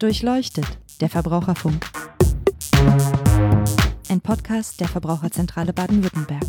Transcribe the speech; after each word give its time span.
Durchleuchtet, 0.00 0.64
der 1.00 1.08
Verbraucherfunk. 1.08 1.84
Ein 4.08 4.20
Podcast 4.20 4.78
der 4.78 4.86
Verbraucherzentrale 4.86 5.72
Baden-Württemberg. 5.72 6.44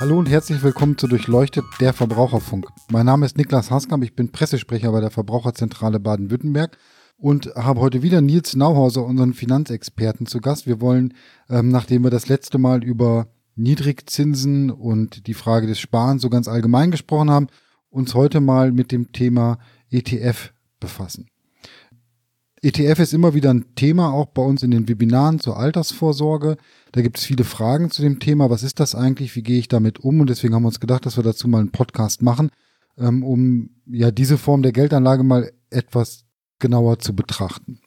Hallo 0.00 0.18
und 0.18 0.28
herzlich 0.28 0.60
willkommen 0.64 0.98
zu 0.98 1.06
Durchleuchtet, 1.06 1.64
der 1.78 1.92
Verbraucherfunk. 1.92 2.66
Mein 2.90 3.06
Name 3.06 3.26
ist 3.26 3.36
Niklas 3.36 3.70
Haskamp, 3.70 4.02
ich 4.02 4.16
bin 4.16 4.32
Pressesprecher 4.32 4.90
bei 4.90 5.00
der 5.00 5.12
Verbraucherzentrale 5.12 6.00
Baden-Württemberg 6.00 6.76
und 7.20 7.54
habe 7.54 7.80
heute 7.80 8.02
wieder 8.02 8.20
Nils 8.20 8.56
Nauhauser, 8.56 9.04
unseren 9.04 9.34
Finanzexperten, 9.34 10.26
zu 10.26 10.40
Gast. 10.40 10.66
Wir 10.66 10.80
wollen, 10.80 11.14
ähm, 11.50 11.68
nachdem 11.68 12.02
wir 12.02 12.10
das 12.10 12.28
letzte 12.28 12.58
Mal 12.58 12.82
über 12.82 13.28
Niedrigzinsen 13.56 14.70
und 14.70 15.26
die 15.26 15.34
Frage 15.34 15.66
des 15.66 15.78
Sparens 15.78 16.22
so 16.22 16.30
ganz 16.30 16.48
allgemein 16.48 16.90
gesprochen 16.90 17.30
haben, 17.30 17.48
uns 17.90 18.14
heute 18.14 18.40
mal 18.40 18.72
mit 18.72 18.90
dem 18.90 19.12
Thema 19.12 19.58
ETF 19.90 20.52
befassen. 20.80 21.28
ETF 22.62 22.98
ist 23.00 23.14
immer 23.14 23.34
wieder 23.34 23.52
ein 23.52 23.74
Thema, 23.74 24.12
auch 24.12 24.26
bei 24.26 24.42
uns 24.42 24.62
in 24.62 24.70
den 24.70 24.88
Webinaren 24.88 25.40
zur 25.40 25.58
Altersvorsorge. 25.58 26.56
Da 26.92 27.02
gibt 27.02 27.18
es 27.18 27.24
viele 27.24 27.44
Fragen 27.44 27.90
zu 27.90 28.02
dem 28.02 28.18
Thema. 28.18 28.50
Was 28.50 28.62
ist 28.62 28.80
das 28.80 28.94
eigentlich? 28.94 29.36
Wie 29.36 29.42
gehe 29.42 29.58
ich 29.58 29.68
damit 29.68 29.98
um? 30.00 30.20
Und 30.20 30.30
deswegen 30.30 30.54
haben 30.54 30.62
wir 30.62 30.68
uns 30.68 30.80
gedacht, 30.80 31.04
dass 31.04 31.16
wir 31.16 31.24
dazu 31.24 31.48
mal 31.48 31.60
einen 31.60 31.72
Podcast 31.72 32.22
machen, 32.22 32.50
ähm, 32.98 33.22
um 33.24 33.70
ja 33.86 34.10
diese 34.10 34.38
Form 34.38 34.62
der 34.62 34.72
Geldanlage 34.72 35.22
mal 35.22 35.52
etwas 35.70 36.24
genauer 36.60 36.98
zu 36.98 37.14
betrachten. 37.14 37.80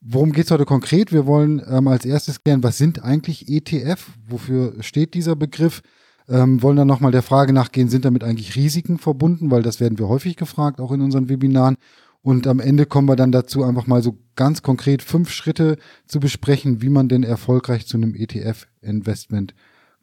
Worum 0.00 0.32
geht 0.32 0.44
es 0.44 0.50
heute 0.50 0.66
konkret? 0.66 1.12
Wir 1.12 1.26
wollen 1.26 1.60
ähm, 1.68 1.88
als 1.88 2.04
erstes 2.04 2.42
klären, 2.44 2.62
was 2.62 2.78
sind 2.78 3.02
eigentlich 3.02 3.48
ETF? 3.48 4.06
Wofür 4.28 4.74
steht 4.80 5.14
dieser 5.14 5.34
Begriff? 5.34 5.82
Ähm, 6.28 6.62
wollen 6.62 6.76
dann 6.76 6.86
nochmal 6.86 7.12
der 7.12 7.22
Frage 7.22 7.52
nachgehen, 7.52 7.88
sind 7.88 8.04
damit 8.04 8.22
eigentlich 8.22 8.54
Risiken 8.56 8.98
verbunden? 8.98 9.50
Weil 9.50 9.62
das 9.62 9.80
werden 9.80 9.98
wir 9.98 10.08
häufig 10.08 10.36
gefragt, 10.36 10.80
auch 10.80 10.92
in 10.92 11.00
unseren 11.00 11.28
Webinaren. 11.28 11.76
Und 12.22 12.46
am 12.46 12.60
Ende 12.60 12.86
kommen 12.86 13.08
wir 13.08 13.16
dann 13.16 13.32
dazu, 13.32 13.62
einfach 13.62 13.86
mal 13.86 14.02
so 14.02 14.18
ganz 14.34 14.62
konkret 14.62 15.02
fünf 15.02 15.30
Schritte 15.30 15.76
zu 16.06 16.20
besprechen, 16.20 16.82
wie 16.82 16.88
man 16.88 17.08
denn 17.08 17.22
erfolgreich 17.22 17.86
zu 17.86 17.96
einem 17.96 18.14
ETF-Investment 18.14 19.54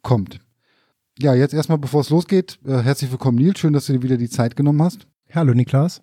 kommt. 0.02 0.40
Ja, 1.18 1.34
jetzt 1.34 1.54
erstmal, 1.54 1.78
bevor 1.78 2.00
es 2.00 2.10
losgeht, 2.10 2.58
äh, 2.64 2.78
herzlich 2.78 3.10
willkommen, 3.10 3.38
Nils. 3.38 3.58
Schön, 3.58 3.72
dass 3.72 3.86
du 3.86 3.92
dir 3.92 4.02
wieder 4.02 4.16
die 4.16 4.28
Zeit 4.28 4.56
genommen 4.56 4.82
hast. 4.82 5.06
Hallo, 5.32 5.54
Niklas. 5.54 6.02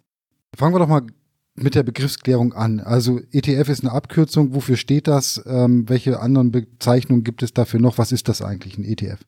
Fangen 0.56 0.74
wir 0.74 0.80
doch 0.80 0.88
mal 0.88 1.06
mit 1.56 1.76
der 1.76 1.84
Begriffsklärung 1.84 2.54
an. 2.54 2.80
Also 2.80 3.20
ETF 3.32 3.70
ist 3.70 3.84
eine 3.84 3.92
Abkürzung. 3.92 4.54
Wofür 4.54 4.78
steht 4.78 5.08
das? 5.08 5.42
Ähm, 5.46 5.88
welche 5.90 6.20
anderen 6.20 6.52
Bezeichnungen 6.52 7.24
gibt 7.24 7.44
es 7.44 7.54
dafür 7.54 7.80
noch? 7.80 7.98
Was 7.98 8.12
ist 8.12 8.30
das 8.30 8.42
eigentlich, 8.42 8.78
ein 8.78 8.86
ETF? 8.86 9.20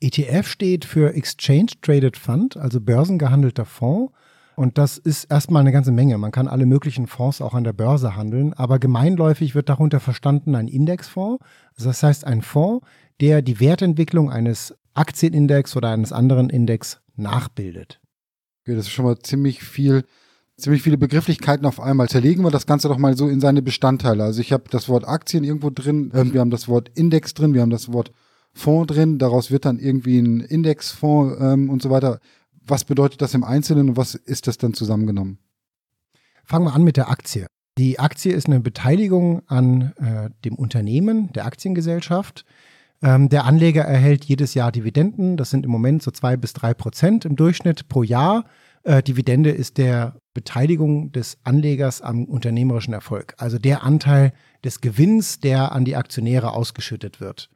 ETF 0.00 0.46
steht 0.46 0.84
für 0.84 1.14
Exchange 1.14 1.72
Traded 1.80 2.16
Fund, 2.16 2.56
also 2.56 2.80
börsengehandelter 2.80 3.64
Fonds. 3.64 4.12
Und 4.54 4.78
das 4.78 4.96
ist 4.96 5.24
erstmal 5.24 5.60
eine 5.60 5.72
ganze 5.72 5.92
Menge. 5.92 6.16
Man 6.16 6.30
kann 6.30 6.48
alle 6.48 6.64
möglichen 6.64 7.06
Fonds 7.06 7.42
auch 7.42 7.54
an 7.54 7.64
der 7.64 7.74
Börse 7.74 8.16
handeln, 8.16 8.54
aber 8.54 8.78
gemeinläufig 8.78 9.54
wird 9.54 9.68
darunter 9.68 10.00
verstanden 10.00 10.54
ein 10.54 10.68
Indexfonds. 10.68 11.44
Also 11.76 11.90
das 11.90 12.02
heißt 12.02 12.24
ein 12.24 12.40
Fonds, 12.42 12.86
der 13.20 13.42
die 13.42 13.60
Wertentwicklung 13.60 14.30
eines 14.30 14.74
Aktienindex 14.94 15.76
oder 15.76 15.90
eines 15.90 16.12
anderen 16.12 16.48
Index 16.48 17.00
nachbildet. 17.16 18.00
Okay, 18.62 18.74
das 18.74 18.86
ist 18.86 18.92
schon 18.92 19.04
mal 19.04 19.18
ziemlich 19.18 19.62
viel 19.62 20.04
ziemlich 20.56 20.82
viele 20.82 20.98
Begrifflichkeiten 20.98 21.66
auf 21.66 21.80
einmal. 21.80 22.08
Zerlegen 22.08 22.42
wir 22.42 22.50
das 22.50 22.66
Ganze 22.66 22.88
doch 22.88 22.98
mal 22.98 23.16
so 23.16 23.28
in 23.28 23.40
seine 23.40 23.62
Bestandteile. 23.62 24.24
Also 24.24 24.40
ich 24.40 24.52
habe 24.52 24.64
das 24.70 24.88
Wort 24.88 25.06
Aktien 25.06 25.44
irgendwo 25.44 25.70
drin, 25.70 26.10
äh, 26.12 26.32
wir 26.32 26.40
haben 26.40 26.50
das 26.50 26.68
Wort 26.68 26.90
Index 26.94 27.34
drin, 27.34 27.54
wir 27.54 27.62
haben 27.62 27.70
das 27.70 27.92
Wort 27.92 28.12
Fonds 28.52 28.92
drin, 28.92 29.18
daraus 29.18 29.50
wird 29.50 29.66
dann 29.66 29.78
irgendwie 29.78 30.18
ein 30.18 30.40
Indexfonds 30.40 31.36
ähm, 31.40 31.68
und 31.68 31.82
so 31.82 31.90
weiter. 31.90 32.20
Was 32.66 32.84
bedeutet 32.84 33.20
das 33.20 33.34
im 33.34 33.44
Einzelnen 33.44 33.90
und 33.90 33.96
was 33.96 34.14
ist 34.14 34.46
das 34.46 34.56
dann 34.56 34.74
zusammengenommen? 34.74 35.38
Fangen 36.44 36.64
wir 36.64 36.74
an 36.74 36.82
mit 36.82 36.96
der 36.96 37.10
Aktie. 37.10 37.46
Die 37.78 37.98
Aktie 37.98 38.32
ist 38.32 38.46
eine 38.46 38.60
Beteiligung 38.60 39.42
an 39.48 39.92
äh, 39.96 40.30
dem 40.44 40.54
Unternehmen, 40.54 41.30
der 41.34 41.44
Aktiengesellschaft. 41.44 42.46
Ähm, 43.02 43.28
der 43.28 43.44
Anleger 43.44 43.82
erhält 43.82 44.24
jedes 44.24 44.54
Jahr 44.54 44.72
Dividenden. 44.72 45.36
Das 45.36 45.50
sind 45.50 45.66
im 45.66 45.70
Moment 45.70 46.02
so 46.02 46.10
zwei 46.10 46.38
bis 46.38 46.54
drei 46.54 46.72
Prozent 46.72 47.26
im 47.26 47.36
Durchschnitt 47.36 47.88
pro 47.88 48.02
Jahr. 48.02 48.46
Äh, 48.86 49.02
Dividende 49.02 49.50
ist 49.50 49.78
der 49.78 50.20
Beteiligung 50.32 51.10
des 51.10 51.38
Anlegers 51.42 52.02
am 52.02 52.24
unternehmerischen 52.24 52.94
Erfolg, 52.94 53.34
also 53.36 53.58
der 53.58 53.82
Anteil 53.82 54.32
des 54.62 54.80
Gewinns, 54.80 55.40
der 55.40 55.72
an 55.72 55.84
die 55.84 55.96
Aktionäre 55.96 56.52
ausgeschüttet 56.52 57.20
wird. 57.20 57.50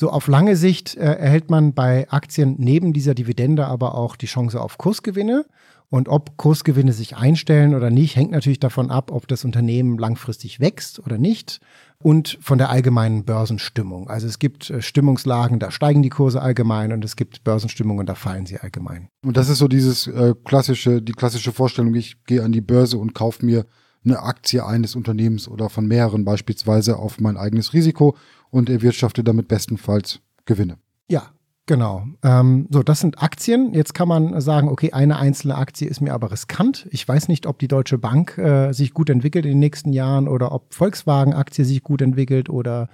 So 0.00 0.10
auf 0.10 0.28
lange 0.28 0.54
Sicht 0.54 0.96
äh, 0.96 1.14
erhält 1.14 1.50
man 1.50 1.74
bei 1.74 2.08
Aktien 2.08 2.54
neben 2.56 2.92
dieser 2.92 3.16
Dividende 3.16 3.66
aber 3.66 3.96
auch 3.96 4.14
die 4.14 4.26
Chance 4.26 4.60
auf 4.60 4.78
Kursgewinne. 4.78 5.44
Und 5.90 6.08
ob 6.08 6.36
Kursgewinne 6.36 6.92
sich 6.92 7.16
einstellen 7.16 7.74
oder 7.74 7.90
nicht, 7.90 8.14
hängt 8.14 8.30
natürlich 8.30 8.60
davon 8.60 8.92
ab, 8.92 9.10
ob 9.10 9.26
das 9.26 9.44
Unternehmen 9.44 9.98
langfristig 9.98 10.60
wächst 10.60 11.00
oder 11.00 11.18
nicht 11.18 11.58
und 11.98 12.38
von 12.40 12.58
der 12.58 12.70
allgemeinen 12.70 13.24
Börsenstimmung. 13.24 14.08
Also 14.08 14.28
es 14.28 14.38
gibt 14.38 14.70
äh, 14.70 14.82
Stimmungslagen, 14.82 15.58
da 15.58 15.72
steigen 15.72 16.04
die 16.04 16.10
Kurse 16.10 16.40
allgemein 16.40 16.92
und 16.92 17.04
es 17.04 17.16
gibt 17.16 17.42
Börsenstimmungen, 17.42 18.06
da 18.06 18.14
fallen 18.14 18.46
sie 18.46 18.60
allgemein. 18.60 19.08
Und 19.24 19.36
das 19.36 19.48
ist 19.48 19.58
so 19.58 19.66
dieses 19.66 20.06
äh, 20.06 20.32
klassische, 20.44 21.02
die 21.02 21.10
klassische 21.10 21.50
Vorstellung, 21.50 21.92
ich 21.96 22.22
gehe 22.24 22.44
an 22.44 22.52
die 22.52 22.60
Börse 22.60 22.98
und 22.98 23.14
kaufe 23.14 23.44
mir 23.44 23.66
eine 24.04 24.22
Aktie 24.22 24.64
eines 24.64 24.96
Unternehmens 24.96 25.48
oder 25.48 25.68
von 25.68 25.86
mehreren 25.86 26.24
beispielsweise 26.24 26.96
auf 26.96 27.20
mein 27.20 27.36
eigenes 27.36 27.72
Risiko 27.72 28.16
und 28.50 28.70
erwirtschafte 28.70 29.24
damit 29.24 29.48
bestenfalls 29.48 30.20
Gewinne. 30.44 30.78
Ja, 31.08 31.30
Genau. 31.68 32.06
Ähm, 32.22 32.66
so, 32.70 32.82
das 32.82 33.00
sind 33.00 33.22
Aktien. 33.22 33.74
Jetzt 33.74 33.92
kann 33.92 34.08
man 34.08 34.40
sagen, 34.40 34.70
okay, 34.70 34.92
eine 34.92 35.18
einzelne 35.18 35.54
Aktie 35.56 35.86
ist 35.86 36.00
mir 36.00 36.14
aber 36.14 36.32
riskant. 36.32 36.88
Ich 36.90 37.06
weiß 37.06 37.28
nicht, 37.28 37.46
ob 37.46 37.58
die 37.58 37.68
Deutsche 37.68 37.98
Bank 37.98 38.38
äh, 38.38 38.72
sich 38.72 38.94
gut 38.94 39.10
entwickelt 39.10 39.44
in 39.44 39.50
den 39.50 39.58
nächsten 39.58 39.92
Jahren 39.92 40.28
oder 40.28 40.52
ob 40.52 40.72
Volkswagen-Aktie 40.72 41.66
sich 41.66 41.82
gut 41.82 42.00
entwickelt 42.00 42.48
oder 42.48 42.88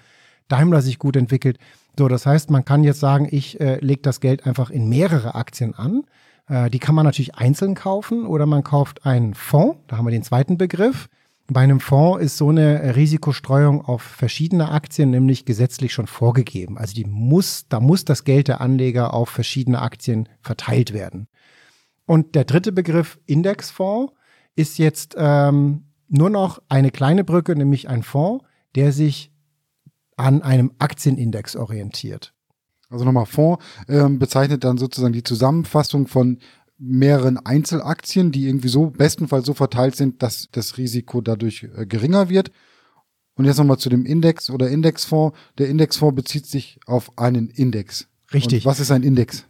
Daimler 0.48 0.82
sich 0.82 0.98
gut 0.98 1.14
entwickelt. 1.14 1.58
So, 1.96 2.08
das 2.08 2.26
heißt, 2.26 2.50
man 2.50 2.64
kann 2.64 2.82
jetzt 2.82 2.98
sagen, 2.98 3.28
ich 3.30 3.60
äh, 3.60 3.78
lege 3.78 4.02
das 4.02 4.18
Geld 4.18 4.44
einfach 4.44 4.70
in 4.70 4.88
mehrere 4.88 5.36
Aktien 5.36 5.76
an. 5.76 6.02
Äh, 6.48 6.70
die 6.70 6.78
kann 6.78 6.94
man 6.94 7.04
natürlich 7.04 7.34
einzeln 7.34 7.74
kaufen 7.74 8.26
oder 8.26 8.46
man 8.46 8.64
kauft 8.64 9.06
einen 9.06 9.34
Fonds. 9.34 9.78
Da 9.86 9.96
haben 9.96 10.06
wir 10.06 10.10
den 10.10 10.22
zweiten 10.22 10.58
Begriff. 10.58 11.08
Bei 11.46 11.60
einem 11.60 11.80
Fonds 11.80 12.24
ist 12.24 12.38
so 12.38 12.48
eine 12.48 12.96
Risikostreuung 12.96 13.84
auf 13.84 14.00
verschiedene 14.00 14.70
Aktien 14.70 15.10
nämlich 15.10 15.44
gesetzlich 15.44 15.92
schon 15.92 16.06
vorgegeben. 16.06 16.78
Also 16.78 16.94
die 16.94 17.04
muss, 17.04 17.66
da 17.68 17.80
muss 17.80 18.04
das 18.06 18.24
Geld 18.24 18.48
der 18.48 18.62
Anleger 18.62 19.12
auf 19.12 19.28
verschiedene 19.28 19.82
Aktien 19.82 20.28
verteilt 20.40 20.94
werden. 20.94 21.28
Und 22.06 22.34
der 22.34 22.44
dritte 22.44 22.72
Begriff 22.72 23.18
Indexfonds 23.26 24.14
ist 24.56 24.78
jetzt 24.78 25.14
ähm, 25.18 25.84
nur 26.08 26.30
noch 26.30 26.62
eine 26.68 26.90
kleine 26.90 27.24
Brücke, 27.24 27.56
nämlich 27.56 27.88
ein 27.88 28.02
Fonds, 28.02 28.44
der 28.74 28.92
sich 28.92 29.30
an 30.16 30.42
einem 30.42 30.72
Aktienindex 30.78 31.56
orientiert. 31.56 32.33
Also 32.90 33.04
nochmal 33.04 33.26
Fonds 33.26 33.64
ähm, 33.88 34.18
bezeichnet 34.18 34.64
dann 34.64 34.78
sozusagen 34.78 35.12
die 35.12 35.22
Zusammenfassung 35.22 36.06
von 36.06 36.38
mehreren 36.78 37.38
Einzelaktien, 37.38 38.32
die 38.32 38.46
irgendwie 38.46 38.68
so 38.68 38.90
bestenfalls 38.90 39.46
so 39.46 39.54
verteilt 39.54 39.96
sind, 39.96 40.22
dass 40.22 40.48
das 40.52 40.76
Risiko 40.76 41.20
dadurch 41.20 41.68
äh, 41.76 41.86
geringer 41.86 42.28
wird. 42.28 42.50
Und 43.36 43.46
jetzt 43.46 43.58
nochmal 43.58 43.78
zu 43.78 43.88
dem 43.88 44.06
Index 44.06 44.50
oder 44.50 44.68
Indexfonds. 44.68 45.36
Der 45.58 45.68
Indexfonds 45.68 46.14
bezieht 46.14 46.46
sich 46.46 46.78
auf 46.86 47.18
einen 47.18 47.48
Index. 47.48 48.06
Richtig. 48.32 48.64
Und 48.64 48.70
was 48.70 48.80
ist 48.80 48.90
ein 48.90 49.02
Index? 49.02 49.44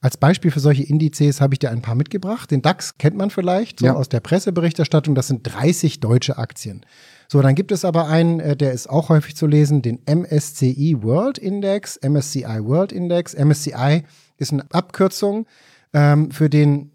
Als 0.00 0.16
Beispiel 0.16 0.50
für 0.50 0.60
solche 0.60 0.82
Indizes 0.82 1.40
habe 1.40 1.54
ich 1.54 1.58
dir 1.58 1.70
ein 1.70 1.82
paar 1.82 1.94
mitgebracht. 1.94 2.50
Den 2.50 2.62
DAX 2.62 2.98
kennt 2.98 3.16
man 3.16 3.30
vielleicht 3.30 3.80
so 3.80 3.86
ja. 3.86 3.94
aus 3.94 4.08
der 4.08 4.20
Presseberichterstattung. 4.20 5.14
Das 5.14 5.26
sind 5.26 5.42
30 5.42 6.00
deutsche 6.00 6.36
Aktien. 6.36 6.84
So, 7.28 7.42
dann 7.42 7.54
gibt 7.54 7.72
es 7.72 7.84
aber 7.84 8.08
einen, 8.08 8.40
äh, 8.40 8.56
der 8.56 8.72
ist 8.72 8.88
auch 8.88 9.08
häufig 9.08 9.36
zu 9.36 9.46
lesen, 9.46 9.82
den 9.82 10.00
MSCI 10.06 10.96
World 11.02 11.38
Index, 11.38 11.98
MSCI 12.02 12.64
World 12.64 12.92
Index. 12.92 13.34
MSCI 13.34 14.04
ist 14.36 14.52
eine 14.52 14.64
Abkürzung 14.70 15.46
ähm, 15.92 16.30
für 16.30 16.48
den 16.48 16.90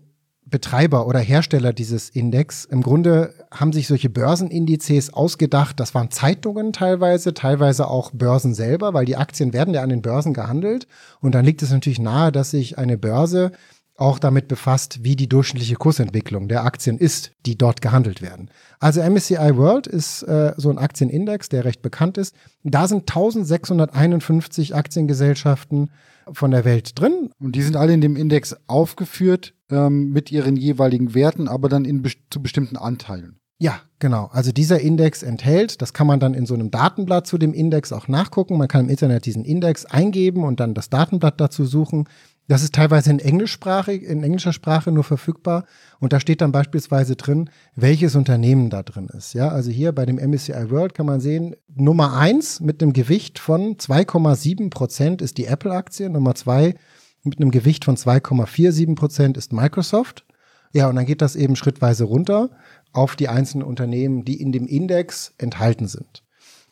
Betreiber 0.51 1.07
oder 1.07 1.19
Hersteller 1.19 1.73
dieses 1.73 2.09
Index. 2.09 2.65
Im 2.65 2.83
Grunde 2.83 3.33
haben 3.51 3.71
sich 3.71 3.87
solche 3.87 4.09
Börsenindizes 4.09 5.13
ausgedacht. 5.13 5.79
Das 5.79 5.95
waren 5.95 6.11
Zeitungen 6.11 6.73
teilweise, 6.73 7.33
teilweise 7.33 7.87
auch 7.87 8.11
Börsen 8.11 8.53
selber, 8.53 8.93
weil 8.93 9.05
die 9.05 9.15
Aktien 9.15 9.53
werden 9.53 9.73
ja 9.73 9.81
an 9.81 9.89
den 9.89 10.01
Börsen 10.01 10.33
gehandelt. 10.33 10.87
Und 11.21 11.33
dann 11.33 11.45
liegt 11.45 11.61
es 11.63 11.71
natürlich 11.71 11.99
nahe, 11.99 12.31
dass 12.33 12.51
sich 12.51 12.77
eine 12.77 12.97
Börse 12.97 13.53
auch 14.01 14.19
damit 14.19 14.47
befasst, 14.47 15.03
wie 15.03 15.15
die 15.15 15.29
durchschnittliche 15.29 15.75
Kursentwicklung 15.75 16.47
der 16.47 16.65
Aktien 16.65 16.97
ist, 16.97 17.31
die 17.45 17.57
dort 17.57 17.81
gehandelt 17.81 18.21
werden. 18.21 18.49
Also 18.79 19.01
MSCI 19.01 19.55
World 19.55 19.85
ist 19.85 20.23
äh, 20.23 20.53
so 20.57 20.69
ein 20.71 20.79
Aktienindex, 20.79 21.49
der 21.49 21.65
recht 21.65 21.81
bekannt 21.81 22.17
ist. 22.17 22.35
Da 22.63 22.87
sind 22.87 23.01
1651 23.01 24.75
Aktiengesellschaften 24.75 25.91
von 26.31 26.51
der 26.51 26.65
Welt 26.65 26.99
drin. 26.99 27.29
Und 27.39 27.55
die 27.55 27.61
sind 27.61 27.75
alle 27.75 27.93
in 27.93 28.01
dem 28.01 28.15
Index 28.15 28.55
aufgeführt 28.67 29.53
ähm, 29.69 30.09
mit 30.09 30.31
ihren 30.31 30.57
jeweiligen 30.57 31.13
Werten, 31.13 31.47
aber 31.47 31.69
dann 31.69 31.85
in, 31.85 32.03
zu 32.29 32.41
bestimmten 32.41 32.77
Anteilen. 32.77 33.37
Ja, 33.61 33.79
genau. 33.99 34.27
Also 34.33 34.51
dieser 34.51 34.79
Index 34.79 35.21
enthält, 35.21 35.83
das 35.83 35.93
kann 35.93 36.07
man 36.07 36.19
dann 36.19 36.33
in 36.33 36.47
so 36.47 36.55
einem 36.55 36.71
Datenblatt 36.71 37.27
zu 37.27 37.37
dem 37.37 37.53
Index 37.53 37.93
auch 37.93 38.07
nachgucken. 38.07 38.57
Man 38.57 38.67
kann 38.67 38.85
im 38.85 38.89
Internet 38.89 39.27
diesen 39.27 39.45
Index 39.45 39.85
eingeben 39.85 40.43
und 40.43 40.59
dann 40.59 40.73
das 40.73 40.89
Datenblatt 40.89 41.39
dazu 41.39 41.65
suchen. 41.65 42.05
Das 42.47 42.63
ist 42.63 42.75
teilweise 42.75 43.11
in 43.11 43.19
englischsprachig, 43.19 44.03
in 44.03 44.23
englischer 44.23 44.51
Sprache 44.51 44.91
nur 44.91 45.03
verfügbar. 45.03 45.65
Und 45.99 46.11
da 46.11 46.19
steht 46.19 46.41
dann 46.41 46.51
beispielsweise 46.51 47.15
drin, 47.15 47.49
welches 47.75 48.15
Unternehmen 48.15 48.69
da 48.69 48.83
drin 48.83 49.07
ist. 49.15 49.33
Ja, 49.33 49.49
also 49.49 49.71
hier 49.71 49.93
bei 49.93 50.05
dem 50.05 50.17
MSCI 50.17 50.69
World 50.69 50.93
kann 50.93 51.05
man 51.05 51.21
sehen, 51.21 51.55
Nummer 51.73 52.17
eins 52.17 52.59
mit 52.59 52.81
einem 52.81 52.93
Gewicht 52.93 53.39
von 53.39 53.77
2,7 53.77 54.69
Prozent 54.69 55.21
ist 55.21 55.37
die 55.37 55.45
Apple-Aktie. 55.45 56.09
Nummer 56.09 56.35
zwei 56.35 56.75
mit 57.23 57.39
einem 57.39 57.51
Gewicht 57.51 57.85
von 57.85 57.95
2,47 57.95 58.95
Prozent 58.95 59.37
ist 59.37 59.53
Microsoft. 59.53 60.25
Ja, 60.73 60.89
und 60.89 60.95
dann 60.95 61.05
geht 61.05 61.21
das 61.21 61.35
eben 61.35 61.55
schrittweise 61.55 62.05
runter 62.05 62.49
auf 62.93 63.15
die 63.15 63.29
einzelnen 63.29 63.65
Unternehmen, 63.65 64.25
die 64.25 64.41
in 64.41 64.51
dem 64.51 64.67
Index 64.67 65.33
enthalten 65.37 65.87
sind. 65.87 66.23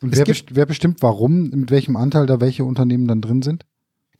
Und 0.02 0.16
wer, 0.16 0.24
best 0.24 0.54
wer 0.54 0.66
bestimmt, 0.66 1.02
warum, 1.02 1.50
mit 1.50 1.70
welchem 1.70 1.96
Anteil 1.96 2.26
da 2.26 2.40
welche 2.40 2.64
Unternehmen 2.64 3.06
dann 3.06 3.20
drin 3.20 3.42
sind? 3.42 3.66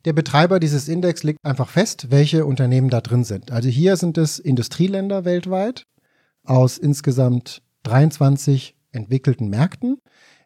Der 0.06 0.14
Betreiber 0.14 0.60
dieses 0.60 0.88
Index 0.88 1.22
legt 1.22 1.38
einfach 1.42 1.68
fest, 1.68 2.10
welche 2.10 2.46
Unternehmen 2.46 2.88
da 2.88 3.02
drin 3.02 3.24
sind. 3.24 3.50
Also 3.50 3.68
hier 3.68 3.96
sind 3.96 4.16
es 4.16 4.38
Industrieländer 4.38 5.26
weltweit 5.26 5.84
aus 6.44 6.78
insgesamt 6.78 7.62
23 7.82 8.74
entwickelten 8.92 9.50
Märkten. 9.50 9.98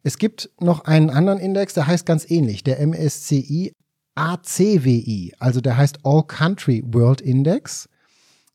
Es 0.03 0.19
gibt 0.19 0.51
noch 0.61 0.87
einen 0.87 1.09
anderen 1.09 1.39
Index, 1.39 1.75
der 1.75 1.87
heißt 1.87 2.05
ganz 2.05 2.29
ähnlich, 2.29 2.65
der 2.65 2.85
MSCI 2.85 3.73
ACWI, 4.17 5.35
also 5.39 5.61
der 5.61 5.77
heißt 5.77 6.00
All 6.05 6.25
Country 6.25 6.83
World 6.87 7.21
Index. 7.21 7.89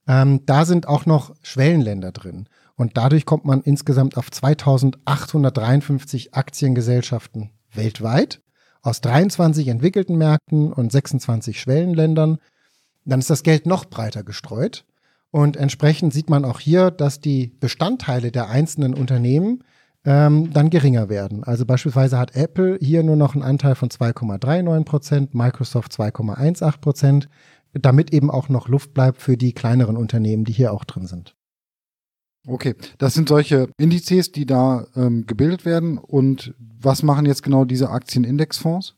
Ähm, 0.07 0.45
da 0.45 0.66
sind 0.66 0.88
auch 0.88 1.06
noch 1.06 1.34
Schwellenländer 1.44 2.12
drin. 2.12 2.50
Und 2.75 2.98
dadurch 2.98 3.25
kommt 3.25 3.45
man 3.45 3.62
insgesamt 3.62 4.18
auf 4.18 4.31
2853 4.31 6.34
Aktiengesellschaften 6.34 7.52
weltweit 7.74 8.42
aus 8.81 9.02
23 9.02 9.68
entwickelten 9.68 10.18
Märkten 10.18 10.72
und 10.72 10.92
26 10.92 11.60
Schwellenländern. 11.60 12.38
Dann 13.06 13.20
ist 13.20 13.30
das 13.30 13.44
Geld 13.44 13.66
noch 13.66 13.86
breiter 13.86 14.24
gestreut. 14.24 14.86
Und 15.31 15.58
entsprechend 15.58 16.14
sieht 16.14 16.30
man 16.30 16.46
auch 16.46 16.60
hier, 16.60 16.92
dass 16.92 17.20
die 17.20 17.48
Bestandteile 17.60 18.31
der 18.31 18.50
einzelnen 18.50 18.94
Unternehmen 18.94 19.64
ähm, 20.06 20.52
dann 20.54 20.70
geringer 20.70 21.10
werden. 21.10 21.44
Also 21.44 21.66
beispielsweise 21.66 22.18
hat 22.18 22.36
Apple 22.36 22.78
hier 22.81 23.04
nur 23.04 23.16
noch 23.16 23.36
einen 23.36 23.44
Anteil 23.44 23.76
von 23.76 23.90
2,39 23.90 24.84
Prozent, 24.86 25.36
Microsoft 25.36 25.92
2,18 25.92 26.80
Prozent, 26.80 27.30
damit 27.74 28.12
eben 28.14 28.31
auch 28.31 28.50
noch 28.50 28.68
Luft 28.68 28.94
bleibt 28.94 29.22
für 29.22 29.38
die 29.38 29.54
kleineren 29.54 29.98
Unternehmen, 29.98 30.46
die 30.46 30.54
hier 30.54 30.74
auch 30.74 30.86
drin 30.86 31.06
sind. 31.06 31.36
Okay, 32.47 32.75
das 32.97 33.13
sind 33.13 33.30
solche 33.30 33.69
Indizes, 33.77 34.31
die 34.31 34.45
da 34.45 34.88
ähm, 34.95 35.25
gebildet 35.25 35.65
werden. 35.65 35.97
Und 35.97 36.53
was 36.57 37.03
machen 37.03 37.25
jetzt 37.25 37.44
genau 37.44 37.65
diese 37.65 37.89
Aktienindexfonds? 37.89 38.95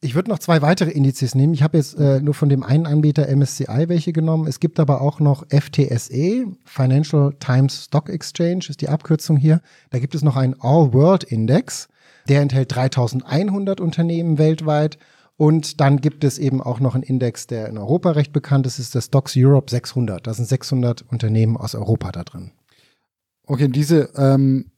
Ich 0.00 0.14
würde 0.14 0.30
noch 0.30 0.38
zwei 0.38 0.62
weitere 0.62 0.90
Indizes 0.90 1.34
nehmen. 1.34 1.54
Ich 1.54 1.62
habe 1.62 1.78
jetzt 1.78 1.98
äh, 1.98 2.20
nur 2.20 2.34
von 2.34 2.48
dem 2.48 2.62
einen 2.62 2.86
Anbieter 2.86 3.34
MSCI 3.34 3.88
welche 3.88 4.12
genommen. 4.12 4.46
Es 4.46 4.60
gibt 4.60 4.78
aber 4.78 5.00
auch 5.00 5.20
noch 5.20 5.46
FTSE, 5.48 6.46
Financial 6.64 7.34
Times 7.40 7.84
Stock 7.84 8.08
Exchange, 8.10 8.66
ist 8.68 8.82
die 8.82 8.88
Abkürzung 8.88 9.36
hier. 9.36 9.62
Da 9.90 9.98
gibt 9.98 10.14
es 10.14 10.22
noch 10.22 10.36
einen 10.36 10.54
All-World 10.60 11.24
Index. 11.24 11.88
Der 12.28 12.42
enthält 12.42 12.74
3100 12.74 13.80
Unternehmen 13.80 14.38
weltweit. 14.38 14.98
Und 15.36 15.80
dann 15.80 16.00
gibt 16.00 16.24
es 16.24 16.38
eben 16.38 16.62
auch 16.62 16.80
noch 16.80 16.94
einen 16.94 17.02
Index, 17.02 17.46
der 17.46 17.68
in 17.68 17.76
Europa 17.76 18.12
recht 18.12 18.32
bekannt 18.32 18.66
ist, 18.66 18.78
ist 18.78 18.94
der 18.94 19.02
Stocks 19.02 19.34
Europe 19.36 19.70
600. 19.70 20.26
Da 20.26 20.32
sind 20.32 20.48
600 20.48 21.02
Unternehmen 21.10 21.56
aus 21.56 21.74
Europa 21.74 22.10
da 22.12 22.24
drin. 22.24 22.52
Okay, 23.46 23.68
diese 23.68 24.10
ähm, 24.16 24.70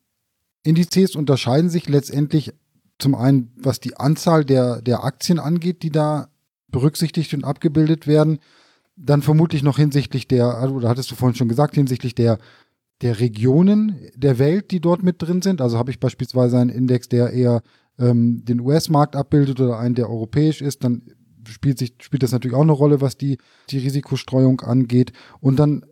Indizes 0.64 1.14
unterscheiden 1.14 1.70
sich 1.70 1.88
letztendlich 1.88 2.52
zum 2.99 3.14
einen, 3.14 3.52
was 3.56 3.78
die 3.78 3.96
Anzahl 3.96 4.44
der, 4.44 4.82
der 4.82 5.05
Aktien 5.05 5.38
angeht, 5.38 5.82
die 5.82 5.90
da 5.90 6.28
berücksichtigt 6.69 7.32
und 7.34 7.44
abgebildet 7.44 8.06
werden. 8.08 8.40
Dann 8.96 9.22
vermutlich 9.22 9.62
noch 9.62 9.78
hinsichtlich 9.78 10.26
der, 10.26 10.70
oder 10.72 10.88
hattest 10.88 11.10
du 11.10 11.14
vorhin 11.14 11.37
schon 11.37 11.49
gesagt, 11.49 11.76
hinsichtlich 11.76 12.16
der, 12.16 12.38
der 13.00 13.20
Regionen 13.20 13.96
der 14.16 14.40
Welt, 14.40 14.72
die 14.72 14.81
dort 14.81 15.05
mit 15.05 15.22
drin 15.22 15.40
sind. 15.40 15.60
Also 15.60 15.78
habe 15.78 15.93
ich 15.93 16.00
beispielsweise 16.00 16.58
einen 16.58 16.70
Index, 16.70 17.08
der 17.08 17.32
eher 17.32 17.62
ähm, 17.98 18.44
den 18.44 18.60
US-Markt 18.60 19.16
abbildet 19.16 19.60
oder 19.60 19.78
einen, 19.78 19.94
der 19.94 20.08
europäisch 20.08 20.62
ist, 20.62 20.84
dann 20.84 21.02
spielt, 21.46 21.78
sich, 21.78 21.94
spielt 22.00 22.22
das 22.22 22.32
natürlich 22.32 22.56
auch 22.56 22.62
eine 22.62 22.72
Rolle, 22.72 23.00
was 23.00 23.16
die, 23.16 23.38
die 23.70 23.78
Risikostreuung 23.78 24.60
angeht. 24.60 25.12
Und 25.40 25.58
dann 25.58 25.84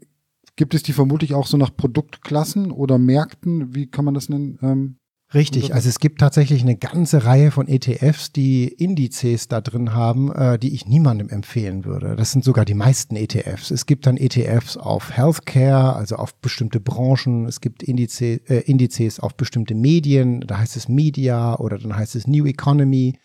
gibt 0.57 0.75
es 0.75 0.83
die 0.83 0.93
vermutlich 0.93 1.35
auch 1.35 1.47
so 1.47 1.57
nach 1.57 1.75
Produktklassen 1.77 2.71
oder 2.71 2.99
Märkten, 2.99 3.75
wie 3.75 3.87
kann 3.87 4.05
man 4.05 4.15
das 4.15 4.29
nennen? 4.29 4.59
Ähm, 4.63 4.99
Richtig, 5.35 5.75
also 5.75 5.89
es 5.89 5.99
gibt 5.99 6.21
tatsächlich 6.21 6.63
eine 6.63 6.77
ganze 6.77 7.25
Reihe 7.25 7.51
von 7.51 7.67
ETFs, 7.67 8.31
die 8.31 8.69
Indizes 8.69 9.49
da 9.49 9.61
drin 9.61 9.93
haben, 9.93 10.33
äh, 10.33 10.57
die 10.57 10.73
ich 10.73 10.87
niemandem 10.87 11.29
empfehlen 11.29 11.85
würde. 11.85 12.15
Das 12.15 12.31
sind 12.31 12.45
sogar 12.45 12.65
die 12.65 12.75
meisten 12.75 13.17
ETFs. 13.17 13.73
Es 13.73 13.87
gibt 13.87 14.07
dann 14.07 14.17
ETFs 14.17 14.77
auf 14.77 15.17
Healthcare, 15.17 15.97
also 15.97 16.15
auf 16.17 16.37
bestimmte 16.37 16.79
Branchen. 16.79 17.47
Es 17.47 17.61
gibt 17.61 17.83
Indize, 17.83 18.41
äh, 18.49 18.61
Indizes 18.71 19.19
auf 19.19 19.35
bestimmte 19.35 19.75
Medien. 19.75 20.43
Da 20.43 20.59
heißt 20.59 20.77
es 20.77 20.89
Media 20.89 21.57
oder 21.59 21.79
dann 21.79 21.97
heißt 21.97 22.15
es 22.15 22.29
New 22.29 22.47
Economy, 22.47 23.19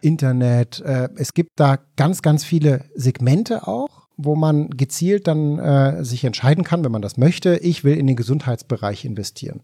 Internet. 0.00 0.80
Äh, 0.80 1.08
es 1.16 1.34
gibt 1.34 1.50
da 1.56 1.76
ganz, 1.96 2.22
ganz 2.22 2.44
viele 2.44 2.84
Segmente 2.94 3.66
auch 3.66 4.02
wo 4.18 4.36
man 4.36 4.70
gezielt 4.70 5.26
dann 5.26 5.58
äh, 5.58 6.04
sich 6.04 6.22
entscheiden 6.24 6.64
kann, 6.64 6.84
wenn 6.84 6.92
man 6.92 7.02
das 7.02 7.16
möchte, 7.16 7.56
ich 7.56 7.82
will 7.82 7.96
in 7.96 8.06
den 8.06 8.14
Gesundheitsbereich 8.14 9.04
investieren. 9.04 9.62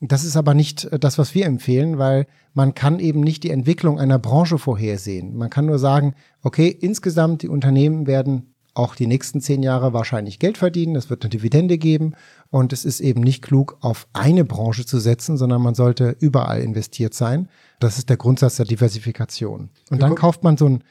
Das 0.00 0.24
ist 0.24 0.36
aber 0.36 0.54
nicht 0.54 0.84
äh, 0.84 0.98
das, 0.98 1.18
was 1.18 1.34
wir 1.34 1.46
empfehlen, 1.46 1.98
weil 1.98 2.26
man 2.54 2.74
kann 2.74 2.98
eben 3.00 3.20
nicht 3.20 3.42
die 3.44 3.50
Entwicklung 3.50 3.98
einer 3.98 4.18
Branche 4.18 4.58
vorhersehen. 4.58 5.36
Man 5.36 5.50
kann 5.50 5.66
nur 5.66 5.78
sagen, 5.78 6.14
okay, 6.42 6.68
insgesamt 6.68 7.42
die 7.42 7.48
Unternehmen 7.48 8.06
werden 8.06 8.54
auch 8.74 8.94
die 8.94 9.08
nächsten 9.08 9.40
zehn 9.40 9.62
Jahre 9.62 9.92
wahrscheinlich 9.92 10.38
Geld 10.38 10.56
verdienen, 10.56 10.94
es 10.94 11.10
wird 11.10 11.24
eine 11.24 11.30
Dividende 11.30 11.78
geben 11.78 12.12
und 12.50 12.72
es 12.72 12.84
ist 12.84 13.00
eben 13.00 13.22
nicht 13.22 13.42
klug, 13.42 13.76
auf 13.80 14.06
eine 14.12 14.44
Branche 14.44 14.86
zu 14.86 15.00
setzen, 15.00 15.36
sondern 15.36 15.60
man 15.60 15.74
sollte 15.74 16.16
überall 16.20 16.60
investiert 16.60 17.12
sein. 17.12 17.48
Das 17.80 17.98
ist 17.98 18.08
der 18.08 18.16
Grundsatz 18.16 18.56
der 18.56 18.66
Diversifikation. 18.66 19.70
Und 19.90 20.00
dann 20.00 20.14
kauft 20.14 20.44
man 20.44 20.56
so 20.56 20.66
einen 20.66 20.84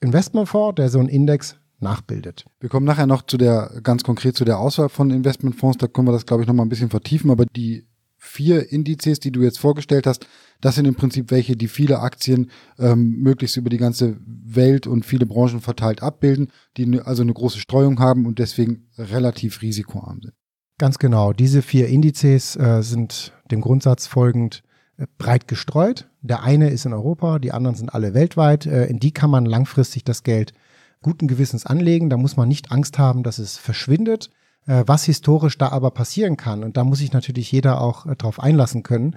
Investmentfonds, 0.00 0.74
der 0.76 0.90
so 0.90 0.98
einen 0.98 1.08
Index 1.08 1.56
nachbildet. 1.80 2.44
Wir 2.60 2.68
kommen 2.68 2.86
nachher 2.86 3.06
noch 3.06 3.22
zu 3.22 3.38
der, 3.38 3.70
ganz 3.82 4.02
konkret 4.02 4.36
zu 4.36 4.44
der 4.44 4.58
Auswahl 4.58 4.90
von 4.90 5.10
Investmentfonds, 5.10 5.78
da 5.78 5.86
können 5.86 6.08
wir 6.08 6.12
das, 6.12 6.26
glaube 6.26 6.42
ich, 6.42 6.46
noch 6.46 6.54
mal 6.54 6.64
ein 6.64 6.68
bisschen 6.68 6.90
vertiefen, 6.90 7.30
aber 7.30 7.46
die 7.46 7.86
vier 8.26 8.72
Indizes, 8.72 9.20
die 9.20 9.32
du 9.32 9.42
jetzt 9.42 9.58
vorgestellt 9.58 10.06
hast, 10.06 10.26
das 10.60 10.74
sind 10.74 10.86
im 10.86 10.94
Prinzip 10.94 11.30
welche, 11.30 11.56
die 11.56 11.68
viele 11.68 12.00
Aktien 12.00 12.50
ähm, 12.78 13.18
möglichst 13.18 13.56
über 13.56 13.70
die 13.70 13.76
ganze 13.76 14.16
Welt 14.24 14.86
und 14.86 15.04
viele 15.04 15.26
Branchen 15.26 15.60
verteilt 15.60 16.02
abbilden, 16.02 16.48
die 16.76 17.00
also 17.00 17.22
eine 17.22 17.34
große 17.34 17.58
Streuung 17.58 17.98
haben 18.00 18.26
und 18.26 18.38
deswegen 18.38 18.88
relativ 18.96 19.62
risikoarm 19.62 20.20
sind. 20.22 20.34
Ganz 20.78 20.98
genau. 20.98 21.32
Diese 21.32 21.62
vier 21.62 21.88
Indizes 21.88 22.56
äh, 22.56 22.82
sind 22.82 23.32
dem 23.50 23.60
Grundsatz 23.60 24.06
folgend 24.06 24.62
äh, 24.98 25.06
breit 25.18 25.48
gestreut. 25.48 26.08
Der 26.20 26.42
eine 26.42 26.70
ist 26.70 26.84
in 26.84 26.92
Europa, 26.92 27.38
die 27.38 27.52
anderen 27.52 27.76
sind 27.76 27.94
alle 27.94 28.12
weltweit. 28.12 28.66
Äh, 28.66 28.86
in 28.86 28.98
die 28.98 29.12
kann 29.12 29.30
man 29.30 29.46
langfristig 29.46 30.04
das 30.04 30.22
Geld 30.22 30.52
guten 31.00 31.28
Gewissens 31.28 31.64
anlegen. 31.64 32.10
Da 32.10 32.16
muss 32.16 32.36
man 32.36 32.48
nicht 32.48 32.72
Angst 32.72 32.98
haben, 32.98 33.22
dass 33.22 33.38
es 33.38 33.56
verschwindet. 33.56 34.30
Äh, 34.66 34.84
was 34.86 35.04
historisch 35.04 35.58
da 35.58 35.68
aber 35.68 35.90
passieren 35.90 36.36
kann, 36.36 36.64
und 36.64 36.76
da 36.76 36.84
muss 36.84 36.98
sich 36.98 37.12
natürlich 37.12 37.50
jeder 37.52 37.80
auch 37.80 38.06
äh, 38.06 38.16
drauf 38.16 38.40
einlassen 38.40 38.82
können, 38.82 39.16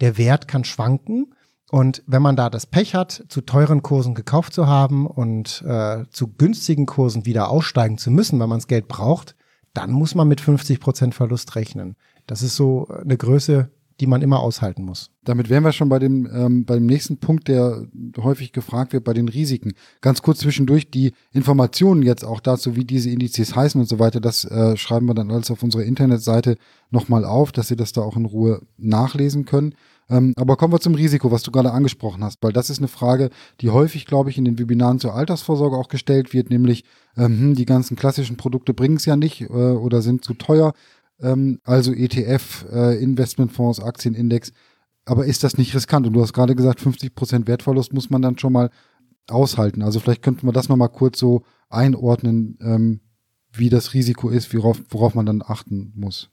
der 0.00 0.18
Wert 0.18 0.48
kann 0.48 0.64
schwanken. 0.64 1.34
Und 1.70 2.02
wenn 2.06 2.22
man 2.22 2.36
da 2.36 2.48
das 2.48 2.66
Pech 2.66 2.94
hat, 2.94 3.24
zu 3.28 3.40
teuren 3.40 3.82
Kursen 3.82 4.14
gekauft 4.14 4.52
zu 4.52 4.66
haben 4.66 5.06
und 5.06 5.62
äh, 5.66 6.04
zu 6.10 6.28
günstigen 6.28 6.86
Kursen 6.86 7.26
wieder 7.26 7.50
aussteigen 7.50 7.98
zu 7.98 8.10
müssen, 8.10 8.38
wenn 8.38 8.48
man 8.48 8.58
das 8.58 8.68
Geld 8.68 8.88
braucht, 8.88 9.34
dann 9.74 9.90
muss 9.90 10.14
man 10.14 10.28
mit 10.28 10.40
50 10.40 10.80
Prozent 10.80 11.14
Verlust 11.14 11.56
rechnen. 11.56 11.96
Das 12.26 12.42
ist 12.42 12.56
so 12.56 12.86
eine 12.88 13.16
Größe, 13.16 13.70
die 14.00 14.06
man 14.06 14.22
immer 14.22 14.40
aushalten 14.40 14.84
muss. 14.84 15.10
Damit 15.24 15.48
wären 15.48 15.64
wir 15.64 15.72
schon 15.72 15.88
bei 15.88 15.98
dem, 15.98 16.28
ähm, 16.32 16.64
bei 16.64 16.74
dem 16.74 16.86
nächsten 16.86 17.18
Punkt, 17.18 17.48
der 17.48 17.86
häufig 18.18 18.52
gefragt 18.52 18.92
wird, 18.92 19.04
bei 19.04 19.14
den 19.14 19.28
Risiken. 19.28 19.72
Ganz 20.00 20.22
kurz 20.22 20.40
zwischendurch 20.40 20.90
die 20.90 21.12
Informationen 21.32 22.02
jetzt 22.02 22.24
auch 22.24 22.40
dazu, 22.40 22.76
wie 22.76 22.84
diese 22.84 23.10
Indizes 23.10 23.56
heißen 23.56 23.80
und 23.80 23.88
so 23.88 23.98
weiter, 23.98 24.20
das 24.20 24.44
äh, 24.44 24.76
schreiben 24.76 25.06
wir 25.06 25.14
dann 25.14 25.30
alles 25.30 25.50
auf 25.50 25.62
unserer 25.62 25.84
Internetseite 25.84 26.56
nochmal 26.90 27.24
auf, 27.24 27.52
dass 27.52 27.68
Sie 27.68 27.76
das 27.76 27.92
da 27.92 28.02
auch 28.02 28.16
in 28.16 28.26
Ruhe 28.26 28.62
nachlesen 28.76 29.44
können. 29.46 29.74
Ähm, 30.08 30.34
aber 30.36 30.56
kommen 30.56 30.72
wir 30.72 30.80
zum 30.80 30.94
Risiko, 30.94 31.32
was 31.32 31.42
du 31.42 31.50
gerade 31.50 31.72
angesprochen 31.72 32.22
hast, 32.22 32.38
weil 32.42 32.52
das 32.52 32.70
ist 32.70 32.78
eine 32.78 32.88
Frage, 32.88 33.30
die 33.60 33.70
häufig, 33.70 34.06
glaube 34.06 34.30
ich, 34.30 34.38
in 34.38 34.44
den 34.44 34.58
Webinaren 34.58 35.00
zur 35.00 35.14
Altersvorsorge 35.14 35.76
auch 35.76 35.88
gestellt 35.88 36.32
wird, 36.32 36.48
nämlich 36.48 36.84
ähm, 37.16 37.40
hm, 37.40 37.54
die 37.54 37.64
ganzen 37.64 37.96
klassischen 37.96 38.36
Produkte 38.36 38.72
bringen 38.72 38.96
es 38.96 39.04
ja 39.04 39.16
nicht 39.16 39.42
äh, 39.42 39.46
oder 39.46 40.02
sind 40.02 40.24
zu 40.24 40.34
teuer 40.34 40.74
ähm, 41.20 41.60
also 41.64 41.92
ETF, 41.92 42.66
äh, 42.72 43.02
Investmentfonds, 43.02 43.80
Aktienindex. 43.80 44.52
Aber 45.04 45.26
ist 45.26 45.44
das 45.44 45.56
nicht 45.56 45.74
riskant? 45.74 46.06
Und 46.06 46.12
du 46.12 46.22
hast 46.22 46.32
gerade 46.32 46.56
gesagt, 46.56 46.80
50% 46.80 47.46
Wertverlust 47.46 47.92
muss 47.92 48.10
man 48.10 48.22
dann 48.22 48.38
schon 48.38 48.52
mal 48.52 48.70
aushalten. 49.28 49.82
Also 49.82 50.00
vielleicht 50.00 50.22
könnten 50.22 50.46
wir 50.46 50.52
das 50.52 50.68
nochmal 50.68 50.88
kurz 50.88 51.18
so 51.18 51.42
einordnen, 51.68 52.58
ähm, 52.60 53.00
wie 53.52 53.70
das 53.70 53.94
Risiko 53.94 54.28
ist, 54.28 54.54
worauf, 54.54 54.80
worauf 54.90 55.14
man 55.14 55.26
dann 55.26 55.42
achten 55.44 55.92
muss. 55.94 56.30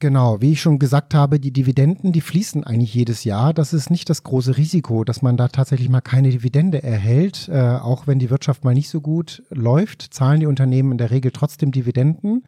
Genau, 0.00 0.40
wie 0.40 0.52
ich 0.52 0.60
schon 0.60 0.78
gesagt 0.78 1.12
habe, 1.12 1.40
die 1.40 1.52
Dividenden, 1.52 2.12
die 2.12 2.20
fließen 2.20 2.62
eigentlich 2.62 2.94
jedes 2.94 3.24
Jahr. 3.24 3.52
Das 3.52 3.72
ist 3.72 3.90
nicht 3.90 4.08
das 4.08 4.22
große 4.22 4.56
Risiko, 4.56 5.02
dass 5.02 5.22
man 5.22 5.36
da 5.36 5.48
tatsächlich 5.48 5.88
mal 5.88 6.00
keine 6.00 6.30
Dividende 6.30 6.84
erhält. 6.84 7.48
Äh, 7.48 7.60
auch 7.60 8.06
wenn 8.06 8.20
die 8.20 8.30
Wirtschaft 8.30 8.62
mal 8.62 8.74
nicht 8.74 8.90
so 8.90 9.00
gut 9.00 9.42
läuft, 9.50 10.02
zahlen 10.14 10.38
die 10.38 10.46
Unternehmen 10.46 10.92
in 10.92 10.98
der 10.98 11.10
Regel 11.10 11.32
trotzdem 11.32 11.72
Dividenden. 11.72 12.44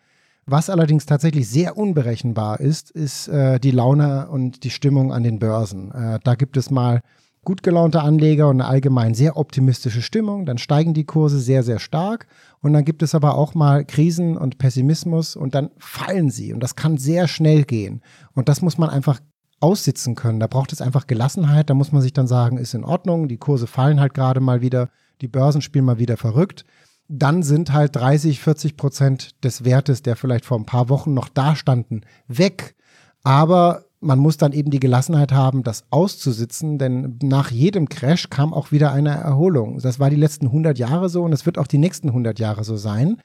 Was 0.51 0.69
allerdings 0.69 1.07
tatsächlich 1.07 1.49
sehr 1.49 1.77
unberechenbar 1.77 2.59
ist, 2.59 2.91
ist 2.91 3.29
äh, 3.29 3.61
die 3.61 3.71
Laune 3.71 4.29
und 4.31 4.65
die 4.65 4.71
Stimmung 4.71 5.13
an 5.13 5.23
den 5.23 5.39
Börsen. 5.39 5.93
Äh, 5.93 6.19
da 6.25 6.35
gibt 6.35 6.57
es 6.57 6.73
mal 6.73 7.03
gut 7.45 7.63
gelaunte 7.63 8.03
Anleger 8.03 8.49
und 8.49 8.61
eine 8.61 8.69
allgemein 8.69 9.15
sehr 9.15 9.37
optimistische 9.37 10.03
Stimmung, 10.03 10.47
dann 10.47 10.59
steigen 10.59 10.93
die 10.93 11.05
Kurse 11.05 11.39
sehr, 11.39 11.63
sehr 11.63 11.79
stark. 11.79 12.27
Und 12.63 12.73
dann 12.73 12.85
gibt 12.85 13.05
es 13.05 13.15
aber 13.15 13.37
auch 13.37 13.55
mal 13.55 13.85
Krisen 13.85 14.37
und 14.37 14.59
Pessimismus 14.59 15.37
und 15.37 15.55
dann 15.55 15.71
fallen 15.79 16.31
sie. 16.31 16.53
Und 16.53 16.61
das 16.65 16.75
kann 16.75 16.99
sehr 16.99 17.29
schnell 17.29 17.63
gehen. 17.63 18.03
Und 18.35 18.49
das 18.49 18.61
muss 18.61 18.77
man 18.77 18.91
einfach 18.91 19.21
aussitzen 19.61 20.17
können. 20.17 20.41
Da 20.41 20.49
braucht 20.49 20.73
es 20.73 20.83
einfach 20.83 21.07
Gelassenheit, 21.07 21.71
da 21.71 21.75
muss 21.75 21.93
man 21.93 22.03
sich 22.03 22.13
dann 22.13 22.27
sagen, 22.27 22.59
ist 22.59 22.75
in 22.75 22.83
Ordnung, 22.83 23.29
die 23.29 23.39
Kurse 23.39 23.69
fallen 23.69 24.01
halt 24.01 24.15
gerade 24.15 24.41
mal 24.41 24.63
wieder, 24.63 24.89
die 25.21 25.29
Börsen 25.29 25.63
spielen 25.63 25.85
mal 25.85 26.01
wieder 26.01 26.17
verrückt. 26.17 26.65
Dann 27.13 27.43
sind 27.43 27.73
halt 27.73 27.97
30, 27.97 28.39
40 28.39 28.77
Prozent 28.77 29.45
des 29.45 29.65
Wertes, 29.65 30.03
der 30.03 30.15
vielleicht 30.15 30.45
vor 30.45 30.57
ein 30.57 30.65
paar 30.65 30.89
Wochen 30.89 31.13
noch 31.13 31.29
da 31.29 31.57
standen, 31.57 32.03
weg. 32.29 32.77
Aber 33.25 33.85
man 34.01 34.21
muss 34.21 34.37
dann 34.37 34.53
eben 34.53 34.71
die 34.71 34.79
Gelassenheit 34.79 35.33
haben, 35.33 35.65
das 35.65 35.85
auszusitzen, 35.91 36.79
denn 36.79 37.19
nach 37.21 37.51
jedem 37.51 37.89
Crash 37.89 38.31
kam 38.31 38.55
auch 38.55 38.71
wieder 38.71 38.93
eine 38.93 39.11
Erholung. 39.11 39.81
Das 39.81 39.99
war 39.99 40.09
die 40.09 40.17
letzten 40.17 40.47
100 40.47 40.79
Jahre 40.79 41.09
so 41.09 41.25
und 41.25 41.33
es 41.33 41.47
wird 41.47 41.59
auch 41.59 41.67
die 41.67 41.79
nächsten 41.79 42.09
100 42.09 42.39
Jahre 42.39 42.63
so 42.63 42.77
sein. 42.77 43.21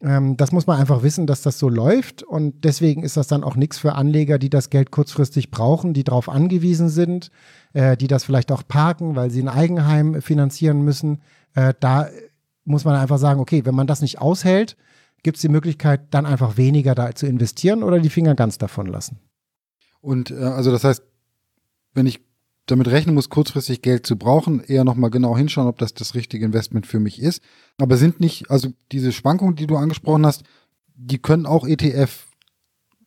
Ähm, 0.00 0.38
das 0.38 0.50
muss 0.50 0.66
man 0.66 0.80
einfach 0.80 1.02
wissen, 1.02 1.26
dass 1.26 1.42
das 1.42 1.58
so 1.58 1.68
läuft 1.68 2.22
und 2.22 2.64
deswegen 2.64 3.02
ist 3.02 3.18
das 3.18 3.26
dann 3.26 3.44
auch 3.44 3.56
nichts 3.56 3.78
für 3.78 3.94
Anleger, 3.94 4.38
die 4.38 4.50
das 4.50 4.70
Geld 4.70 4.90
kurzfristig 4.90 5.50
brauchen, 5.50 5.92
die 5.92 6.04
darauf 6.04 6.28
angewiesen 6.30 6.88
sind, 6.88 7.30
äh, 7.74 7.96
die 7.96 8.06
das 8.06 8.24
vielleicht 8.24 8.50
auch 8.50 8.62
parken, 8.66 9.16
weil 9.16 9.30
sie 9.30 9.42
ein 9.42 9.48
Eigenheim 9.48 10.22
finanzieren 10.22 10.80
müssen. 10.82 11.20
Äh, 11.54 11.74
da 11.78 12.08
muss 12.68 12.84
man 12.84 12.94
einfach 12.94 13.18
sagen, 13.18 13.40
okay, 13.40 13.64
wenn 13.64 13.74
man 13.74 13.86
das 13.86 14.02
nicht 14.02 14.20
aushält, 14.20 14.76
gibt 15.22 15.36
es 15.36 15.42
die 15.42 15.48
Möglichkeit, 15.48 16.14
dann 16.14 16.26
einfach 16.26 16.56
weniger 16.56 16.94
da 16.94 17.14
zu 17.14 17.26
investieren 17.26 17.82
oder 17.82 17.98
die 17.98 18.10
Finger 18.10 18.34
ganz 18.34 18.58
davon 18.58 18.86
lassen. 18.86 19.18
Und 20.00 20.30
äh, 20.30 20.36
also 20.36 20.70
das 20.70 20.84
heißt, 20.84 21.02
wenn 21.94 22.06
ich 22.06 22.20
damit 22.66 22.88
rechnen 22.88 23.14
muss, 23.14 23.30
kurzfristig 23.30 23.82
Geld 23.82 24.06
zu 24.06 24.16
brauchen, 24.16 24.60
eher 24.60 24.84
nochmal 24.84 25.10
genau 25.10 25.36
hinschauen, 25.36 25.68
ob 25.68 25.78
das 25.78 25.94
das 25.94 26.14
richtige 26.14 26.44
Investment 26.44 26.86
für 26.86 27.00
mich 27.00 27.20
ist. 27.20 27.42
Aber 27.78 27.96
sind 27.96 28.20
nicht, 28.20 28.50
also 28.50 28.72
diese 28.92 29.12
Schwankungen, 29.12 29.56
die 29.56 29.66
du 29.66 29.76
angesprochen 29.76 30.26
hast, 30.26 30.44
die 30.94 31.18
können 31.18 31.46
auch 31.46 31.66
ETF, 31.66 32.27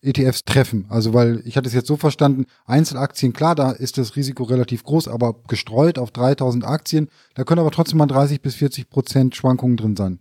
ETFs 0.01 0.43
treffen. 0.46 0.86
Also 0.89 1.13
weil 1.13 1.41
ich 1.46 1.58
hatte 1.58 1.67
es 1.67 1.74
jetzt 1.74 1.88
so 1.88 1.98
verstanden, 1.98 2.46
Einzelaktien, 2.65 3.34
klar, 3.34 3.55
da 3.55 3.72
ist 3.72 3.98
das 3.98 4.15
Risiko 4.15 4.43
relativ 4.43 4.84
groß, 4.84 5.08
aber 5.08 5.36
gestreut 5.48 6.00
auf 6.00 6.12
3000 6.12 6.65
Aktien, 6.65 7.08
da 7.36 7.43
können 7.43 7.60
aber 7.60 7.72
trotzdem 7.72 8.00
mal 8.00 8.08
30 8.08 8.41
bis 8.41 8.55
40 8.55 8.89
Prozent 8.89 9.36
Schwankungen 9.36 9.77
drin 9.77 9.96
sein. 9.96 10.20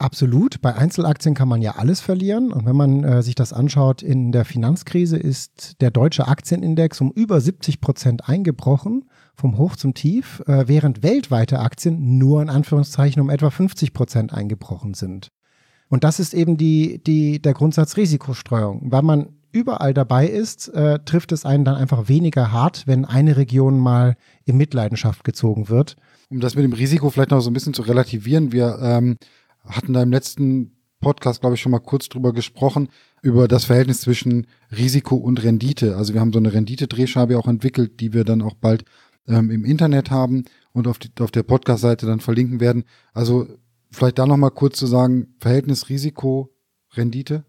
Absolut. 0.00 0.62
Bei 0.62 0.74
Einzelaktien 0.74 1.34
kann 1.34 1.46
man 1.46 1.60
ja 1.60 1.72
alles 1.72 2.00
verlieren. 2.00 2.52
Und 2.52 2.64
wenn 2.64 2.74
man 2.74 3.04
äh, 3.04 3.22
sich 3.22 3.34
das 3.34 3.52
anschaut, 3.52 4.02
in 4.02 4.32
der 4.32 4.46
Finanzkrise 4.46 5.18
ist 5.18 5.78
der 5.82 5.90
deutsche 5.90 6.26
Aktienindex 6.26 7.02
um 7.02 7.12
über 7.12 7.38
70 7.38 7.82
Prozent 7.82 8.26
eingebrochen, 8.26 9.10
vom 9.34 9.58
Hoch 9.58 9.76
zum 9.76 9.92
Tief, 9.92 10.42
äh, 10.46 10.66
während 10.68 11.02
weltweite 11.02 11.58
Aktien 11.58 12.16
nur 12.16 12.40
in 12.40 12.48
Anführungszeichen 12.48 13.20
um 13.20 13.28
etwa 13.28 13.50
50 13.50 13.92
Prozent 13.92 14.32
eingebrochen 14.32 14.94
sind. 14.94 15.28
Und 15.90 16.04
das 16.04 16.20
ist 16.20 16.32
eben 16.32 16.56
die, 16.56 17.02
die, 17.04 17.42
der 17.42 17.52
Grundsatz 17.52 17.96
Risikostreuung. 17.96 18.90
Weil 18.90 19.02
man 19.02 19.28
überall 19.52 19.92
dabei 19.92 20.26
ist, 20.26 20.68
äh, 20.68 21.00
trifft 21.04 21.32
es 21.32 21.44
einen 21.44 21.64
dann 21.64 21.74
einfach 21.74 22.08
weniger 22.08 22.52
hart, 22.52 22.86
wenn 22.86 23.04
eine 23.04 23.36
Region 23.36 23.78
mal 23.78 24.16
in 24.44 24.56
Mitleidenschaft 24.56 25.24
gezogen 25.24 25.68
wird. 25.68 25.96
Um 26.30 26.40
das 26.40 26.54
mit 26.54 26.64
dem 26.64 26.72
Risiko 26.72 27.10
vielleicht 27.10 27.32
noch 27.32 27.40
so 27.40 27.50
ein 27.50 27.54
bisschen 27.54 27.74
zu 27.74 27.82
relativieren, 27.82 28.52
wir 28.52 28.78
ähm, 28.80 29.16
hatten 29.64 29.92
da 29.92 30.02
im 30.02 30.12
letzten 30.12 30.72
Podcast, 31.00 31.40
glaube 31.40 31.56
ich, 31.56 31.60
schon 31.60 31.72
mal 31.72 31.80
kurz 31.80 32.08
drüber 32.08 32.32
gesprochen, 32.32 32.88
über 33.22 33.48
das 33.48 33.64
Verhältnis 33.64 34.02
zwischen 34.02 34.46
Risiko 34.70 35.16
und 35.16 35.42
Rendite. 35.42 35.96
Also 35.96 36.14
wir 36.14 36.20
haben 36.20 36.32
so 36.32 36.38
eine 36.38 36.52
Rendite-Drehscheibe 36.52 37.36
auch 37.36 37.48
entwickelt, 37.48 38.00
die 38.00 38.12
wir 38.12 38.24
dann 38.24 38.42
auch 38.42 38.54
bald 38.54 38.84
ähm, 39.26 39.50
im 39.50 39.64
Internet 39.64 40.10
haben 40.10 40.44
und 40.72 40.86
auf, 40.86 40.98
die, 40.98 41.10
auf 41.20 41.30
der 41.30 41.42
Podcast-Seite 41.42 42.06
dann 42.06 42.20
verlinken 42.20 42.60
werden. 42.60 42.84
Also 43.12 43.48
vielleicht 43.90 44.18
da 44.18 44.26
nochmal 44.26 44.50
kurz 44.50 44.78
zu 44.78 44.86
sagen, 44.86 45.34
Verhältnis 45.40 45.88
Risiko, 45.88 46.50
Rendite. 46.94 47.44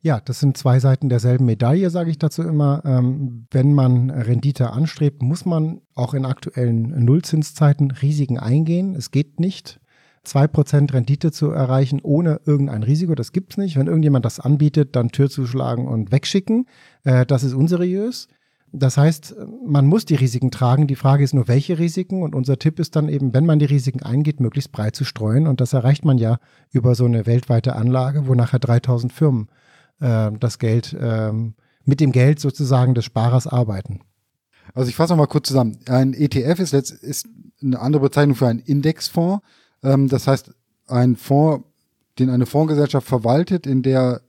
Ja, 0.00 0.20
das 0.20 0.38
sind 0.38 0.58
zwei 0.58 0.80
Seiten 0.80 1.08
derselben 1.08 1.46
Medaille, 1.46 1.88
sage 1.88 2.10
ich 2.10 2.18
dazu 2.18 2.42
immer. 2.42 2.82
Ähm, 2.84 3.46
wenn 3.50 3.72
man 3.72 4.10
Rendite 4.10 4.70
anstrebt, 4.70 5.22
muss 5.22 5.46
man 5.46 5.80
auch 5.94 6.12
in 6.12 6.26
aktuellen 6.26 7.04
Nullzinszeiten 7.04 7.90
Risiken 7.90 8.38
eingehen. 8.38 8.94
Es 8.94 9.12
geht 9.12 9.40
nicht, 9.40 9.80
2% 10.26 10.92
Rendite 10.92 11.32
zu 11.32 11.50
erreichen 11.50 12.00
ohne 12.02 12.40
irgendein 12.44 12.82
Risiko. 12.82 13.14
Das 13.14 13.32
gibt's 13.32 13.56
nicht. 13.56 13.76
Wenn 13.76 13.86
irgendjemand 13.86 14.24
das 14.24 14.40
anbietet, 14.40 14.96
dann 14.96 15.10
Tür 15.10 15.30
zuschlagen 15.30 15.86
und 15.86 16.12
wegschicken. 16.12 16.66
Äh, 17.04 17.24
das 17.26 17.42
ist 17.44 17.54
unseriös. 17.54 18.28
Das 18.76 18.96
heißt, 18.96 19.36
man 19.64 19.86
muss 19.86 20.04
die 20.04 20.16
Risiken 20.16 20.50
tragen. 20.50 20.88
Die 20.88 20.96
Frage 20.96 21.22
ist 21.22 21.32
nur, 21.32 21.46
welche 21.46 21.78
Risiken. 21.78 22.22
Und 22.24 22.34
unser 22.34 22.58
Tipp 22.58 22.80
ist 22.80 22.96
dann 22.96 23.08
eben, 23.08 23.32
wenn 23.32 23.46
man 23.46 23.60
die 23.60 23.66
Risiken 23.66 24.02
eingeht, 24.02 24.40
möglichst 24.40 24.72
breit 24.72 24.96
zu 24.96 25.04
streuen. 25.04 25.46
Und 25.46 25.60
das 25.60 25.72
erreicht 25.72 26.04
man 26.04 26.18
ja 26.18 26.38
über 26.72 26.96
so 26.96 27.04
eine 27.04 27.24
weltweite 27.24 27.76
Anlage, 27.76 28.26
wo 28.26 28.34
nachher 28.34 28.58
3000 28.58 29.12
Firmen 29.12 29.48
äh, 30.00 30.32
das 30.40 30.58
Geld, 30.58 30.92
äh, 30.92 31.32
mit 31.84 32.00
dem 32.00 32.10
Geld 32.10 32.40
sozusagen 32.40 32.94
des 32.94 33.04
Sparers 33.04 33.46
arbeiten. 33.46 34.00
Also 34.74 34.88
ich 34.88 34.96
fasse 34.96 35.12
noch 35.12 35.18
mal 35.18 35.26
kurz 35.26 35.46
zusammen. 35.46 35.78
Ein 35.86 36.12
ETF 36.12 36.58
ist, 36.58 36.72
jetzt, 36.72 36.90
ist 36.90 37.28
eine 37.62 37.78
andere 37.78 38.02
Bezeichnung 38.02 38.34
für 38.34 38.48
einen 38.48 38.58
Indexfonds. 38.58 39.44
Ähm, 39.84 40.08
das 40.08 40.26
heißt, 40.26 40.50
ein 40.88 41.14
Fonds, 41.14 41.64
den 42.18 42.28
eine 42.28 42.46
Fondsgesellschaft 42.46 43.06
verwaltet, 43.06 43.68
in 43.68 43.82
der 43.82 44.22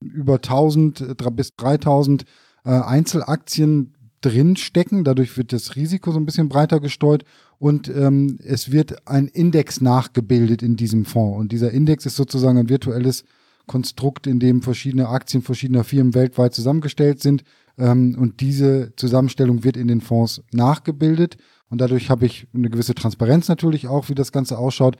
über 0.00 0.34
1000 0.34 1.16
bis 1.36 1.54
3000 1.54 2.24
äh, 2.66 2.70
Einzelaktien 2.70 3.94
drinstecken. 4.20 5.04
Dadurch 5.04 5.36
wird 5.36 5.52
das 5.52 5.76
Risiko 5.76 6.10
so 6.10 6.18
ein 6.18 6.26
bisschen 6.26 6.48
breiter 6.48 6.80
gestreut 6.80 7.24
und 7.58 7.88
ähm, 7.88 8.38
es 8.42 8.72
wird 8.72 9.08
ein 9.08 9.28
Index 9.28 9.80
nachgebildet 9.80 10.62
in 10.62 10.76
diesem 10.76 11.04
Fonds. 11.04 11.38
Und 11.38 11.52
dieser 11.52 11.70
Index 11.70 12.04
ist 12.06 12.16
sozusagen 12.16 12.58
ein 12.58 12.68
virtuelles 12.68 13.24
Konstrukt, 13.66 14.26
in 14.26 14.38
dem 14.38 14.62
verschiedene 14.62 15.08
Aktien 15.08 15.42
verschiedener 15.42 15.84
Firmen 15.84 16.14
weltweit 16.14 16.54
zusammengestellt 16.54 17.20
sind. 17.20 17.44
Ähm, 17.78 18.16
und 18.18 18.40
diese 18.40 18.92
Zusammenstellung 18.96 19.64
wird 19.64 19.76
in 19.76 19.88
den 19.88 20.00
Fonds 20.00 20.42
nachgebildet. 20.52 21.36
Und 21.68 21.80
dadurch 21.80 22.10
habe 22.10 22.26
ich 22.26 22.46
eine 22.54 22.70
gewisse 22.70 22.94
Transparenz 22.94 23.48
natürlich 23.48 23.88
auch, 23.88 24.08
wie 24.08 24.14
das 24.14 24.32
Ganze 24.32 24.58
ausschaut, 24.58 24.96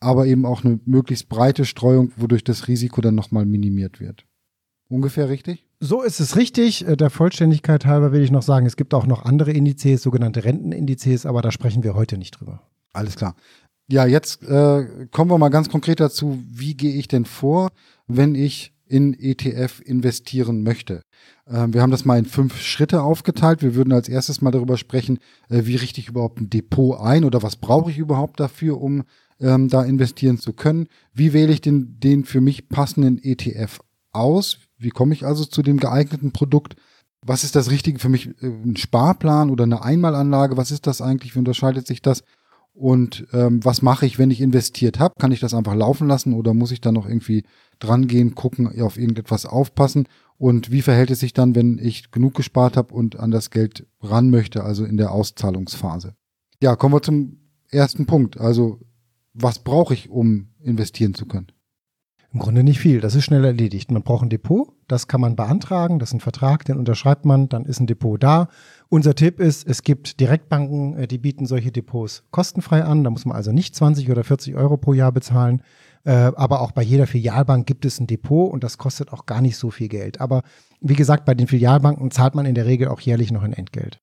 aber 0.00 0.26
eben 0.26 0.46
auch 0.46 0.64
eine 0.64 0.80
möglichst 0.84 1.28
breite 1.28 1.64
Streuung, 1.64 2.12
wodurch 2.16 2.44
das 2.44 2.68
Risiko 2.68 3.00
dann 3.00 3.14
nochmal 3.14 3.46
minimiert 3.46 4.00
wird. 4.00 4.24
Ungefähr 4.88 5.28
richtig? 5.28 5.67
So 5.80 6.02
ist 6.02 6.18
es 6.18 6.36
richtig. 6.36 6.86
Äh, 6.86 6.96
der 6.96 7.10
Vollständigkeit 7.10 7.86
halber 7.86 8.12
will 8.12 8.22
ich 8.22 8.30
noch 8.30 8.42
sagen, 8.42 8.66
es 8.66 8.76
gibt 8.76 8.94
auch 8.94 9.06
noch 9.06 9.24
andere 9.24 9.52
Indizes, 9.52 10.02
sogenannte 10.02 10.44
Rentenindizes, 10.44 11.24
aber 11.24 11.42
da 11.42 11.52
sprechen 11.52 11.84
wir 11.84 11.94
heute 11.94 12.18
nicht 12.18 12.32
drüber. 12.32 12.62
Alles 12.92 13.16
klar. 13.16 13.36
Ja, 13.90 14.04
jetzt 14.04 14.42
äh, 14.42 15.06
kommen 15.12 15.30
wir 15.30 15.38
mal 15.38 15.48
ganz 15.48 15.68
konkret 15.68 16.00
dazu, 16.00 16.42
wie 16.46 16.74
gehe 16.74 16.94
ich 16.94 17.08
denn 17.08 17.24
vor, 17.24 17.70
wenn 18.06 18.34
ich 18.34 18.74
in 18.86 19.14
ETF 19.14 19.80
investieren 19.84 20.62
möchte. 20.62 21.02
Ähm, 21.46 21.72
wir 21.72 21.82
haben 21.82 21.90
das 21.90 22.04
mal 22.04 22.18
in 22.18 22.24
fünf 22.24 22.60
Schritte 22.60 23.02
aufgeteilt. 23.02 23.62
Wir 23.62 23.74
würden 23.74 23.92
als 23.92 24.08
erstes 24.08 24.40
mal 24.40 24.50
darüber 24.50 24.76
sprechen, 24.76 25.18
äh, 25.48 25.62
wie 25.64 25.76
richte 25.76 26.00
ich 26.00 26.08
überhaupt 26.08 26.40
ein 26.40 26.50
Depot 26.50 26.98
ein 27.00 27.24
oder 27.24 27.42
was 27.42 27.56
brauche 27.56 27.90
ich 27.90 27.98
überhaupt 27.98 28.40
dafür, 28.40 28.80
um 28.80 29.04
ähm, 29.40 29.68
da 29.68 29.84
investieren 29.84 30.38
zu 30.38 30.52
können. 30.52 30.88
Wie 31.14 31.32
wähle 31.32 31.52
ich 31.52 31.60
den, 31.60 32.00
den 32.00 32.24
für 32.24 32.40
mich 32.40 32.68
passenden 32.68 33.22
ETF 33.22 33.80
aus? 34.12 34.58
Wie 34.78 34.90
komme 34.90 35.14
ich 35.14 35.26
also 35.26 35.44
zu 35.44 35.62
dem 35.62 35.78
geeigneten 35.78 36.32
Produkt? 36.32 36.76
Was 37.26 37.44
ist 37.44 37.56
das 37.56 37.70
Richtige 37.70 37.98
für 37.98 38.08
mich? 38.08 38.30
Ein 38.40 38.76
Sparplan 38.76 39.50
oder 39.50 39.64
eine 39.64 39.82
Einmalanlage? 39.82 40.56
Was 40.56 40.70
ist 40.70 40.86
das 40.86 41.00
eigentlich? 41.02 41.34
Wie 41.34 41.40
unterscheidet 41.40 41.86
sich 41.86 42.00
das? 42.00 42.22
Und 42.72 43.26
ähm, 43.32 43.64
was 43.64 43.82
mache 43.82 44.06
ich, 44.06 44.20
wenn 44.20 44.30
ich 44.30 44.40
investiert 44.40 45.00
habe? 45.00 45.14
Kann 45.18 45.32
ich 45.32 45.40
das 45.40 45.52
einfach 45.52 45.74
laufen 45.74 46.06
lassen 46.06 46.32
oder 46.32 46.54
muss 46.54 46.70
ich 46.70 46.80
dann 46.80 46.94
noch 46.94 47.08
irgendwie 47.08 47.42
drangehen, 47.80 48.36
gucken, 48.36 48.80
auf 48.80 48.96
irgendetwas 48.96 49.46
aufpassen? 49.46 50.06
Und 50.36 50.70
wie 50.70 50.82
verhält 50.82 51.10
es 51.10 51.18
sich 51.18 51.32
dann, 51.32 51.56
wenn 51.56 51.78
ich 51.78 52.12
genug 52.12 52.34
gespart 52.34 52.76
habe 52.76 52.94
und 52.94 53.18
an 53.18 53.32
das 53.32 53.50
Geld 53.50 53.84
ran 54.00 54.30
möchte, 54.30 54.62
also 54.62 54.84
in 54.84 54.96
der 54.96 55.10
Auszahlungsphase? 55.10 56.14
Ja, 56.62 56.76
kommen 56.76 56.94
wir 56.94 57.02
zum 57.02 57.38
ersten 57.68 58.06
Punkt. 58.06 58.38
Also, 58.38 58.78
was 59.34 59.58
brauche 59.58 59.94
ich, 59.94 60.08
um 60.08 60.50
investieren 60.60 61.14
zu 61.14 61.26
können? 61.26 61.48
Im 62.32 62.40
Grunde 62.40 62.62
nicht 62.62 62.78
viel. 62.78 63.00
Das 63.00 63.14
ist 63.14 63.24
schnell 63.24 63.44
erledigt. 63.44 63.90
Man 63.90 64.02
braucht 64.02 64.22
ein 64.22 64.28
Depot. 64.28 64.68
Das 64.86 65.08
kann 65.08 65.20
man 65.20 65.34
beantragen. 65.34 65.98
Das 65.98 66.10
ist 66.10 66.14
ein 66.14 66.20
Vertrag, 66.20 66.64
den 66.66 66.76
unterschreibt 66.76 67.24
man. 67.24 67.48
Dann 67.48 67.64
ist 67.64 67.80
ein 67.80 67.86
Depot 67.86 68.22
da. 68.22 68.48
Unser 68.90 69.14
Tipp 69.14 69.40
ist, 69.40 69.66
es 69.66 69.82
gibt 69.82 70.20
Direktbanken, 70.20 70.96
äh, 70.98 71.08
die 71.08 71.18
bieten 71.18 71.46
solche 71.46 71.72
Depots 71.72 72.24
kostenfrei 72.30 72.84
an. 72.84 73.02
Da 73.02 73.10
muss 73.10 73.24
man 73.24 73.34
also 73.34 73.50
nicht 73.50 73.74
20 73.74 74.10
oder 74.10 74.24
40 74.24 74.56
Euro 74.56 74.76
pro 74.76 74.92
Jahr 74.92 75.10
bezahlen. 75.10 75.62
Äh, 76.04 76.32
aber 76.36 76.60
auch 76.60 76.72
bei 76.72 76.82
jeder 76.82 77.06
Filialbank 77.06 77.66
gibt 77.66 77.86
es 77.86 77.98
ein 77.98 78.06
Depot 78.06 78.52
und 78.52 78.62
das 78.62 78.76
kostet 78.76 79.12
auch 79.12 79.24
gar 79.24 79.40
nicht 79.40 79.56
so 79.56 79.70
viel 79.70 79.88
Geld. 79.88 80.20
Aber 80.20 80.42
wie 80.80 80.94
gesagt, 80.94 81.24
bei 81.24 81.34
den 81.34 81.46
Filialbanken 81.46 82.10
zahlt 82.10 82.34
man 82.34 82.46
in 82.46 82.54
der 82.54 82.66
Regel 82.66 82.88
auch 82.88 83.00
jährlich 83.00 83.32
noch 83.32 83.42
ein 83.42 83.54
Entgelt. 83.54 84.00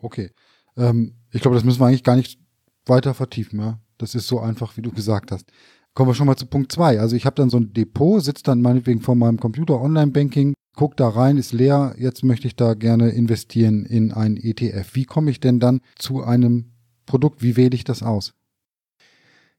Okay. 0.00 0.30
Ähm, 0.76 1.16
ich 1.32 1.40
glaube, 1.40 1.56
das 1.56 1.64
müssen 1.64 1.80
wir 1.80 1.86
eigentlich 1.86 2.04
gar 2.04 2.16
nicht 2.16 2.38
weiter 2.86 3.14
vertiefen. 3.14 3.58
Ja? 3.58 3.80
Das 3.98 4.14
ist 4.14 4.26
so 4.26 4.40
einfach, 4.40 4.76
wie 4.76 4.82
du 4.82 4.92
gesagt 4.92 5.32
hast. 5.32 5.50
Kommen 5.94 6.10
wir 6.10 6.14
schon 6.14 6.26
mal 6.26 6.36
zu 6.36 6.46
Punkt 6.46 6.72
zwei. 6.72 6.98
Also 6.98 7.14
ich 7.14 7.24
habe 7.24 7.36
dann 7.36 7.50
so 7.50 7.56
ein 7.56 7.72
Depot, 7.72 8.22
sitze 8.22 8.42
dann 8.42 8.60
meinetwegen 8.60 9.00
vor 9.00 9.14
meinem 9.14 9.38
Computer, 9.38 9.80
Online-Banking, 9.80 10.54
guck 10.74 10.96
da 10.96 11.08
rein, 11.08 11.36
ist 11.36 11.52
leer, 11.52 11.94
jetzt 11.98 12.24
möchte 12.24 12.48
ich 12.48 12.56
da 12.56 12.74
gerne 12.74 13.10
investieren 13.10 13.84
in 13.84 14.12
ein 14.12 14.36
ETF. 14.36 14.94
Wie 14.94 15.04
komme 15.04 15.30
ich 15.30 15.38
denn 15.38 15.60
dann 15.60 15.80
zu 15.96 16.24
einem 16.24 16.72
Produkt? 17.06 17.42
Wie 17.42 17.56
wähle 17.56 17.76
ich 17.76 17.84
das 17.84 18.02
aus? 18.02 18.32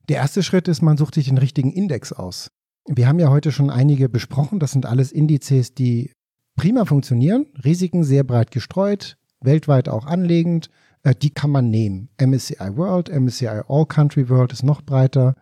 Der 0.10 0.18
erste 0.18 0.44
Schritt 0.44 0.68
ist, 0.68 0.82
man 0.82 0.98
sucht 0.98 1.16
sich 1.16 1.28
den 1.28 1.38
richtigen 1.38 1.72
Index 1.72 2.12
aus. 2.12 2.50
Wir 2.86 3.08
haben 3.08 3.20
ja 3.20 3.30
heute 3.30 3.52
schon 3.52 3.70
einige 3.70 4.10
besprochen. 4.10 4.60
Das 4.60 4.72
sind 4.72 4.86
alles 4.86 5.12
Indizes, 5.12 5.74
die 5.74 6.12
prima 6.56 6.86
funktionieren, 6.86 7.48
Risiken 7.64 8.04
sehr 8.04 8.24
breit 8.24 8.52
gestreut, 8.52 9.18
weltweit 9.42 9.90
auch 9.90 10.06
anlegend. 10.06 10.70
Äh, 11.04 11.16
die 11.16 11.30
kann 11.30 11.50
man 11.50 11.70
nehmen. 11.70 12.10
MSCI 12.22 12.76
World, 12.76 13.10
MSCI 13.10 13.62
All 13.68 13.86
Country 13.86 14.30
World 14.30 14.52
ist 14.52 14.64
noch 14.64 14.82
breiter. 14.82 15.36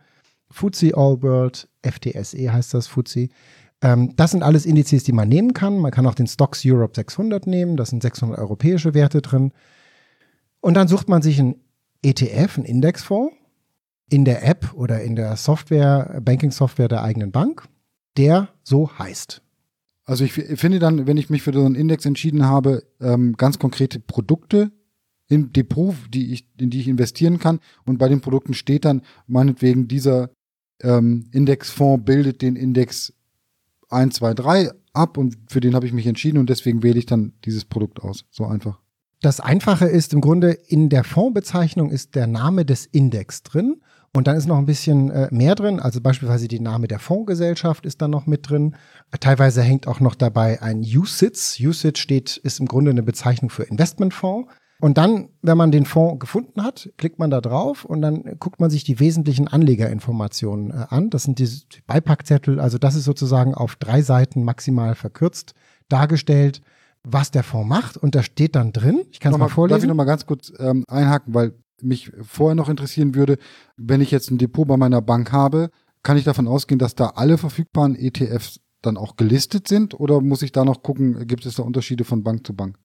FTSE 0.54 0.96
All 0.96 1.22
World, 1.22 1.68
FTSE 1.82 2.52
heißt 2.52 2.74
das, 2.74 2.88
FTSE. 2.88 3.30
Ähm, 3.82 4.16
das 4.16 4.32
sind 4.32 4.44
alles 4.44 4.66
Indizes, 4.66 5.04
die 5.04 5.12
man 5.12 5.30
nehmen 5.30 5.54
kann. 5.54 5.80
Man 5.80 5.92
kann 5.92 6.06
auch 6.08 6.16
den 6.16 6.28
Stocks 6.28 6.64
Europe 6.66 6.94
600 6.96 7.48
nehmen. 7.48 7.76
Da 7.76 7.86
sind 7.86 8.02
600 8.02 8.40
europäische 8.40 8.94
Werte 8.94 9.22
drin. 9.22 9.52
Und 10.62 10.76
dann 10.76 10.88
sucht 10.88 11.10
man 11.10 11.22
sich 11.22 11.40
einen 11.40 11.56
ETF, 12.02 12.58
einen 12.58 12.66
Indexfonds 12.66 13.34
in 14.10 14.26
der 14.26 14.48
App 14.48 14.74
oder 14.74 15.02
in 15.02 15.16
der 15.16 15.36
Software, 15.36 16.22
Banking-Software 16.24 16.88
der 16.88 17.04
eigenen 17.04 17.32
Bank, 17.32 17.68
der 18.18 18.50
so 18.64 18.98
heißt. 18.98 19.42
Also 20.06 20.26
ich 20.26 20.34
finde 20.34 20.80
dann, 20.80 21.08
wenn 21.08 21.18
ich 21.18 21.30
mich 21.30 21.42
für 21.42 21.54
so 21.54 21.66
einen 21.66 21.76
Index 21.76 22.06
entschieden 22.06 22.46
habe, 22.46 22.84
ähm, 23.00 23.36
ganz 23.38 23.58
konkrete 23.58 24.00
Produkte 24.00 24.72
im 25.30 25.54
Depot, 25.54 25.96
die 26.10 26.34
ich, 26.34 26.48
in 26.58 26.70
die 26.70 26.82
ich 26.82 26.88
investieren 26.88 27.40
kann. 27.40 27.60
Und 27.86 27.98
bei 27.98 28.10
den 28.10 28.22
Produkten 28.22 28.54
steht 28.54 28.86
dann 28.86 29.02
meinetwegen 29.28 29.88
dieser 29.88 30.30
ähm, 30.82 31.28
Indexfonds 31.32 32.06
bildet 32.06 32.42
den 32.42 32.56
Index 32.56 33.14
1, 33.90 34.16
2, 34.16 34.34
3 34.34 34.72
ab 34.94 35.18
und 35.18 35.38
für 35.48 35.60
den 35.60 35.76
habe 35.76 35.86
ich 35.86 35.94
mich 35.94 36.08
entschieden 36.08 36.38
und 36.38 36.50
deswegen 36.50 36.84
wähle 36.84 37.00
ich 37.00 37.06
dann 37.06 37.34
dieses 37.46 37.66
Produkt 37.66 38.02
aus. 38.02 38.26
So 38.32 38.46
einfach. 38.46 38.80
Das 39.22 39.40
Einfache 39.40 39.86
ist 39.86 40.14
im 40.14 40.22
Grunde, 40.22 40.52
in 40.52 40.90
der 40.90 41.04
Fondsbezeichnung 41.04 41.92
ist 41.92 42.16
der 42.16 42.28
Name 42.28 42.66
des 42.66 42.86
Index 42.86 43.42
drin 43.44 43.82
und 44.14 44.28
dann 44.28 44.36
ist 44.36 44.48
noch 44.48 44.58
ein 44.58 44.66
bisschen 44.66 45.10
äh, 45.10 45.30
mehr 45.32 45.56
drin, 45.56 45.80
also 45.80 46.02
beispielsweise 46.02 46.48
die 46.48 46.60
Name 46.60 46.88
der 46.88 47.00
Fondsgesellschaft 47.00 47.86
ist 47.86 48.02
dann 48.02 48.12
noch 48.12 48.28
mit 48.28 48.50
drin. 48.50 48.76
Teilweise 49.20 49.62
hängt 49.62 49.88
auch 49.88 50.00
noch 50.00 50.16
dabei 50.16 50.62
ein 50.62 50.82
USITS. 50.82 51.60
USITS 51.60 52.00
steht, 52.00 52.38
ist 52.38 52.60
im 52.60 52.68
Grunde 52.68 52.92
eine 52.92 53.02
Bezeichnung 53.02 53.50
für 53.50 53.64
Investmentfonds. 53.64 54.52
Und 54.84 54.98
dann, 54.98 55.30
wenn 55.42 55.58
man 55.58 55.72
den 55.72 55.86
Fonds 55.86 56.20
gefunden 56.20 56.62
hat, 56.62 56.92
klickt 56.98 57.18
man 57.18 57.30
da 57.30 57.40
drauf 57.40 57.86
und 57.86 58.02
dann 58.02 58.38
guckt 58.38 58.60
man 58.60 58.70
sich 58.70 58.84
die 58.84 59.00
wesentlichen 59.00 59.48
Anlegerinformationen 59.48 60.72
äh, 60.72 60.88
an. 60.90 61.10
Das 61.10 61.24
sind 61.24 61.40
die 61.40 61.48
Beipackzettel. 61.88 62.60
Also 62.60 62.78
das 62.78 62.96
ist 62.96 63.06
sozusagen 63.06 63.56
auf 63.56 63.78
drei 63.78 64.02
Seiten 64.02 64.44
maximal 64.44 64.96
verkürzt 64.96 65.54
dargestellt, 65.88 66.60
was 67.02 67.32
der 67.32 67.44
Fonds 67.44 67.70
macht. 67.70 67.96
Und 67.96 68.14
da 68.14 68.24
steht 68.24 68.58
dann 68.58 68.74
drin, 68.74 69.06
ich 69.10 69.22
kann 69.22 69.32
es 69.32 69.40
mal 69.40 69.48
vorlesen. 69.48 69.74
Darf 69.74 69.84
ich 69.84 69.88
noch 69.88 69.96
mal 69.96 70.04
ganz 70.04 70.26
kurz 70.26 70.52
ähm, 70.60 70.84
einhaken, 70.90 71.34
weil 71.34 71.54
mich 71.82 72.12
vorher 72.22 72.56
noch 72.56 72.68
interessieren 72.68 73.16
würde, 73.16 73.38
wenn 73.78 74.02
ich 74.02 74.12
jetzt 74.12 74.32
ein 74.32 74.38
Depot 74.38 74.68
bei 74.68 74.76
meiner 74.76 75.02
Bank 75.02 75.32
habe, 75.32 75.70
kann 76.04 76.18
ich 76.18 76.26
davon 76.26 76.46
ausgehen, 76.46 76.78
dass 76.78 76.94
da 76.94 77.14
alle 77.16 77.38
verfügbaren 77.38 77.96
ETFs 77.96 78.60
dann 78.82 78.98
auch 78.98 79.16
gelistet 79.16 79.70
sind 79.70 79.98
oder 79.98 80.20
muss 80.20 80.42
ich 80.42 80.52
da 80.52 80.66
noch 80.66 80.84
gucken, 80.84 81.26
gibt 81.26 81.46
es 81.46 81.56
da 81.56 81.64
Unterschiede 81.64 82.04
von 82.04 82.22
Bank 82.22 82.46
zu 82.46 82.54
Bank? 82.54 82.78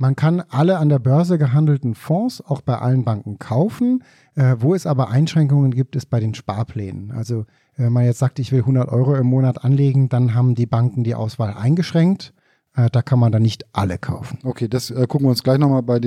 Man 0.00 0.14
kann 0.14 0.40
alle 0.48 0.78
an 0.78 0.88
der 0.88 1.00
Börse 1.00 1.38
gehandelten 1.38 1.96
Fonds 1.96 2.40
auch 2.40 2.60
bei 2.60 2.78
allen 2.78 3.04
Banken 3.04 3.40
kaufen. 3.40 4.04
Äh, 4.36 4.54
wo 4.60 4.74
es 4.74 4.86
aber 4.86 5.10
Einschränkungen 5.10 5.72
gibt, 5.72 5.96
ist 5.96 6.06
bei 6.06 6.20
den 6.20 6.34
Sparplänen. 6.34 7.10
Also 7.10 7.46
wenn 7.76 7.92
man 7.92 8.04
jetzt 8.04 8.20
sagt, 8.20 8.38
ich 8.38 8.52
will 8.52 8.60
100 8.60 8.88
Euro 8.88 9.16
im 9.16 9.26
Monat 9.26 9.64
anlegen, 9.64 10.08
dann 10.08 10.34
haben 10.34 10.54
die 10.54 10.66
Banken 10.66 11.02
die 11.02 11.16
Auswahl 11.16 11.52
eingeschränkt. 11.52 12.32
Äh, 12.76 12.88
da 12.90 13.02
kann 13.02 13.18
man 13.18 13.32
dann 13.32 13.42
nicht 13.42 13.66
alle 13.72 13.98
kaufen. 13.98 14.38
Okay, 14.44 14.68
das 14.68 14.90
äh, 14.90 15.06
gucken 15.08 15.26
wir 15.26 15.30
uns 15.30 15.42
gleich 15.42 15.58
nochmal 15.58 15.82
bei, 15.82 15.98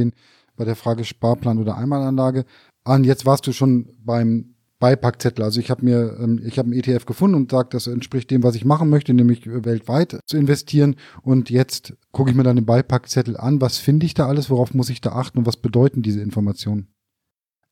bei 0.55 0.65
der 0.65 0.77
Frage 0.77 1.03
Sparplan 1.03 1.57
oder 1.57 1.77
Einmalanlage 1.77 2.45
an. 2.85 3.03
Jetzt 3.03 3.25
warst 3.25 3.45
du 3.45 3.51
schon 3.51 3.89
beim 4.05 4.55
Beipackzettel. 4.81 5.45
Also 5.45 5.61
ich 5.61 5.71
habe 5.71 5.85
mir, 5.85 6.17
ähm, 6.19 6.41
ich 6.43 6.59
habe 6.59 6.69
einen 6.69 6.77
ETF 6.77 7.05
gefunden 7.05 7.35
und 7.35 7.51
sage, 7.51 7.69
das 7.71 7.87
entspricht 7.87 8.29
dem, 8.31 8.43
was 8.43 8.55
ich 8.55 8.65
machen 8.65 8.89
möchte, 8.89 9.13
nämlich 9.13 9.45
weltweit 9.45 10.19
zu 10.25 10.35
investieren. 10.35 10.97
Und 11.21 11.49
jetzt 11.49 11.93
gucke 12.11 12.31
ich 12.31 12.35
mir 12.35 12.43
dann 12.43 12.57
den 12.57 12.65
Beipackzettel 12.65 13.37
an. 13.37 13.61
Was 13.61 13.77
finde 13.77 14.05
ich 14.05 14.13
da 14.13 14.27
alles? 14.27 14.49
Worauf 14.49 14.73
muss 14.73 14.89
ich 14.89 14.99
da 14.99 15.13
achten 15.13 15.37
und 15.37 15.45
was 15.45 15.55
bedeuten 15.55 16.01
diese 16.01 16.19
Informationen? 16.19 16.87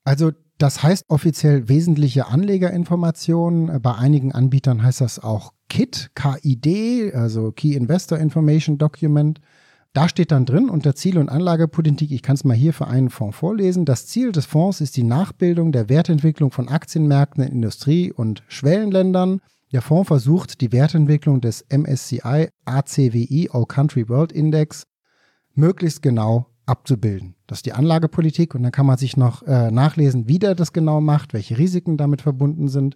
Also 0.04 0.30
das 0.56 0.82
heißt 0.82 1.04
offiziell 1.08 1.68
wesentliche 1.68 2.28
Anlegerinformationen. 2.28 3.82
Bei 3.82 3.94
einigen 3.96 4.32
Anbietern 4.32 4.82
heißt 4.82 5.00
das 5.00 5.18
auch 5.18 5.52
KID, 5.68 6.10
KID, 6.14 7.14
also 7.14 7.52
Key 7.52 7.74
Investor 7.74 8.18
Information 8.18 8.78
Document. 8.78 9.40
Da 9.92 10.08
steht 10.08 10.30
dann 10.30 10.46
drin 10.46 10.70
unter 10.70 10.94
Ziel- 10.94 11.18
und 11.18 11.28
Anlagepolitik, 11.28 12.12
ich 12.12 12.22
kann 12.22 12.36
es 12.36 12.44
mal 12.44 12.56
hier 12.56 12.72
für 12.72 12.86
einen 12.86 13.10
Fonds 13.10 13.36
vorlesen, 13.36 13.84
das 13.84 14.06
Ziel 14.06 14.30
des 14.30 14.46
Fonds 14.46 14.80
ist 14.80 14.96
die 14.96 15.02
Nachbildung 15.02 15.72
der 15.72 15.88
Wertentwicklung 15.88 16.52
von 16.52 16.68
Aktienmärkten 16.68 17.42
in 17.42 17.52
Industrie- 17.52 18.12
und 18.12 18.44
Schwellenländern. 18.46 19.40
Der 19.72 19.82
Fonds 19.82 20.06
versucht, 20.06 20.60
die 20.60 20.70
Wertentwicklung 20.70 21.40
des 21.40 21.64
MSCI 21.70 22.50
ACWI 22.64 23.50
All 23.52 23.66
Country 23.66 24.08
World 24.08 24.30
Index 24.30 24.86
möglichst 25.54 26.02
genau 26.02 26.46
abzubilden. 26.66 27.34
Das 27.48 27.58
ist 27.58 27.66
die 27.66 27.72
Anlagepolitik 27.72 28.54
und 28.54 28.62
dann 28.62 28.72
kann 28.72 28.86
man 28.86 28.96
sich 28.96 29.16
noch 29.16 29.42
äh, 29.42 29.72
nachlesen, 29.72 30.28
wie 30.28 30.38
der 30.38 30.54
das 30.54 30.72
genau 30.72 31.00
macht, 31.00 31.34
welche 31.34 31.58
Risiken 31.58 31.96
damit 31.96 32.22
verbunden 32.22 32.68
sind. 32.68 32.94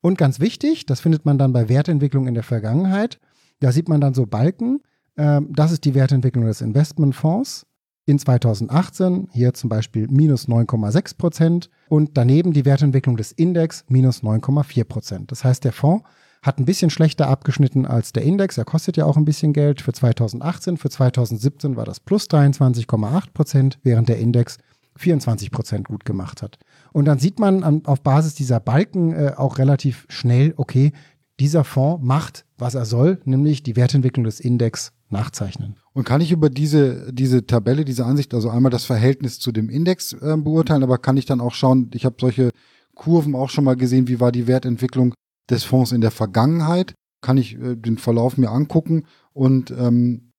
Und 0.00 0.18
ganz 0.18 0.40
wichtig, 0.40 0.84
das 0.84 1.00
findet 1.00 1.24
man 1.24 1.38
dann 1.38 1.52
bei 1.52 1.68
Wertentwicklung 1.68 2.26
in 2.26 2.34
der 2.34 2.42
Vergangenheit. 2.42 3.20
Da 3.60 3.70
sieht 3.70 3.88
man 3.88 4.00
dann 4.00 4.14
so 4.14 4.26
Balken. 4.26 4.80
Ähm, 5.16 5.48
das 5.52 5.72
ist 5.72 5.84
die 5.84 5.94
Wertentwicklung 5.94 6.44
des 6.44 6.60
Investmentfonds 6.60 7.66
in 8.06 8.18
2018, 8.18 9.28
hier 9.32 9.54
zum 9.54 9.70
Beispiel 9.70 10.08
minus 10.08 10.48
9,6 10.48 11.16
Prozent 11.16 11.70
und 11.88 12.16
daneben 12.16 12.52
die 12.52 12.64
Wertentwicklung 12.64 13.16
des 13.16 13.32
Index 13.32 13.84
minus 13.88 14.22
9,4 14.22 14.84
Prozent. 14.84 15.32
Das 15.32 15.44
heißt, 15.44 15.64
der 15.64 15.72
Fonds 15.72 16.04
hat 16.42 16.58
ein 16.58 16.66
bisschen 16.66 16.90
schlechter 16.90 17.28
abgeschnitten 17.28 17.86
als 17.86 18.12
der 18.12 18.22
Index. 18.22 18.58
Er 18.58 18.66
kostet 18.66 18.98
ja 18.98 19.06
auch 19.06 19.16
ein 19.16 19.24
bisschen 19.24 19.54
Geld 19.54 19.80
für 19.80 19.92
2018. 19.92 20.76
Für 20.76 20.90
2017 20.90 21.76
war 21.76 21.86
das 21.86 22.00
plus 22.00 22.26
23,8 22.26 23.32
Prozent, 23.32 23.78
während 23.82 24.10
der 24.10 24.18
Index 24.18 24.58
24 24.96 25.50
Prozent 25.50 25.88
gut 25.88 26.04
gemacht 26.04 26.42
hat. 26.42 26.58
Und 26.92 27.06
dann 27.06 27.18
sieht 27.18 27.38
man 27.38 27.64
an, 27.64 27.86
auf 27.86 28.02
Basis 28.02 28.34
dieser 28.34 28.60
Balken 28.60 29.12
äh, 29.12 29.32
auch 29.36 29.56
relativ 29.56 30.06
schnell, 30.10 30.52
okay, 30.58 30.92
dieser 31.40 31.64
Fonds 31.64 32.04
macht, 32.04 32.44
was 32.58 32.74
er 32.74 32.84
soll, 32.84 33.20
nämlich 33.24 33.62
die 33.62 33.74
Wertentwicklung 33.74 34.24
des 34.24 34.38
Index 34.38 34.92
nachzeichnen. 35.14 35.76
Und 35.92 36.04
kann 36.04 36.20
ich 36.20 36.32
über 36.32 36.50
diese, 36.50 37.12
diese 37.12 37.46
Tabelle, 37.46 37.84
diese 37.84 38.04
Ansicht, 38.04 38.34
also 38.34 38.50
einmal 38.50 38.70
das 38.70 38.84
Verhältnis 38.84 39.38
zu 39.38 39.52
dem 39.52 39.70
Index 39.70 40.12
äh, 40.12 40.36
beurteilen, 40.36 40.82
aber 40.82 40.98
kann 40.98 41.16
ich 41.16 41.24
dann 41.24 41.40
auch 41.40 41.54
schauen, 41.54 41.90
ich 41.94 42.04
habe 42.04 42.16
solche 42.20 42.50
Kurven 42.94 43.34
auch 43.34 43.50
schon 43.50 43.64
mal 43.64 43.76
gesehen, 43.76 44.08
wie 44.08 44.20
war 44.20 44.32
die 44.32 44.46
Wertentwicklung 44.46 45.14
des 45.50 45.64
Fonds 45.64 45.92
in 45.92 46.00
der 46.00 46.10
Vergangenheit, 46.10 46.94
kann 47.22 47.38
ich 47.38 47.54
äh, 47.54 47.76
den 47.76 47.96
Verlauf 47.98 48.36
mir 48.36 48.50
angucken 48.50 49.04
und 49.32 49.70
ähm, 49.70 50.30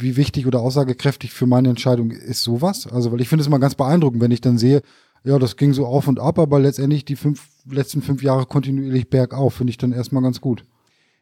wie 0.00 0.16
wichtig 0.16 0.46
oder 0.46 0.60
aussagekräftig 0.60 1.32
für 1.32 1.46
meine 1.46 1.70
Entscheidung 1.70 2.12
ist 2.12 2.42
sowas? 2.42 2.86
Also, 2.86 3.10
weil 3.10 3.20
ich 3.20 3.28
finde 3.28 3.40
es 3.40 3.48
immer 3.48 3.58
ganz 3.58 3.74
beeindruckend, 3.74 4.22
wenn 4.22 4.30
ich 4.30 4.40
dann 4.40 4.58
sehe, 4.58 4.82
ja, 5.24 5.38
das 5.38 5.56
ging 5.56 5.72
so 5.72 5.86
auf 5.86 6.06
und 6.06 6.20
ab, 6.20 6.38
aber 6.38 6.60
letztendlich 6.60 7.04
die 7.04 7.16
fünf, 7.16 7.48
letzten 7.68 8.02
fünf 8.02 8.22
Jahre 8.22 8.46
kontinuierlich 8.46 9.10
bergauf, 9.10 9.54
finde 9.54 9.72
ich 9.72 9.76
dann 9.76 9.92
erstmal 9.92 10.22
ganz 10.22 10.40
gut. 10.40 10.64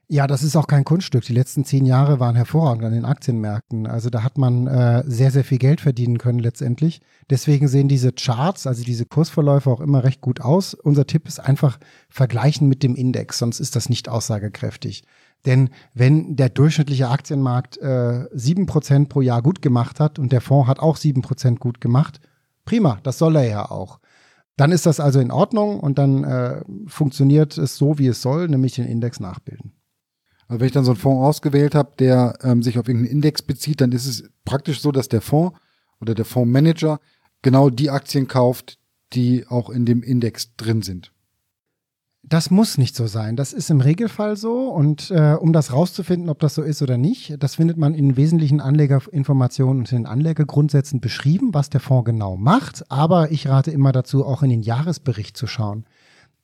Ja, 0.09 0.29
das 0.29 0.45
ist 0.45 0.55
auch 0.55 0.69
kein 0.69 0.85
Kunststück. 0.85 1.25
Die 1.25 1.33
letzten 1.33 1.65
zehn 1.65 1.85
Jahre 1.85 2.21
waren 2.21 2.37
hervorragend 2.37 2.85
an 2.85 2.93
den 2.93 3.05
Aktienmärkten. 3.05 3.89
Also 3.89 4.09
da 4.09 4.23
hat 4.23 4.39
man 4.39 4.69
äh, 4.69 5.03
sehr, 5.05 5.33
sehr 5.33 5.43
viel 5.43 5.59
Geld 5.59 5.81
verdienen 5.81 6.19
können 6.19 6.39
letztendlich. 6.39 7.01
Deswegen 7.29 7.67
sehen 7.67 7.89
diese 7.89 8.13
Charts, 8.13 8.69
also 8.69 8.85
diese 8.85 9.05
Kursverläufe 9.05 9.69
auch 9.69 9.81
immer 9.81 10.05
recht 10.05 10.21
gut 10.21 10.41
aus. 10.41 10.75
Unser 10.75 11.09
Tipp 11.09 11.27
ist 11.27 11.41
einfach 11.41 11.81
vergleichen 12.09 12.69
mit 12.69 12.85
dem 12.85 12.95
Index, 12.95 13.39
sonst 13.39 13.59
ist 13.59 13.75
das 13.75 13.89
nicht 13.89 14.09
aussagekräftig. 14.09 15.03
Denn 15.45 15.71
wenn 15.93 16.37
der 16.37 16.51
durchschnittliche 16.51 17.09
Aktienmarkt 17.09 17.77
äh, 17.79 18.27
sieben 18.33 18.63
äh, 18.63 18.67
Prozent 18.67 19.09
pro 19.09 19.23
Jahr 19.23 19.43
gut 19.43 19.61
gemacht 19.61 19.99
hat 19.99 20.21
und 20.21 20.31
der 20.31 20.41
Fonds 20.41 20.69
hat 20.69 20.79
auch 20.79 20.97
sieben 20.97 21.23
Prozent 21.23 21.59
gut 21.59 21.81
gemacht, 21.81 22.21
prima, 22.65 23.01
das 23.03 23.19
soll 23.19 23.35
er 23.35 23.49
ja 23.49 23.71
auch. 23.73 23.99
Dann 24.57 24.71
ist 24.71 24.87
das 24.87 25.01
also 25.01 25.19
in 25.19 25.33
Ordnung 25.33 25.81
und 25.81 25.99
dann 25.99 26.23
äh, 26.23 26.63
funktioniert 26.87 27.59
es 27.59 27.77
so, 27.77 27.99
wie 27.99 28.07
es 28.07 28.23
soll, 28.23 28.47
nämlich 28.47 28.77
den 28.77 28.87
Index 28.87 29.19
nachbilden. 29.19 29.73
Also 30.49 30.61
wenn 30.61 30.67
ich 30.67 30.73
dann 30.73 30.85
so 30.85 30.93
einen 30.93 31.01
Fonds 31.01 31.25
ausgewählt 31.25 31.75
habe, 31.75 31.93
der 31.99 32.39
ähm, 32.43 32.63
sich 32.63 32.79
auf 32.79 32.89
irgendeinen 32.89 33.13
Index 33.13 33.43
bezieht, 33.43 33.81
dann 33.81 33.93
ist 33.93 34.07
es 34.07 34.29
praktisch 34.45 34.81
so, 34.81 34.93
dass 34.93 35.09
der 35.09 35.21
Fonds 35.21 35.59
oder 36.01 36.15
der 36.15 36.25
Fondsmanager 36.25 37.01
genau 37.43 37.71
die 37.71 37.91
Aktien 37.91 38.29
kauft, 38.29 38.79
die 39.13 39.47
auch 39.49 39.71
in 39.71 39.87
dem 39.87 40.03
Index 40.03 40.55
drin 40.57 40.83
sind. 40.83 41.13
Das 42.29 42.51
muss 42.51 42.77
nicht 42.77 42.97
so 42.97 43.07
sein. 43.07 43.37
Das 43.37 43.53
ist 43.53 43.71
im 43.71 43.81
Regelfall 43.81 44.37
so. 44.37 44.69
Und 44.69 45.13
äh, 45.13 45.37
um 45.41 45.53
das 45.53 45.73
rauszufinden, 45.73 46.29
ob 46.29 46.41
das 46.41 46.57
so 46.57 46.63
ist 46.63 46.83
oder 46.83 46.99
nicht, 46.99 47.41
das 47.41 47.55
findet 47.55 47.77
man 47.77 47.95
in 47.95 48.17
wesentlichen 48.17 48.61
Anlegerinformationen 48.61 49.79
und 49.79 49.93
in 49.93 49.99
den 49.99 50.07
Anlegergrundsätzen 50.07 51.01
beschrieben, 51.01 51.55
was 51.55 51.71
der 51.71 51.81
Fonds 51.81 52.07
genau 52.07 52.37
macht. 52.37 52.91
Aber 52.91 53.31
ich 53.31 53.49
rate 53.49 53.71
immer 53.71 53.93
dazu, 53.93 54.25
auch 54.25 54.43
in 54.43 54.51
den 54.51 54.63
Jahresbericht 54.63 55.37
zu 55.37 55.47
schauen. 55.47 55.85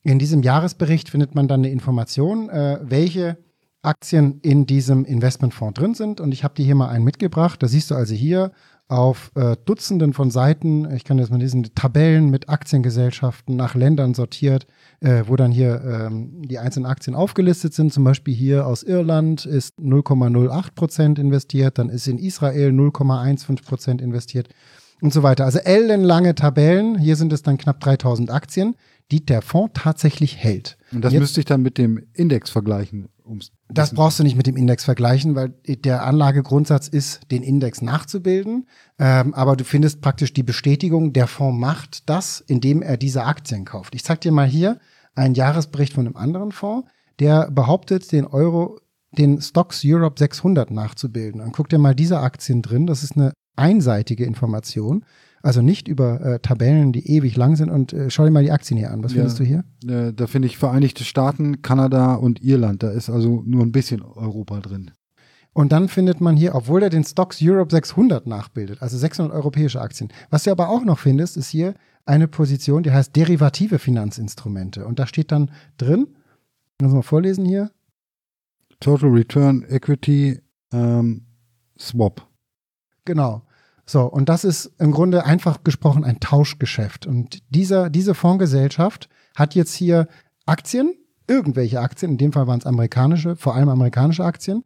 In 0.03 0.19
diesem 0.19 0.41
Jahresbericht 0.41 1.09
findet 1.09 1.35
man 1.35 1.49
dann 1.49 1.61
eine 1.61 1.71
Information, 1.71 2.49
äh, 2.49 2.79
welche 2.81 3.37
Aktien 3.83 4.39
in 4.41 4.65
diesem 4.65 5.05
Investmentfonds 5.05 5.79
drin 5.79 5.93
sind. 5.93 6.19
Und 6.19 6.31
ich 6.31 6.43
habe 6.43 6.55
dir 6.55 6.65
hier 6.65 6.75
mal 6.75 6.89
einen 6.89 7.03
mitgebracht. 7.03 7.61
Da 7.61 7.67
siehst 7.67 7.91
du 7.91 7.95
also 7.95 8.13
hier 8.15 8.51
auf 8.87 9.31
äh, 9.35 9.55
Dutzenden 9.65 10.13
von 10.13 10.29
Seiten, 10.29 10.91
ich 10.93 11.03
kann 11.03 11.17
jetzt 11.17 11.31
mal 11.31 11.39
lesen, 11.39 11.63
Tabellen 11.73 12.29
mit 12.29 12.49
Aktiengesellschaften 12.49 13.55
nach 13.55 13.75
Ländern 13.75 14.13
sortiert, 14.13 14.67
äh, 14.99 15.23
wo 15.25 15.35
dann 15.35 15.51
hier 15.51 15.81
ähm, 15.83 16.41
die 16.43 16.59
einzelnen 16.59 16.85
Aktien 16.85 17.15
aufgelistet 17.15 17.73
sind. 17.73 17.93
Zum 17.93 18.03
Beispiel 18.03 18.33
hier 18.33 18.67
aus 18.67 18.83
Irland 18.83 19.45
ist 19.45 19.79
0,08 19.79 20.75
Prozent 20.75 21.17
investiert, 21.17 21.77
dann 21.77 21.89
ist 21.89 22.07
in 22.07 22.19
Israel 22.19 22.69
0,15 22.69 23.63
Prozent 23.65 24.01
investiert 24.01 24.49
und 25.01 25.13
so 25.13 25.23
weiter. 25.23 25.45
Also 25.45 25.59
ellenlange 25.59 26.35
Tabellen. 26.35 26.97
Hier 26.97 27.15
sind 27.15 27.33
es 27.33 27.41
dann 27.41 27.57
knapp 27.57 27.79
3000 27.79 28.31
Aktien, 28.31 28.75
die 29.11 29.25
der 29.25 29.41
Fonds 29.41 29.73
tatsächlich 29.75 30.37
hält. 30.37 30.77
Und 30.91 31.03
das 31.03 31.13
Jetzt, 31.13 31.21
müsste 31.21 31.39
ich 31.41 31.45
dann 31.45 31.61
mit 31.61 31.77
dem 31.77 32.07
Index 32.13 32.49
vergleichen. 32.49 33.09
Um's 33.23 33.51
das 33.69 33.93
brauchst 33.93 34.19
du 34.19 34.23
nicht 34.23 34.35
mit 34.35 34.45
dem 34.45 34.55
Index 34.55 34.83
vergleichen, 34.83 35.35
weil 35.35 35.49
der 35.67 36.05
Anlagegrundsatz 36.05 36.87
ist, 36.87 37.21
den 37.31 37.41
Index 37.41 37.81
nachzubilden. 37.81 38.67
Ähm, 38.99 39.33
aber 39.33 39.55
du 39.55 39.63
findest 39.63 40.01
praktisch 40.01 40.33
die 40.33 40.43
Bestätigung, 40.43 41.13
der 41.13 41.27
Fonds 41.27 41.59
macht 41.59 42.09
das, 42.09 42.39
indem 42.41 42.81
er 42.81 42.97
diese 42.97 43.23
Aktien 43.23 43.65
kauft. 43.65 43.95
Ich 43.95 44.03
zeig 44.03 44.21
dir 44.21 44.31
mal 44.31 44.47
hier 44.47 44.79
einen 45.15 45.35
Jahresbericht 45.35 45.93
von 45.93 46.05
einem 46.05 46.17
anderen 46.17 46.51
Fonds, 46.51 46.87
der 47.19 47.49
behauptet, 47.49 48.11
den 48.11 48.25
Euro, 48.25 48.79
den 49.11 49.41
Stocks 49.41 49.81
Europe 49.83 50.19
600 50.19 50.69
nachzubilden. 50.71 51.41
Und 51.41 51.53
guck 51.53 51.69
dir 51.69 51.79
mal 51.79 51.95
diese 51.95 52.19
Aktien 52.19 52.61
drin. 52.61 52.85
Das 52.85 53.03
ist 53.03 53.15
eine 53.15 53.33
einseitige 53.55 54.25
Information. 54.25 55.05
Also 55.43 55.61
nicht 55.61 55.89
über 55.89 56.21
äh, 56.21 56.39
Tabellen, 56.39 56.93
die 56.93 57.05
ewig 57.11 57.35
lang 57.35 57.57
sind. 57.57 57.69
Und 57.69 57.91
äh, 57.91 58.09
schau 58.09 58.23
dir 58.23 58.31
mal 58.31 58.43
die 58.43 58.51
Aktien 58.51 58.77
hier 58.77 58.91
an. 58.91 59.03
Was 59.03 59.11
ja, 59.11 59.17
findest 59.17 59.39
du 59.39 59.43
hier? 59.43 59.65
Da 60.13 60.27
finde 60.27 60.47
ich 60.47 60.57
Vereinigte 60.57 61.03
Staaten, 61.03 61.61
Kanada 61.61 62.15
und 62.15 62.41
Irland. 62.41 62.81
Da 62.81 62.91
ist 62.91 63.09
also 63.09 63.43
nur 63.45 63.61
ein 63.61 63.73
bisschen 63.73 64.01
Europa 64.01 64.61
drin. 64.61 64.91
Und 65.51 65.71
dann 65.71 65.89
findet 65.89 66.21
man 66.21 66.35
hier, 66.35 66.55
obwohl 66.55 66.81
er 66.81 66.89
den 66.89 67.03
Stocks 67.03 67.39
Europe 67.41 67.71
600 67.71 68.25
nachbildet, 68.25 68.81
also 68.81 68.97
600 68.97 69.35
europäische 69.35 69.81
Aktien. 69.81 70.11
Was 70.31 70.43
du 70.43 70.51
aber 70.51 70.69
auch 70.69 70.83
noch 70.83 70.97
findest, 70.97 71.37
ist 71.37 71.49
hier 71.49 71.75
eine 72.05 72.27
Position, 72.27 72.81
die 72.81 72.91
heißt 72.91 73.15
derivative 73.15 73.79
Finanzinstrumente. 73.79 74.85
Und 74.85 74.97
da 74.97 75.05
steht 75.05 75.31
dann 75.31 75.51
drin, 75.77 76.07
du 76.79 76.87
mal 76.87 77.01
vorlesen 77.01 77.45
hier? 77.45 77.71
Total 78.79 79.09
Return 79.09 79.63
Equity 79.69 80.41
ähm, 80.71 81.25
Swap. 81.77 82.27
Genau. 83.05 83.43
So, 83.93 84.05
und 84.05 84.27
das 84.27 84.43
ist 84.43 84.71
im 84.79 84.91
Grunde 84.91 85.23
einfach 85.23 85.63
gesprochen 85.63 86.03
ein 86.03 86.19
Tauschgeschäft. 86.19 87.05
Und 87.05 87.43
dieser, 87.51 87.91
diese 87.91 88.15
Fondsgesellschaft 88.15 89.07
hat 89.35 89.53
jetzt 89.53 89.75
hier 89.75 90.07
Aktien, 90.47 90.95
irgendwelche 91.27 91.79
Aktien, 91.79 92.13
in 92.13 92.17
dem 92.17 92.33
Fall 92.33 92.47
waren 92.47 92.57
es 92.57 92.65
amerikanische, 92.65 93.35
vor 93.35 93.53
allem 93.53 93.69
amerikanische 93.69 94.25
Aktien. 94.25 94.63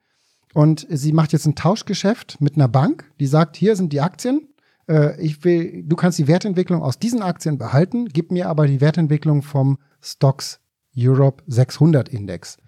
Und 0.54 0.88
sie 0.90 1.12
macht 1.12 1.34
jetzt 1.34 1.46
ein 1.46 1.56
Tauschgeschäft 1.56 2.40
mit 2.40 2.56
einer 2.56 2.70
Bank, 2.70 3.12
die 3.20 3.28
sagt, 3.28 3.58
hier 3.58 3.76
sind 3.76 3.92
die 3.92 4.00
Aktien. 4.00 4.48
Äh, 4.88 5.20
ich 5.20 5.44
will, 5.44 5.84
du 5.84 5.98
kannst 5.98 6.18
die 6.20 6.30
Wertentwicklung 6.30 6.82
aus 6.82 6.98
diesen 6.98 7.22
Aktien 7.22 7.58
behalten, 7.58 8.08
gib 8.08 8.32
mir 8.32 8.48
aber 8.48 8.66
die 8.66 8.80
Wertentwicklung 8.80 9.42
vom 9.42 9.78
Stocks 10.00 10.62
Europe 10.98 11.44
600 11.48 12.08
Index. 12.08 12.60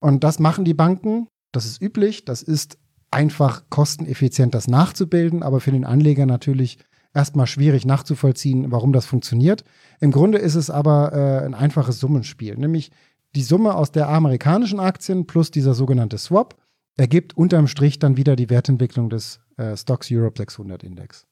Und 0.00 0.24
das 0.24 0.38
machen 0.38 0.64
die 0.64 0.72
Banken. 0.72 1.28
Das 1.52 1.66
ist 1.66 1.82
üblich. 1.82 2.24
Das 2.24 2.40
ist 2.42 2.78
einfach 3.16 3.62
kosteneffizient 3.70 4.54
das 4.54 4.68
nachzubilden, 4.68 5.42
aber 5.42 5.60
für 5.60 5.72
den 5.72 5.86
Anleger 5.86 6.26
natürlich 6.26 6.78
erstmal 7.14 7.46
schwierig 7.46 7.86
nachzuvollziehen, 7.86 8.70
warum 8.70 8.92
das 8.92 9.06
funktioniert. 9.06 9.64
Im 10.00 10.10
Grunde 10.10 10.36
ist 10.36 10.54
es 10.54 10.68
aber 10.68 11.14
äh, 11.14 11.46
ein 11.46 11.54
einfaches 11.54 11.98
Summenspiel, 11.98 12.56
nämlich 12.56 12.90
die 13.34 13.42
Summe 13.42 13.74
aus 13.74 13.90
der 13.90 14.10
amerikanischen 14.10 14.80
Aktien 14.80 15.26
plus 15.26 15.50
dieser 15.50 15.72
sogenannte 15.72 16.18
Swap 16.18 16.56
ergibt 16.98 17.34
unterm 17.34 17.68
Strich 17.68 17.98
dann 17.98 18.18
wieder 18.18 18.36
die 18.36 18.50
Wertentwicklung 18.50 19.08
des 19.08 19.40
äh, 19.56 19.74
Stocks 19.78 20.08
Europe 20.10 20.36
600 20.36 20.82
Index. 20.82 21.26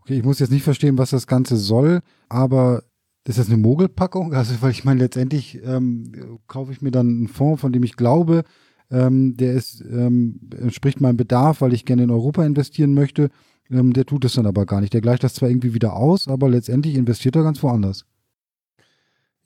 Okay, 0.00 0.18
ich 0.18 0.24
muss 0.24 0.40
jetzt 0.40 0.50
nicht 0.50 0.64
verstehen, 0.64 0.98
was 0.98 1.10
das 1.10 1.28
Ganze 1.28 1.56
soll, 1.56 2.00
aber 2.28 2.82
ist 3.24 3.38
das 3.38 3.46
eine 3.46 3.58
Mogelpackung? 3.58 4.34
Also, 4.34 4.60
weil 4.60 4.72
ich 4.72 4.84
meine, 4.84 5.00
letztendlich 5.00 5.62
ähm, 5.62 6.40
kaufe 6.48 6.72
ich 6.72 6.82
mir 6.82 6.90
dann 6.90 7.06
einen 7.06 7.28
Fonds, 7.28 7.60
von 7.60 7.72
dem 7.72 7.84
ich 7.84 7.94
glaube, 7.94 8.42
ähm, 8.90 9.36
der 9.36 9.52
ist, 9.52 9.82
ähm, 9.82 10.40
entspricht 10.58 11.00
meinem 11.00 11.16
Bedarf, 11.16 11.60
weil 11.60 11.72
ich 11.72 11.84
gerne 11.84 12.04
in 12.04 12.10
Europa 12.10 12.44
investieren 12.44 12.94
möchte. 12.94 13.30
Ähm, 13.70 13.92
der 13.92 14.06
tut 14.06 14.24
es 14.24 14.34
dann 14.34 14.46
aber 14.46 14.66
gar 14.66 14.80
nicht. 14.80 14.92
Der 14.92 15.00
gleicht 15.00 15.24
das 15.24 15.34
zwar 15.34 15.48
irgendwie 15.48 15.74
wieder 15.74 15.94
aus, 15.94 16.28
aber 16.28 16.48
letztendlich 16.48 16.94
investiert 16.96 17.36
er 17.36 17.42
ganz 17.42 17.62
woanders. 17.62 18.04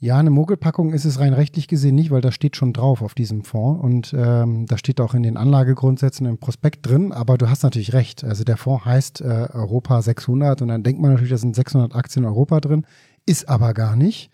Ja, 0.04 0.18
eine 0.18 0.30
Mogelpackung 0.30 0.92
ist 0.92 1.06
es 1.06 1.18
rein 1.18 1.32
rechtlich 1.32 1.66
gesehen 1.66 1.94
nicht, 1.94 2.10
weil 2.10 2.20
da 2.20 2.30
steht 2.30 2.56
schon 2.56 2.74
drauf 2.74 3.00
auf 3.00 3.14
diesem 3.14 3.42
Fonds 3.42 3.82
und 3.82 4.14
ähm, 4.14 4.66
da 4.66 4.76
steht 4.76 5.00
auch 5.00 5.14
in 5.14 5.22
den 5.22 5.38
Anlagegrundsätzen 5.38 6.26
im 6.26 6.36
Prospekt 6.36 6.86
drin, 6.86 7.10
aber 7.12 7.38
du 7.38 7.48
hast 7.48 7.62
natürlich 7.62 7.94
recht. 7.94 8.22
Also 8.22 8.44
der 8.44 8.58
Fonds 8.58 8.84
heißt 8.84 9.22
äh, 9.22 9.48
Europa 9.52 10.02
600 10.02 10.60
und 10.60 10.68
dann 10.68 10.82
denkt 10.82 11.00
man 11.00 11.12
natürlich, 11.12 11.30
da 11.30 11.38
sind 11.38 11.56
600 11.56 11.94
Aktien 11.94 12.26
Europa 12.26 12.60
drin, 12.60 12.84
ist 13.24 13.48
aber 13.48 13.72
gar 13.72 13.96
nicht. 13.96 14.30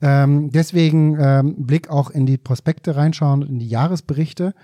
Ähm, 0.00 0.50
deswegen 0.50 1.16
ähm, 1.20 1.66
Blick 1.66 1.90
auch 1.90 2.10
in 2.10 2.26
die 2.26 2.38
Prospekte 2.38 2.96
reinschauen, 2.96 3.42
in 3.42 3.58
die 3.58 3.68
Jahresberichte. 3.68 4.54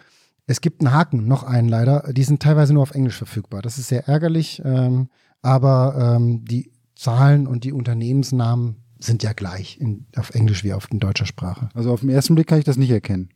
Es 0.46 0.60
gibt 0.60 0.80
einen 0.80 0.92
Haken, 0.92 1.26
noch 1.26 1.42
einen 1.42 1.68
leider. 1.68 2.12
Die 2.12 2.22
sind 2.22 2.40
teilweise 2.40 2.72
nur 2.72 2.82
auf 2.82 2.94
Englisch 2.94 3.16
verfügbar. 3.16 3.62
Das 3.62 3.78
ist 3.78 3.88
sehr 3.88 4.08
ärgerlich, 4.08 4.62
ähm, 4.64 5.08
aber 5.42 6.16
ähm, 6.16 6.44
die 6.44 6.70
Zahlen 6.94 7.46
und 7.46 7.64
die 7.64 7.72
Unternehmensnamen 7.72 8.76
sind 8.98 9.22
ja 9.22 9.32
gleich 9.32 9.78
in, 9.78 10.06
auf 10.16 10.34
Englisch 10.34 10.64
wie 10.64 10.72
auf 10.72 10.90
in 10.90 11.00
deutscher 11.00 11.26
Sprache. 11.26 11.68
Also 11.74 11.92
auf 11.92 12.00
den 12.00 12.10
ersten 12.10 12.34
Blick 12.34 12.46
kann 12.46 12.58
ich 12.58 12.64
das 12.64 12.78
nicht 12.78 12.90
erkennen. 12.90 13.28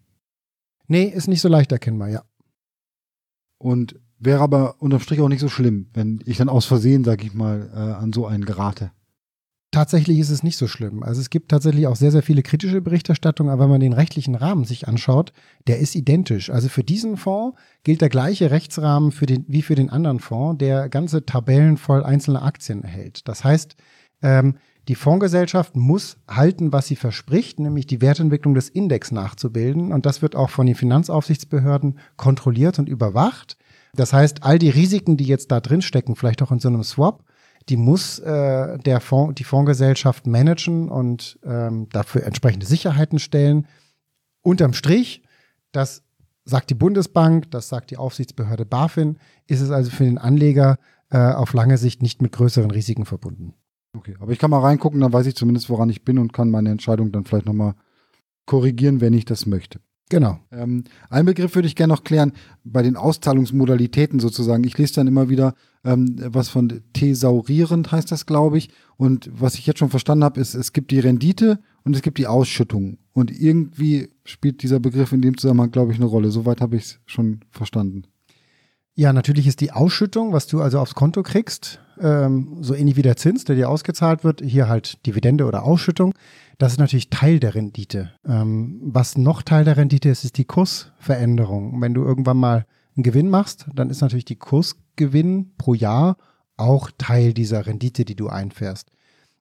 Nee, 0.87 1.05
ist 1.05 1.29
nicht 1.29 1.43
so 1.43 1.49
leicht 1.49 1.71
erkennbar, 1.71 2.09
ja. 2.09 2.25
Und 3.59 4.01
wäre 4.19 4.41
aber 4.41 4.81
unterm 4.81 5.01
Strich 5.01 5.21
auch 5.21 5.29
nicht 5.29 5.41
so 5.41 5.49
schlimm, 5.49 5.89
wenn 5.93 6.23
ich 6.25 6.39
dann 6.39 6.49
aus 6.49 6.65
Versehen, 6.65 7.05
sag 7.05 7.23
ich 7.25 7.35
mal, 7.35 7.71
äh, 7.75 8.03
an 8.03 8.13
so 8.13 8.27
einen 8.27 8.45
gerate. 8.45 8.91
Tatsächlich 9.73 10.19
ist 10.19 10.31
es 10.31 10.43
nicht 10.43 10.57
so 10.57 10.67
schlimm. 10.67 11.05
Also 11.05 11.21
es 11.21 11.31
gibt 11.31 11.51
tatsächlich 11.51 11.87
auch 11.87 11.95
sehr, 11.95 12.11
sehr 12.11 12.25
viele 12.25 12.43
kritische 12.43 12.81
Berichterstattungen, 12.81 13.53
aber 13.53 13.65
wenn 13.65 13.71
man 13.71 13.81
den 13.81 13.93
rechtlichen 13.93 14.35
Rahmen 14.35 14.65
sich 14.65 14.89
anschaut, 14.89 15.33
der 15.69 15.79
ist 15.79 15.95
identisch. 15.95 16.51
Also 16.51 16.69
für 16.69 16.83
diesen 16.83 17.17
Fonds 17.17 17.57
gilt 17.85 18.01
der 18.01 18.09
gleiche 18.09 18.51
Rechtsrahmen 18.51 19.13
für 19.13 19.27
den, 19.27 19.45
wie 19.47 19.63
für 19.63 19.77
den 19.77 19.89
anderen 19.89 20.19
Fonds, 20.19 20.59
der 20.59 20.89
ganze 20.89 21.25
Tabellen 21.25 21.77
voll 21.77 22.03
einzelne 22.03 22.43
Aktien 22.43 22.83
erhält. 22.83 23.29
Das 23.29 23.45
heißt, 23.45 23.77
ähm, 24.23 24.57
die 24.89 24.97
Fondsgesellschaft 24.97 25.77
muss 25.77 26.17
halten, 26.27 26.73
was 26.73 26.89
sie 26.89 26.97
verspricht, 26.97 27.61
nämlich 27.61 27.87
die 27.87 28.01
Wertentwicklung 28.01 28.55
des 28.55 28.69
Index 28.69 29.13
nachzubilden. 29.13 29.93
Und 29.93 30.05
das 30.05 30.21
wird 30.21 30.35
auch 30.35 30.51
von 30.51 30.67
den 30.67 30.75
Finanzaufsichtsbehörden 30.75 32.01
kontrolliert 32.17 32.81
und 32.81 32.89
überwacht. 32.89 33.57
Das 33.95 34.13
heißt, 34.13 34.43
all 34.43 34.59
die 34.59 34.71
Risiken, 34.71 35.17
die 35.17 35.27
jetzt 35.27 35.53
da 35.53 35.61
drin 35.61 35.83
stecken, 35.83 36.17
vielleicht 36.17 36.43
auch 36.43 36.51
in 36.51 36.59
so 36.59 36.67
einem 36.67 36.83
Swap, 36.83 37.23
die 37.69 37.77
muss 37.77 38.19
äh, 38.19 38.79
der 38.79 39.01
Fonds, 39.01 39.35
die 39.37 39.45
Fondsgesellschaft 39.45 40.27
managen 40.27 40.89
und 40.89 41.39
ähm, 41.45 41.89
dafür 41.91 42.25
entsprechende 42.25 42.67
Sicherheiten 42.67 43.19
stellen. 43.19 43.67
Unterm 44.43 44.73
Strich, 44.73 45.23
das 45.73 46.03
sagt 46.45 46.71
die 46.71 46.75
Bundesbank, 46.75 47.51
das 47.51 47.69
sagt 47.69 47.91
die 47.91 47.97
Aufsichtsbehörde 47.97 48.65
BaFin, 48.65 49.19
ist 49.47 49.61
es 49.61 49.71
also 49.71 49.91
für 49.91 50.05
den 50.05 50.19
Anleger 50.19 50.79
äh, 51.11 51.19
auf 51.19 51.53
lange 51.53 51.79
Sicht 51.79 52.03
nicht 52.03 52.23
mit 52.23 52.33
größeren 52.33 52.71
Risiken 52.71 53.05
verbunden. 53.05 53.55
Okay, 53.97 54.17
aber 54.21 54.33
ich 54.33 54.39
kann 54.39 54.51
mal 54.51 54.61
reingucken, 54.61 55.01
dann 55.01 55.13
weiß 55.13 55.27
ich 55.27 55.35
zumindest, 55.35 55.69
woran 55.69 55.91
ich 55.91 56.05
bin 56.05 56.19
und 56.19 56.33
kann 56.33 56.51
meine 56.51 56.71
Entscheidung 56.71 57.13
dann 57.13 57.25
vielleicht 57.25 57.47
nochmal 57.47 57.75
korrigieren, 58.47 59.01
wenn 59.01 59.15
ich 59.15 59.25
das 59.25 59.47
möchte. 59.47 59.81
Genau. 60.11 60.41
Ähm, 60.51 60.85
ein 61.09 61.25
Begriff 61.25 61.55
würde 61.55 61.69
ich 61.69 61.77
gerne 61.77 61.95
noch 61.95 62.05
klären, 62.05 62.33
bei 62.65 62.83
den 62.83 62.97
Auszahlungsmodalitäten 62.97 64.21
sozusagen. 64.21 64.65
Ich 64.65 64.77
lese 64.77 64.97
dann 64.97 65.07
immer 65.07 65.31
wieder 65.31 65.55
ähm, 65.85 66.17
was 66.19 66.49
von 66.49 66.83
thesaurierend 66.93 67.91
heißt 67.91 68.13
das, 68.13 68.27
glaube 68.27 68.59
ich. 68.59 68.71
Und 68.97 69.31
was 69.33 69.55
ich 69.55 69.67
jetzt 69.67 69.79
schon 69.79 69.89
verstanden 69.89 70.25
habe, 70.25 70.41
ist, 70.41 70.55
es 70.55 70.73
gibt 70.73 70.91
die 70.91 70.99
Rendite 70.99 71.61
und 71.85 71.97
es 71.97 72.03
gibt 72.03 72.19
die 72.19 72.27
Ausschüttung. 72.27 72.99
Und 73.13 73.31
irgendwie 73.31 74.11
spielt 74.25 74.63
dieser 74.63 74.81
Begriff 74.81 75.13
in 75.13 75.23
dem 75.23 75.39
Zusammenhang, 75.39 75.71
glaube 75.71 75.93
ich, 75.93 75.99
eine 75.99 76.07
Rolle. 76.07 76.31
Soweit 76.31 76.61
habe 76.61 76.77
ich 76.77 76.83
es 76.83 77.01
schon 77.07 77.41
verstanden. 77.51 78.03
Ja, 78.95 79.13
natürlich 79.13 79.47
ist 79.47 79.61
die 79.61 79.73
Ausschüttung, 79.73 80.33
was 80.33 80.49
du 80.49 80.61
also 80.61 80.81
aufs 80.81 80.95
Konto 80.95 81.23
kriegst, 81.23 81.81
ähm, 82.01 82.59
so 82.61 82.75
ähnlich 82.75 82.97
wie 82.97 83.03
der 83.03 83.17
Zins, 83.17 83.45
der 83.45 83.57
dir 83.57 83.71
ausgezahlt 83.71 84.25
wird, 84.25 84.43
hier 84.45 84.69
halt 84.69 85.07
Dividende 85.07 85.47
oder 85.47 85.63
Ausschüttung. 85.63 86.15
Das 86.61 86.73
ist 86.73 86.79
natürlich 86.79 87.09
Teil 87.09 87.41
der 87.41 87.55
Rendite. 87.55 88.13
Ähm, 88.29 88.81
was 88.83 89.17
noch 89.17 89.41
Teil 89.41 89.65
der 89.65 89.79
Rendite 89.79 90.11
ist, 90.11 90.27
ist 90.27 90.37
die 90.37 90.45
Kursveränderung. 90.45 91.81
Wenn 91.81 91.95
du 91.95 92.05
irgendwann 92.05 92.37
mal 92.37 92.67
einen 92.95 93.03
Gewinn 93.03 93.31
machst, 93.31 93.65
dann 93.75 93.89
ist 93.89 94.03
natürlich 94.03 94.27
die 94.27 94.37
Kursgewinn 94.37 95.53
pro 95.57 95.73
Jahr 95.73 96.19
auch 96.59 96.91
Teil 96.99 97.33
dieser 97.33 97.65
Rendite, 97.65 98.05
die 98.05 98.15
du 98.15 98.29
einfährst. 98.29 98.91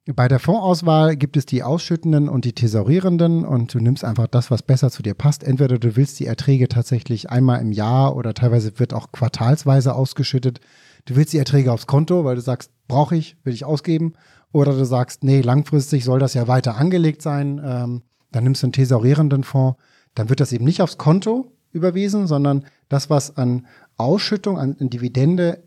Bei 0.06 0.30
der 0.30 0.40
Fondsauswahl 0.40 1.18
gibt 1.18 1.36
es 1.36 1.46
die 1.46 1.62
Ausschüttenden 1.62 2.30
und 2.30 2.46
die 2.46 2.54
Tesorierenden 2.54 3.44
und 3.44 3.74
du 3.74 3.80
nimmst 3.80 4.06
einfach 4.06 4.28
das, 4.28 4.50
was 4.50 4.64
besser 4.64 4.90
zu 4.90 5.04
dir 5.04 5.14
passt. 5.14 5.44
Entweder 5.44 5.78
du 5.78 5.98
willst 5.98 6.22
die 6.22 6.26
Erträge 6.26 6.70
tatsächlich 6.70 7.30
einmal 7.30 7.60
im 7.60 7.74
Jahr 7.74 8.16
oder 8.16 8.34
teilweise 8.34 8.80
wird 8.80 8.94
auch 8.94 9.12
quartalsweise 9.12 9.94
ausgeschüttet. 9.94 10.62
Du 11.06 11.16
willst 11.16 11.34
die 11.34 11.38
Erträge 11.38 11.72
aufs 11.72 11.88
Konto, 11.88 12.26
weil 12.26 12.36
du 12.36 12.42
sagst, 12.42 12.72
brauche 12.88 13.16
ich, 13.16 13.38
will 13.44 13.54
ich 13.54 13.66
ausgeben. 13.66 14.14
Oder 14.52 14.74
du 14.74 14.86
sagst, 14.86 15.24
nee, 15.24 15.42
langfristig 15.42 16.04
soll 16.04 16.20
das 16.20 16.34
ja 16.34 16.48
weiter 16.48 16.78
angelegt 16.78 17.22
sein. 17.22 17.62
Ähm, 17.64 18.02
dann 18.32 18.44
nimmst 18.44 18.64
du 18.64 18.68
einen 18.68 18.74
tesorierenden 18.74 19.44
Fonds. 19.44 19.80
Dann 20.16 20.30
wird 20.30 20.40
das 20.40 20.52
eben 20.52 20.66
nicht 20.66 20.82
aufs 20.82 20.98
Konto 20.98 21.52
überwiesen, 21.72 22.28
sondern 22.28 22.66
das, 22.90 23.10
was 23.10 23.38
an 23.38 23.68
Ausschüttung, 23.98 24.58
an, 24.58 24.76
an 24.80 24.90
Dividende 24.90 25.64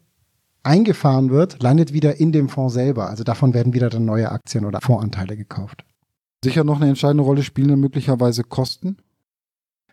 eingefahren 0.64 1.30
wird, 1.30 1.62
landet 1.62 1.92
wieder 1.92 2.20
in 2.20 2.32
dem 2.32 2.48
Fonds 2.48 2.74
selber. 2.74 3.08
Also 3.08 3.24
davon 3.24 3.54
werden 3.54 3.72
wieder 3.72 3.90
dann 3.90 4.04
neue 4.04 4.30
Aktien 4.30 4.64
oder 4.64 4.80
Fondsanteile 4.80 5.36
gekauft. 5.36 5.84
Sicher 6.44 6.64
noch 6.64 6.80
eine 6.80 6.88
entscheidende 6.88 7.22
Rolle 7.22 7.42
spielen 7.42 7.78
möglicherweise 7.78 8.42
Kosten. 8.42 8.96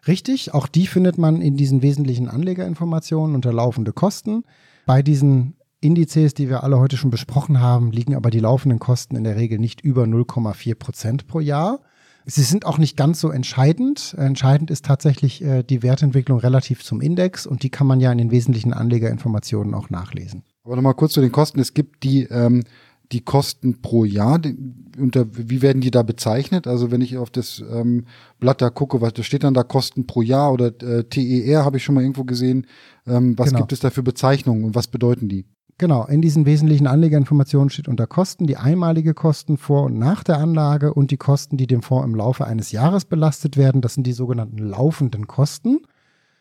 Richtig, 0.07 0.53
auch 0.53 0.67
die 0.67 0.87
findet 0.87 1.17
man 1.17 1.41
in 1.41 1.57
diesen 1.57 1.81
wesentlichen 1.81 2.29
Anlegerinformationen 2.29 3.35
unter 3.35 3.53
laufende 3.53 3.93
Kosten. 3.93 4.43
Bei 4.89 5.03
diesen 5.03 5.53
Indizes, 5.81 6.33
die 6.33 6.49
wir 6.49 6.63
alle 6.63 6.79
heute 6.79 6.97
schon 6.97 7.11
besprochen 7.11 7.59
haben, 7.59 7.91
liegen 7.91 8.15
aber 8.15 8.31
die 8.31 8.39
laufenden 8.39 8.79
Kosten 8.79 9.15
in 9.15 9.23
der 9.23 9.35
Regel 9.35 9.59
nicht 9.59 9.81
über 9.81 10.05
0,4 10.05 10.73
Prozent 10.73 11.27
pro 11.27 11.39
Jahr. 11.39 11.81
Sie 12.25 12.41
sind 12.41 12.65
auch 12.65 12.79
nicht 12.79 12.97
ganz 12.97 13.19
so 13.19 13.29
entscheidend. 13.29 14.15
Entscheidend 14.17 14.71
ist 14.71 14.85
tatsächlich 14.85 15.43
äh, 15.43 15.61
die 15.61 15.83
Wertentwicklung 15.83 16.39
relativ 16.39 16.83
zum 16.83 17.01
Index 17.01 17.45
und 17.45 17.61
die 17.61 17.69
kann 17.69 17.85
man 17.85 17.99
ja 17.99 18.11
in 18.11 18.17
den 18.17 18.31
wesentlichen 18.31 18.73
Anlegerinformationen 18.73 19.75
auch 19.75 19.91
nachlesen. 19.91 20.41
Aber 20.63 20.75
nochmal 20.75 20.95
kurz 20.95 21.13
zu 21.13 21.21
den 21.21 21.31
Kosten. 21.31 21.59
Es 21.59 21.75
gibt 21.75 22.01
die, 22.01 22.23
ähm, 22.23 22.63
die 23.11 23.21
Kosten 23.21 23.81
pro 23.81 24.05
Jahr. 24.05 24.39
Die, 24.39 24.55
unter, 24.97 25.25
wie 25.31 25.61
werden 25.61 25.81
die 25.81 25.91
da 25.91 26.03
bezeichnet? 26.03 26.67
Also 26.67 26.91
wenn 26.91 27.01
ich 27.01 27.17
auf 27.17 27.29
das 27.29 27.63
ähm, 27.71 28.05
Blatt 28.39 28.61
da 28.61 28.69
gucke, 28.69 29.01
was 29.01 29.13
da 29.13 29.23
steht 29.23 29.43
dann 29.43 29.53
da 29.53 29.63
Kosten 29.63 30.05
pro 30.05 30.21
Jahr 30.21 30.53
oder 30.53 30.67
äh, 30.81 31.03
TER 31.03 31.65
habe 31.65 31.77
ich 31.77 31.83
schon 31.83 31.95
mal 31.95 32.01
irgendwo 32.01 32.23
gesehen. 32.23 32.67
Ähm, 33.07 33.37
was 33.37 33.49
genau. 33.49 33.59
gibt 33.59 33.73
es 33.73 33.79
da 33.79 33.89
für 33.89 34.03
Bezeichnungen 34.03 34.63
und 34.63 34.75
was 34.75 34.87
bedeuten 34.87 35.29
die? 35.29 35.45
Genau, 35.79 36.05
in 36.05 36.21
diesen 36.21 36.45
wesentlichen 36.45 36.87
Anlegerinformationen 36.87 37.69
steht 37.69 37.87
unter 37.87 38.05
Kosten 38.05 38.45
die 38.47 38.57
einmalige 38.57 39.13
Kosten 39.13 39.57
vor 39.57 39.83
und 39.83 39.97
nach 39.97 40.25
der 40.25 40.37
Anlage 40.37 40.93
und 40.93 41.09
die 41.09 41.17
Kosten, 41.17 41.55
die 41.55 41.67
dem 41.67 41.81
Fonds 41.81 42.05
im 42.05 42.15
Laufe 42.15 42.45
eines 42.45 42.73
Jahres 42.73 43.05
belastet 43.05 43.55
werden. 43.55 43.79
Das 43.79 43.93
sind 43.93 44.05
die 44.05 44.11
sogenannten 44.11 44.57
laufenden 44.57 45.25
Kosten. 45.25 45.79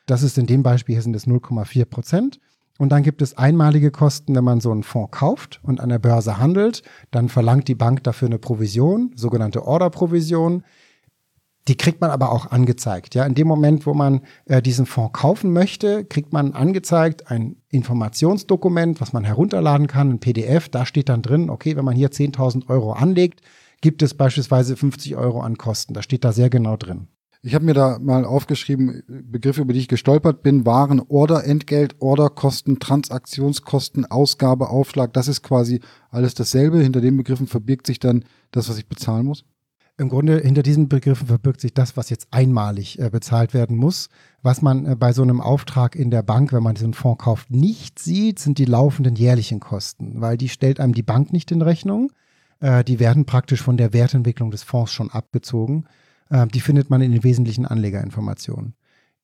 Das 0.07 0.25
ist 0.25 0.39
in 0.39 0.47
dem 0.47 0.65
Beispiel 0.65 0.97
hier 0.97 1.03
sind 1.03 1.15
es 1.15 1.29
0,4 1.29 1.85
Prozent. 1.85 2.41
Und 2.79 2.91
dann 2.91 3.03
gibt 3.03 3.23
es 3.23 3.37
einmalige 3.37 3.91
Kosten, 3.91 4.35
wenn 4.37 4.45
man 4.45 4.61
so 4.61 4.71
einen 4.71 4.85
Fonds 4.85 5.11
kauft 5.11 5.61
und 5.65 5.81
an 5.81 5.89
der 5.89 5.99
Börse 5.99 6.39
handelt. 6.39 6.83
Dann 7.11 7.29
verlangt 7.29 7.67
die 7.67 7.75
Bank 7.75 8.05
dafür 8.05 8.29
eine 8.29 8.39
Provision, 8.39 9.11
sogenannte 9.17 9.67
Orderprovision. 9.67 10.63
Die 11.67 11.77
kriegt 11.77 12.01
man 12.01 12.11
aber 12.11 12.31
auch 12.33 12.51
angezeigt. 12.51 13.17
Ja, 13.17 13.27
in 13.27 13.35
dem 13.35 13.49
Moment, 13.49 13.85
wo 13.85 13.95
man 13.95 14.23
äh, 14.47 14.63
diesen 14.63 14.87
Fonds 14.87 15.13
kaufen 15.13 15.53
möchte, 15.53 16.05
kriegt 16.05 16.33
man 16.33 16.55
angezeigt 16.55 17.31
ein 17.31 17.57
Informationsdokument, 17.69 19.01
was 19.01 19.13
man 19.13 19.25
herunterladen 19.25 19.89
kann, 19.89 20.11
ein 20.11 20.21
PDF. 20.21 20.69
Da 20.69 20.87
steht 20.87 21.09
dann 21.09 21.21
drin, 21.21 21.51
okay, 21.51 21.77
wenn 21.77 21.85
man 21.85 21.97
hier 21.97 22.11
10.000 22.11 22.69
Euro 22.69 22.93
anlegt, 22.93 23.43
gibt 23.81 24.03
es 24.03 24.15
beispielsweise 24.15 24.77
50 24.77 25.17
Euro 25.17 25.41
an 25.41 25.59
Kosten. 25.59 25.95
Da 25.95 26.03
steht 26.03 26.25
da 26.25 26.33
sehr 26.33 26.49
genau 26.49 26.77
drin. 26.77 27.09
Ich 27.43 27.55
habe 27.55 27.65
mir 27.65 27.75
da 27.75 27.99
mal 28.01 28.25
aufgeschrieben, 28.25 29.03
Begriffe, 29.07 29.61
über 29.61 29.73
die 29.73 29.79
ich 29.79 29.89
gestolpert 29.89 30.43
bin, 30.43 30.67
waren 30.67 31.01
Order-Entgelt, 31.01 31.97
Orderkosten, 32.01 32.81
Transaktionskosten, 32.81 34.07
Ausgabeaufschlag. 34.07 35.13
Das 35.13 35.29
ist 35.29 35.43
quasi 35.43 35.81
alles 36.11 36.35
dasselbe. 36.35 36.81
Hinter 36.81 37.01
den 37.01 37.17
Begriffen 37.17 37.47
verbirgt 37.47 37.87
sich 37.87 38.01
dann 38.01 38.25
das, 38.51 38.69
was 38.69 38.79
ich 38.79 38.89
bezahlen 38.89 39.27
muss. 39.27 39.45
Im 39.99 40.09
Grunde 40.09 40.39
hinter 40.39 40.63
diesen 40.63 40.89
Begriffen 40.89 41.27
verbirgt 41.27 41.61
sich 41.61 41.75
das, 41.75 41.97
was 41.97 42.09
jetzt 42.09 42.29
einmalig 42.31 43.01
äh, 43.01 43.11
bezahlt 43.11 43.53
werden 43.53 43.77
muss. 43.77 44.09
Was 44.43 44.63
man 44.63 44.87
äh, 44.87 44.97
bei 44.97 45.13
so 45.13 45.23
einem 45.23 45.41
Auftrag 45.41 45.97
in 45.97 46.13
der 46.13 46.23
Bank, 46.23 46.53
wenn 46.53 46.63
man 46.63 46.77
diesen 46.77 46.95
Fonds 46.95 47.25
kauft, 47.25 47.51
nicht 47.51 47.99
sieht, 47.99 48.39
sind 48.39 48.59
die 48.59 48.65
laufenden 48.65 49.17
jährlichen 49.17 49.59
Kosten, 49.59 50.21
weil 50.21 50.37
die 50.37 50.49
stellt 50.49 50.79
einem 50.79 50.95
die 50.95 51.03
Bank 51.03 51.33
nicht 51.33 51.51
in 51.51 51.63
Rechnung. 51.63 52.13
Äh, 52.61 52.85
die 52.85 53.01
werden 53.01 53.27
praktisch 53.27 53.61
von 53.61 53.77
der 53.77 53.93
Wertentwicklung 53.93 54.53
des 54.53 54.63
Fonds 54.63 54.93
schon 54.93 55.11
abgezogen. 55.11 55.87
Äh, 56.31 56.47
die 56.49 56.61
findet 56.61 56.91
man 56.91 57.01
in 57.01 57.13
den 57.13 57.25
wesentlichen 57.25 57.67
Anlegerinformationen. 57.67 58.75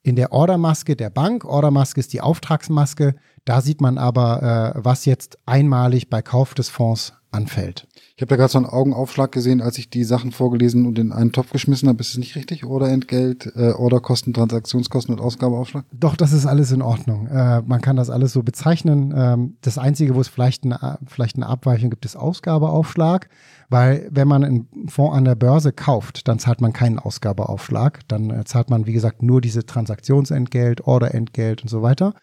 In 0.03 0.17
der 0.17 0.33
Ordermaske 0.33 0.97
der 0.97 1.09
Bank, 1.09 1.47
Ordermaske 1.47 1.99
ist 1.99 2.13
die 2.13 2.21
Auftragsmaske, 2.21 3.15
da 3.47 3.63
sieht 3.63 3.81
man 3.81 3.97
aber, 3.97 4.75
äh, 4.77 4.85
was 4.85 5.07
jetzt 5.07 5.39
einmalig 5.47 6.11
bei 6.11 6.21
Kauf 6.21 6.53
des 6.53 6.69
Fonds 6.69 7.15
anfällt. 7.35 7.87
Ich 8.17 8.23
habe 8.23 8.29
da 8.29 8.37
gerade 8.37 8.53
so 8.53 8.59
einen 8.59 8.67
Augenaufschlag 8.67 9.33
gesehen, 9.33 9.61
als 9.61 9.77
ich 9.77 9.91
die 9.91 10.05
Sachen 10.05 10.31
vorgelesen 10.31 10.87
und 10.87 10.99
in 11.01 11.11
einen 11.11 11.33
Topf 11.33 11.51
geschmissen 11.51 11.89
habe. 11.89 12.01
Ist 12.01 12.11
es 12.11 12.19
nicht 12.19 12.37
richtig? 12.37 12.65
Oder 12.65 12.89
Entgelt, 12.91 13.51
äh, 13.57 13.73
Orderkosten, 13.73 14.33
Transaktionskosten 14.33 15.13
und 15.15 15.21
Ausgabeaufschlag? 15.21 15.85
Doch, 15.93 16.15
das 16.15 16.33
ist 16.33 16.47
alles 16.47 16.71
in 16.71 16.81
Ordnung. 16.81 17.27
Äh, 17.27 17.63
man 17.63 17.81
kann 17.81 17.97
das 17.97 18.11
alles 18.11 18.33
so 18.33 18.45
bezeichnen. 18.45 19.13
Ähm, 19.17 19.57
das 19.63 19.79
Einzige, 19.79 20.15
wo 20.15 20.21
es 20.21 20.29
vielleicht 20.29 20.65
eine, 20.65 20.99
vielleicht 21.07 21.37
eine 21.37 21.47
Abweichung 21.47 21.91
gibt, 21.91 22.05
ist 22.05 22.17
Ausgabeaufschlag. 22.17 23.29
Weil 23.69 24.09
wenn 24.11 24.29
man 24.29 24.45
einen 24.45 24.69
Fonds 24.89 25.17
an 25.17 25.25
der 25.25 25.35
Börse 25.35 25.73
kauft, 25.73 26.29
dann 26.29 26.39
zahlt 26.39 26.61
man 26.61 26.73
keinen 26.73 27.01
Ausgabeaufschlag. 27.01 28.07
Dann 28.07 28.31
äh, 28.31 28.45
zahlt 28.45 28.71
man, 28.71 28.87
wie 28.87 28.93
gesagt, 28.93 29.25
nur 29.25 29.41
diese 29.41 29.67
Transaktionsentgelt, 29.67 30.87
Orderentgelt 30.87 31.63
und 31.63 31.69
so 31.69 31.83
weiter. 31.83 32.15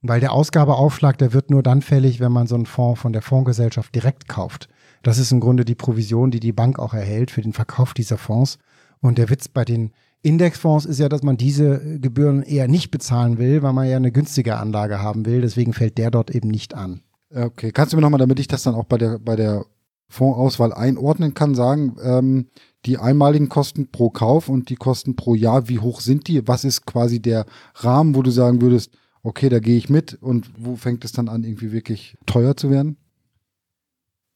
Weil 0.00 0.20
der 0.20 0.32
Ausgabeaufschlag, 0.32 1.18
der 1.18 1.32
wird 1.32 1.50
nur 1.50 1.62
dann 1.62 1.82
fällig, 1.82 2.20
wenn 2.20 2.32
man 2.32 2.46
so 2.46 2.54
einen 2.54 2.66
Fonds 2.66 3.00
von 3.00 3.12
der 3.12 3.22
Fondsgesellschaft 3.22 3.94
direkt 3.94 4.28
kauft. 4.28 4.68
Das 5.02 5.18
ist 5.18 5.32
im 5.32 5.40
Grunde 5.40 5.64
die 5.64 5.74
Provision, 5.74 6.30
die 6.30 6.40
die 6.40 6.52
Bank 6.52 6.78
auch 6.78 6.94
erhält 6.94 7.30
für 7.30 7.42
den 7.42 7.52
Verkauf 7.52 7.94
dieser 7.94 8.18
Fonds. 8.18 8.58
Und 9.00 9.18
der 9.18 9.30
Witz 9.30 9.48
bei 9.48 9.64
den 9.64 9.92
Indexfonds 10.22 10.84
ist 10.84 10.98
ja, 10.98 11.08
dass 11.08 11.22
man 11.22 11.36
diese 11.36 11.98
Gebühren 12.00 12.42
eher 12.42 12.68
nicht 12.68 12.90
bezahlen 12.90 13.38
will, 13.38 13.62
weil 13.62 13.72
man 13.72 13.88
ja 13.88 13.96
eine 13.96 14.12
günstige 14.12 14.56
Anlage 14.56 15.00
haben 15.00 15.26
will. 15.26 15.40
Deswegen 15.40 15.72
fällt 15.72 15.98
der 15.98 16.10
dort 16.10 16.30
eben 16.30 16.48
nicht 16.48 16.74
an. 16.74 17.02
Okay, 17.34 17.72
kannst 17.72 17.92
du 17.92 17.96
mir 17.96 18.02
nochmal, 18.02 18.18
damit 18.18 18.40
ich 18.40 18.48
das 18.48 18.62
dann 18.62 18.74
auch 18.74 18.84
bei 18.84 18.98
der, 18.98 19.18
bei 19.18 19.36
der 19.36 19.64
Fondsauswahl 20.08 20.72
einordnen 20.72 21.34
kann, 21.34 21.54
sagen, 21.54 21.96
ähm, 22.02 22.46
die 22.86 22.98
einmaligen 22.98 23.48
Kosten 23.48 23.90
pro 23.90 24.10
Kauf 24.10 24.48
und 24.48 24.70
die 24.70 24.76
Kosten 24.76 25.14
pro 25.14 25.34
Jahr, 25.34 25.68
wie 25.68 25.78
hoch 25.78 26.00
sind 26.00 26.28
die? 26.28 26.46
Was 26.48 26.64
ist 26.64 26.86
quasi 26.86 27.20
der 27.20 27.44
Rahmen, 27.74 28.14
wo 28.14 28.22
du 28.22 28.30
sagen 28.30 28.62
würdest, 28.62 28.96
okay, 29.22 29.48
da 29.48 29.58
gehe 29.58 29.76
ich 29.76 29.88
mit 29.88 30.14
und 30.14 30.50
wo 30.56 30.76
fängt 30.76 31.04
es 31.04 31.12
dann 31.12 31.28
an, 31.28 31.44
irgendwie 31.44 31.72
wirklich 31.72 32.16
teuer 32.26 32.56
zu 32.56 32.70
werden? 32.70 32.96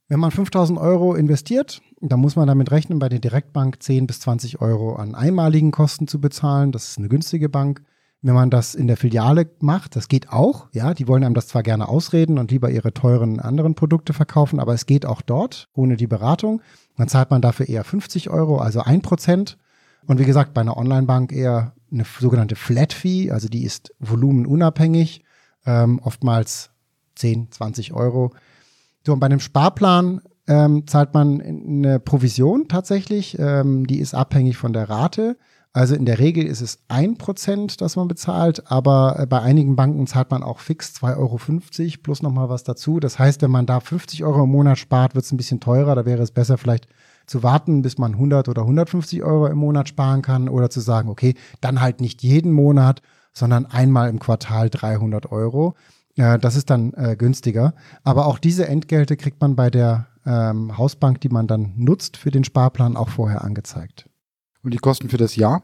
Wenn 0.08 0.20
man 0.20 0.30
5000 0.30 0.78
Euro 0.78 1.14
investiert, 1.14 1.80
dann 2.00 2.20
muss 2.20 2.36
man 2.36 2.46
damit 2.46 2.70
rechnen, 2.70 2.98
bei 2.98 3.08
der 3.08 3.18
Direktbank 3.18 3.82
10 3.82 4.06
bis 4.06 4.20
20 4.20 4.60
Euro 4.60 4.96
an 4.96 5.14
einmaligen 5.14 5.70
Kosten 5.70 6.06
zu 6.06 6.20
bezahlen. 6.20 6.70
Das 6.70 6.90
ist 6.90 6.98
eine 6.98 7.08
günstige 7.08 7.48
Bank. 7.48 7.82
Wenn 8.20 8.34
man 8.34 8.50
das 8.50 8.74
in 8.74 8.86
der 8.86 8.96
Filiale 8.96 9.50
macht, 9.60 9.96
das 9.96 10.08
geht 10.08 10.28
auch. 10.30 10.68
Ja, 10.72 10.94
die 10.94 11.08
wollen 11.08 11.24
einem 11.24 11.34
das 11.34 11.48
zwar 11.48 11.62
gerne 11.62 11.88
ausreden 11.88 12.38
und 12.38 12.50
lieber 12.50 12.70
ihre 12.70 12.92
teuren 12.92 13.40
anderen 13.40 13.74
Produkte 13.74 14.12
verkaufen, 14.12 14.60
aber 14.60 14.74
es 14.74 14.86
geht 14.86 15.06
auch 15.06 15.22
dort 15.22 15.68
ohne 15.72 15.96
die 15.96 16.06
Beratung. 16.06 16.60
Dann 16.96 17.08
zahlt 17.08 17.30
man 17.30 17.40
dafür 17.40 17.68
eher 17.68 17.82
50 17.82 18.30
Euro, 18.30 18.58
also 18.58 18.80
ein 18.80 19.02
Prozent. 19.02 19.58
Und 20.06 20.18
wie 20.20 20.24
gesagt, 20.24 20.52
bei 20.54 20.60
einer 20.60 20.76
Online-Bank 20.76 21.32
eher 21.32 21.74
eine 21.92 22.04
sogenannte 22.18 22.56
Flat 22.56 22.92
Fee, 22.92 23.30
also 23.30 23.48
die 23.48 23.64
ist 23.64 23.94
volumenunabhängig, 23.98 25.22
ähm, 25.66 26.00
oftmals 26.02 26.70
10, 27.16 27.50
20 27.50 27.92
Euro. 27.92 28.32
So, 29.06 29.12
und 29.12 29.20
bei 29.20 29.26
einem 29.26 29.40
Sparplan 29.40 30.20
ähm, 30.48 30.86
zahlt 30.86 31.14
man 31.14 31.40
eine 31.40 32.00
Provision 32.00 32.68
tatsächlich, 32.68 33.38
ähm, 33.38 33.86
die 33.86 33.98
ist 33.98 34.14
abhängig 34.14 34.56
von 34.56 34.72
der 34.72 34.88
Rate. 34.88 35.36
Also 35.74 35.94
in 35.94 36.04
der 36.04 36.18
Regel 36.18 36.44
ist 36.44 36.60
es 36.60 36.80
ein 36.88 37.16
Prozent, 37.16 37.80
das 37.80 37.96
man 37.96 38.06
bezahlt, 38.06 38.70
aber 38.70 39.16
äh, 39.18 39.26
bei 39.26 39.40
einigen 39.40 39.74
Banken 39.74 40.06
zahlt 40.06 40.30
man 40.30 40.42
auch 40.42 40.58
fix 40.58 40.94
2,50 40.96 41.16
Euro 41.16 42.02
plus 42.02 42.22
nochmal 42.22 42.50
was 42.50 42.62
dazu. 42.62 43.00
Das 43.00 43.18
heißt, 43.18 43.40
wenn 43.40 43.50
man 43.50 43.64
da 43.64 43.80
50 43.80 44.22
Euro 44.24 44.44
im 44.44 44.50
Monat 44.50 44.78
spart, 44.78 45.14
wird 45.14 45.24
es 45.24 45.32
ein 45.32 45.38
bisschen 45.38 45.60
teurer. 45.60 45.94
Da 45.94 46.04
wäre 46.04 46.22
es 46.22 46.30
besser 46.30 46.58
vielleicht 46.58 46.88
zu 47.32 47.42
warten, 47.42 47.80
bis 47.80 47.96
man 47.96 48.12
100 48.12 48.48
oder 48.48 48.62
150 48.62 49.22
Euro 49.22 49.46
im 49.46 49.56
Monat 49.56 49.88
sparen 49.88 50.20
kann 50.20 50.48
oder 50.48 50.68
zu 50.68 50.80
sagen, 50.80 51.08
okay, 51.08 51.34
dann 51.62 51.80
halt 51.80 52.00
nicht 52.00 52.22
jeden 52.22 52.52
Monat, 52.52 53.00
sondern 53.32 53.64
einmal 53.64 54.10
im 54.10 54.18
Quartal 54.18 54.68
300 54.68 55.32
Euro. 55.32 55.74
Äh, 56.16 56.38
das 56.38 56.56
ist 56.56 56.68
dann 56.68 56.92
äh, 56.92 57.16
günstiger. 57.16 57.74
Aber 58.04 58.26
auch 58.26 58.38
diese 58.38 58.68
Entgelte 58.68 59.16
kriegt 59.16 59.40
man 59.40 59.56
bei 59.56 59.70
der 59.70 60.08
ähm, 60.26 60.76
Hausbank, 60.76 61.22
die 61.22 61.30
man 61.30 61.46
dann 61.46 61.72
nutzt 61.76 62.18
für 62.18 62.30
den 62.30 62.44
Sparplan, 62.44 62.96
auch 62.96 63.08
vorher 63.08 63.42
angezeigt. 63.42 64.08
Und 64.62 64.74
die 64.74 64.78
Kosten 64.78 65.08
für 65.08 65.16
das 65.16 65.34
Jahr? 65.34 65.62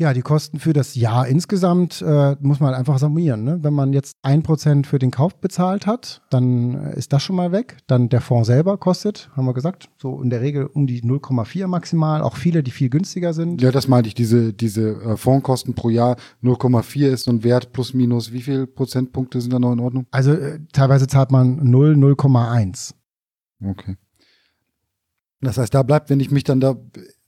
Ja, 0.00 0.14
die 0.14 0.22
Kosten 0.22 0.58
für 0.58 0.72
das 0.72 0.94
Jahr 0.94 1.26
insgesamt 1.28 2.00
äh, 2.00 2.34
muss 2.40 2.58
man 2.58 2.72
einfach 2.72 2.98
summieren. 2.98 3.44
Ne? 3.44 3.58
Wenn 3.60 3.74
man 3.74 3.92
jetzt 3.92 4.16
ein 4.22 4.42
Prozent 4.42 4.86
für 4.86 4.98
den 4.98 5.10
Kauf 5.10 5.38
bezahlt 5.38 5.86
hat, 5.86 6.22
dann 6.30 6.74
äh, 6.74 6.96
ist 6.96 7.12
das 7.12 7.22
schon 7.22 7.36
mal 7.36 7.52
weg. 7.52 7.76
Dann 7.86 8.08
der 8.08 8.22
Fonds 8.22 8.46
selber 8.46 8.78
kostet, 8.78 9.28
haben 9.36 9.44
wir 9.44 9.52
gesagt, 9.52 9.90
so 9.98 10.22
in 10.22 10.30
der 10.30 10.40
Regel 10.40 10.64
um 10.64 10.86
die 10.86 11.02
0,4 11.02 11.66
maximal. 11.66 12.22
Auch 12.22 12.36
viele, 12.36 12.62
die 12.62 12.70
viel 12.70 12.88
günstiger 12.88 13.34
sind. 13.34 13.60
Ja, 13.60 13.72
das 13.72 13.88
meinte 13.88 14.08
ich. 14.08 14.14
Diese, 14.14 14.54
diese 14.54 15.02
äh, 15.02 15.16
Fondskosten 15.18 15.74
pro 15.74 15.90
Jahr 15.90 16.16
0,4 16.42 17.08
ist 17.08 17.24
so 17.24 17.30
ein 17.32 17.44
Wert 17.44 17.74
plus 17.74 17.92
minus. 17.92 18.32
Wie 18.32 18.40
viele 18.40 18.66
Prozentpunkte 18.66 19.38
sind 19.42 19.52
da 19.52 19.58
noch 19.58 19.74
in 19.74 19.80
Ordnung? 19.80 20.06
Also 20.12 20.32
äh, 20.32 20.60
teilweise 20.72 21.08
zahlt 21.08 21.30
man 21.30 21.58
0, 21.62 21.92
0,1. 21.96 22.94
Okay. 23.62 23.98
Das 25.42 25.58
heißt, 25.58 25.74
da 25.74 25.82
bleibt, 25.82 26.08
wenn 26.08 26.20
ich 26.20 26.30
mich 26.30 26.44
dann 26.44 26.60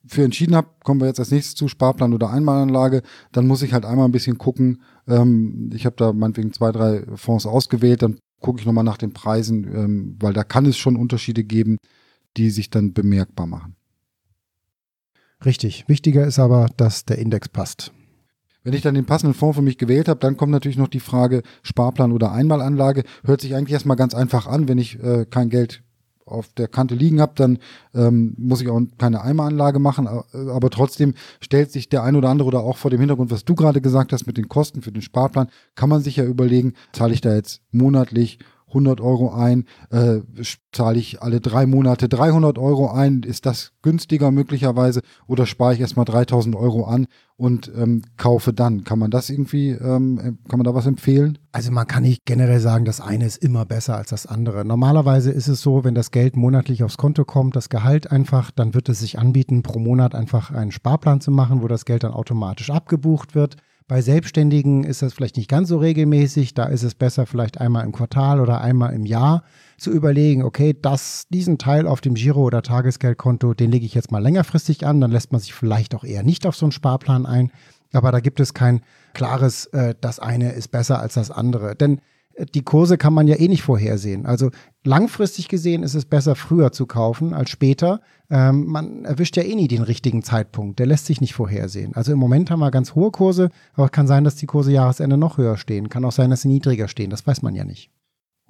dafür 0.05 0.25
entschieden 0.25 0.57
habe, 0.57 0.69
kommen 0.83 1.01
wir 1.01 1.07
jetzt 1.07 1.21
als 1.21 1.31
nächstes 1.31 1.55
zu 1.55 1.69
Sparplan 1.69 2.13
oder 2.13 2.31
Einmalanlage, 2.31 3.03
dann 3.33 3.47
muss 3.47 3.63
ich 3.63 3.73
halt 3.73 3.85
einmal 3.85 4.07
ein 4.07 4.13
bisschen 4.13 4.39
gucken. 4.39 4.83
Ähm, 5.07 5.71
ich 5.73 5.87
habe 5.87 5.97
da 5.97 6.13
meinetwegen 6.13 6.53
zwei, 6.53 6.73
drei 6.73 7.05
Fonds 7.15 7.47
ausgewählt, 7.47 8.03
dann 8.03 8.19
gucke 8.41 8.61
ich 8.61 8.67
nochmal 8.67 8.85
nach 8.85 8.99
den 8.99 9.13
Preisen, 9.13 9.65
ähm, 9.75 10.17
weil 10.21 10.33
da 10.33 10.45
kann 10.45 10.67
es 10.67 10.77
schon 10.77 10.97
Unterschiede 10.97 11.45
geben, 11.45 11.79
die 12.37 12.51
sich 12.51 12.71
dann 12.71 12.93
bemerkbar 12.93 13.47
machen. 13.47 13.77
Richtig. 15.45 15.89
Wichtiger 15.89 16.27
ist 16.27 16.39
aber, 16.39 16.69
dass 16.77 17.05
der 17.05 17.19
Index 17.19 17.49
passt. 17.49 17.93
Wenn 18.65 18.75
ich 18.75 18.83
dann 18.83 18.95
den 18.95 19.07
passenden 19.07 19.35
Fonds 19.35 19.57
für 19.57 19.63
mich 19.63 19.77
gewählt 19.77 20.09
habe, 20.09 20.21
dann 20.21 20.37
kommt 20.37 20.53
natürlich 20.53 20.79
noch 20.79 20.89
die 20.89 21.01
Frage 21.01 21.43
Sparplan 21.63 22.13
oder 22.13 22.31
Einmalanlage. 22.31 23.03
Hört 23.25 23.41
sich 23.41 23.57
eigentlich 23.57 23.73
erstmal 23.73 23.97
ganz 23.97 24.15
einfach 24.15 24.47
an, 24.47 24.69
wenn 24.69 24.79
ich 24.79 25.03
äh, 25.03 25.27
kein 25.29 25.51
Geld 25.51 25.83
auf 26.27 26.53
der 26.55 26.69
Kante 26.69 26.95
liegen 26.95 27.21
habe, 27.21 27.33
dann 27.37 27.59
ähm, 27.95 28.35
muss 28.39 28.61
ich 28.61 28.69
auch 28.69 28.81
keine 28.99 29.23
Einmalanlage 29.23 29.79
machen. 29.79 30.07
Äh, 30.07 30.51
aber 30.51 30.71
trotzdem 30.71 31.15
stellt 31.41 31.71
sich 31.73 31.89
der 31.89 32.03
ein 32.03 32.17
oder 32.17 32.29
andere 32.29 32.49
oder 32.49 32.61
auch 32.61 32.77
vor 32.77 32.91
dem 32.91 33.01
Hintergrund, 33.01 33.31
was 33.31 33.45
du 33.45 33.55
gerade 33.55 33.81
gesagt 33.81 34.13
hast 34.13 34.27
mit 34.27 34.37
den 34.37 34.49
Kosten 34.49 34.83
für 34.83 34.93
den 34.93 35.03
Sparplan, 35.03 35.49
kann 35.75 35.89
man 35.89 36.03
sich 36.03 36.17
ja 36.17 36.25
überlegen, 36.25 36.75
zahle 36.93 37.15
ich 37.15 37.21
da 37.21 37.35
jetzt 37.35 37.63
monatlich 37.71 38.39
100 38.73 39.01
Euro 39.01 39.33
ein, 39.33 39.65
äh, 39.91 40.21
zahle 40.73 40.99
ich 40.99 41.23
alle 41.23 41.41
drei 41.41 41.67
Monate 41.67 42.09
300 42.09 42.59
Euro 42.59 42.91
ein, 42.91 43.23
ist 43.23 43.47
das 43.47 43.73
günstiger 43.83 44.31
möglicherweise 44.31 45.01
oder 45.27 45.47
spare 45.47 45.75
ich 45.75 45.81
erstmal 45.81 46.05
3000 46.05 46.57
Euro 46.57 46.85
an 46.85 47.07
und 47.37 47.73
ähm, 47.77 48.03
kaufe 48.17 48.53
dann. 48.53 48.85
Kann 48.85 48.99
man 48.99 49.11
das 49.11 49.29
irgendwie, 49.29 49.71
ähm, 49.71 50.39
kann 50.49 50.59
man 50.59 50.65
da 50.65 50.75
was 50.75 50.87
empfehlen? 50.87 51.39
Also 51.51 51.73
man 51.73 51.87
kann 51.87 52.05
nicht 52.05 52.25
generell 52.25 52.61
sagen, 52.61 52.85
das 52.85 53.01
eine 53.01 53.27
ist 53.27 53.43
immer 53.43 53.65
besser 53.65 53.97
als 53.97 54.11
das 54.11 54.27
andere. 54.27 54.65
Normalerweise 54.65 55.31
ist 55.31 55.49
es 55.49 55.61
so, 55.61 55.85
wenn 55.85 55.95
das 55.95 56.11
Geld 56.11 56.37
monatlich 56.37 56.85
aufs 56.85 56.99
Konto 56.99 57.25
kommt, 57.25 57.57
das 57.57 57.69
Gehalt 57.69 58.11
einfach, 58.11 58.51
dann 58.51 58.75
wird 58.75 58.89
es 58.89 59.01
sich 59.01 59.19
anbieten, 59.19 59.63
pro 59.63 59.79
Monat 59.79 60.15
einfach 60.15 60.51
einen 60.51 60.73
Sparplan 60.73 61.21
zu 61.21 61.31
machen, 61.31 61.63
wo 61.63 61.69
das 61.69 61.85
Geld 61.85 62.05
dann 62.05 62.13
automatisch 62.13 62.71
abgebucht 62.71 63.35
wird. 63.35 63.57
Bei 63.89 64.01
Selbstständigen 64.01 64.85
ist 64.85 65.03
das 65.03 65.13
vielleicht 65.13 65.37
nicht 65.37 65.51
ganz 65.51 65.69
so 65.69 65.79
regelmäßig. 65.79 66.55
Da 66.55 66.65
ist 66.65 66.83
es 66.83 66.95
besser, 66.95 67.27
vielleicht 67.27 67.61
einmal 67.61 67.85
im 67.85 67.93
Quartal 67.93 68.41
oder 68.41 68.61
einmal 68.61 68.95
im 68.95 69.05
Jahr 69.05 69.43
zu 69.77 69.91
überlegen, 69.91 70.43
okay, 70.43 70.77
das, 70.81 71.27
diesen 71.31 71.59
Teil 71.59 71.87
auf 71.87 72.01
dem 72.01 72.15
Giro- 72.15 72.45
oder 72.45 72.63
Tagesgeldkonto, 72.63 73.55
den 73.55 73.71
lege 73.71 73.85
ich 73.85 73.95
jetzt 73.95 74.13
mal 74.13 74.23
längerfristig 74.23 74.87
an. 74.87 75.01
Dann 75.01 75.11
lässt 75.11 75.33
man 75.33 75.41
sich 75.41 75.55
vielleicht 75.55 75.95
auch 75.95 76.05
eher 76.05 76.23
nicht 76.23 76.47
auf 76.47 76.57
so 76.57 76.67
einen 76.67 76.73
Sparplan 76.73 77.27
ein. 77.27 77.51
Aber 77.93 78.13
da 78.13 78.21
gibt 78.21 78.41
es 78.41 78.55
kein 78.55 78.81
klares, 79.13 79.67
äh, 79.67 79.95
das 80.01 80.19
eine 80.19 80.53
ist 80.53 80.69
besser 80.69 81.01
als 81.01 81.15
das 81.15 81.31
andere. 81.31 81.75
Denn 81.77 82.01
die 82.55 82.63
Kurse 82.63 82.99
kann 82.99 83.13
man 83.13 83.27
ja 83.27 83.37
eh 83.37 83.49
nicht 83.49 83.63
vorhersehen. 83.63 84.27
Also 84.27 84.51
langfristig 84.85 85.49
gesehen 85.49 85.83
ist 85.83 85.95
es 85.95 86.05
besser, 86.05 86.35
früher 86.35 86.73
zu 86.73 86.87
kaufen 86.87 87.35
als 87.35 87.51
später. 87.51 88.01
Ähm, 88.31 88.67
man 88.67 89.05
erwischt 89.05 89.37
ja 89.37 89.43
eh 89.43 89.55
nie 89.55 89.69
den 89.69 89.83
richtigen 89.83 90.23
Zeitpunkt. 90.23 90.79
Der 90.79 90.87
lässt 90.87 91.07
sich 91.07 91.21
nicht 91.21 91.35
vorhersehen. 91.35 91.95
Also 91.95 92.13
im 92.13 92.19
Moment 92.19 92.51
haben 92.51 92.61
wir 92.61 92.71
ganz 92.71 92.95
hohe 92.95 93.11
Kurse, 93.11 93.51
aber 93.75 93.87
es 93.87 93.93
kann 93.93 94.07
sein, 94.07 94.25
dass 94.25 94.37
die 94.37 94.47
Kurse 94.47 94.73
Jahresende 94.73 95.17
noch 95.17 95.39
höher 95.39 95.57
stehen. 95.57 95.89
Kann 95.89 96.05
auch 96.05 96.13
sein, 96.13 96.31
dass 96.31 96.43
sie 96.43 96.49
niedriger 96.49 96.89
stehen. 96.89 97.11
Das 97.11 97.27
weiß 97.27 97.43
man 97.43 97.55
ja 97.55 97.65
nicht. 97.65 97.91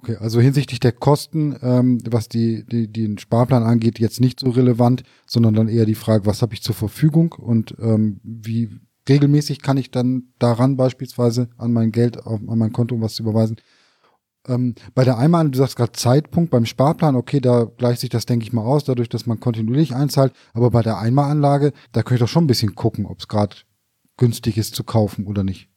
Okay, 0.03 0.17
also 0.17 0.41
hinsichtlich 0.41 0.81
der 0.81 0.91
Kosten, 0.91 1.55
ähm, 1.61 1.99
was 2.09 2.27
die, 2.27 2.65
die, 2.65 2.91
den 2.91 3.17
Sparplan 3.17 3.63
angeht, 3.63 3.99
jetzt 3.99 4.19
nicht 4.19 4.41
so 4.41 4.49
relevant, 4.49 5.03
sondern 5.25 5.53
dann 5.53 5.69
eher 5.69 5.85
die 5.85 5.95
Frage, 5.95 6.25
was 6.25 6.41
habe 6.41 6.53
ich 6.53 6.61
zur 6.61 6.75
Verfügung 6.75 7.31
und 7.31 7.75
ähm, 7.79 8.19
wie 8.21 8.69
regelmäßig 9.07 9.61
kann 9.61 9.77
ich 9.77 9.91
dann 9.91 10.33
daran 10.39 10.75
beispielsweise 10.75 11.49
an 11.57 11.71
mein 11.71 11.91
Geld, 11.91 12.25
auf, 12.25 12.41
an 12.47 12.57
mein 12.57 12.73
Konto 12.73 12.99
was 12.99 13.15
zu 13.15 13.23
überweisen. 13.23 13.57
Ähm, 14.47 14.75
bei 14.93 15.03
der 15.03 15.17
Einmal, 15.17 15.49
du 15.49 15.57
sagst 15.57 15.75
gerade 15.75 15.93
Zeitpunkt, 15.93 16.51
beim 16.51 16.65
Sparplan, 16.65 17.15
okay, 17.15 17.39
da 17.39 17.65
gleicht 17.77 18.01
sich 18.01 18.09
das, 18.09 18.25
denke 18.25 18.45
ich 18.45 18.53
mal, 18.53 18.63
aus, 18.63 18.83
dadurch, 18.83 19.09
dass 19.09 19.25
man 19.25 19.39
kontinuierlich 19.39 19.95
einzahlt. 19.95 20.33
Aber 20.53 20.71
bei 20.71 20.81
der 20.81 20.97
Einmalanlage, 20.99 21.73
da 21.91 22.03
könnte 22.03 22.15
ich 22.15 22.27
doch 22.27 22.31
schon 22.31 22.45
ein 22.45 22.47
bisschen 22.47 22.75
gucken, 22.75 23.05
ob 23.05 23.19
es 23.19 23.27
gerade 23.27 23.55
günstig 24.17 24.57
ist 24.57 24.75
zu 24.75 24.83
kaufen 24.83 25.25
oder 25.25 25.43
nicht. 25.43 25.69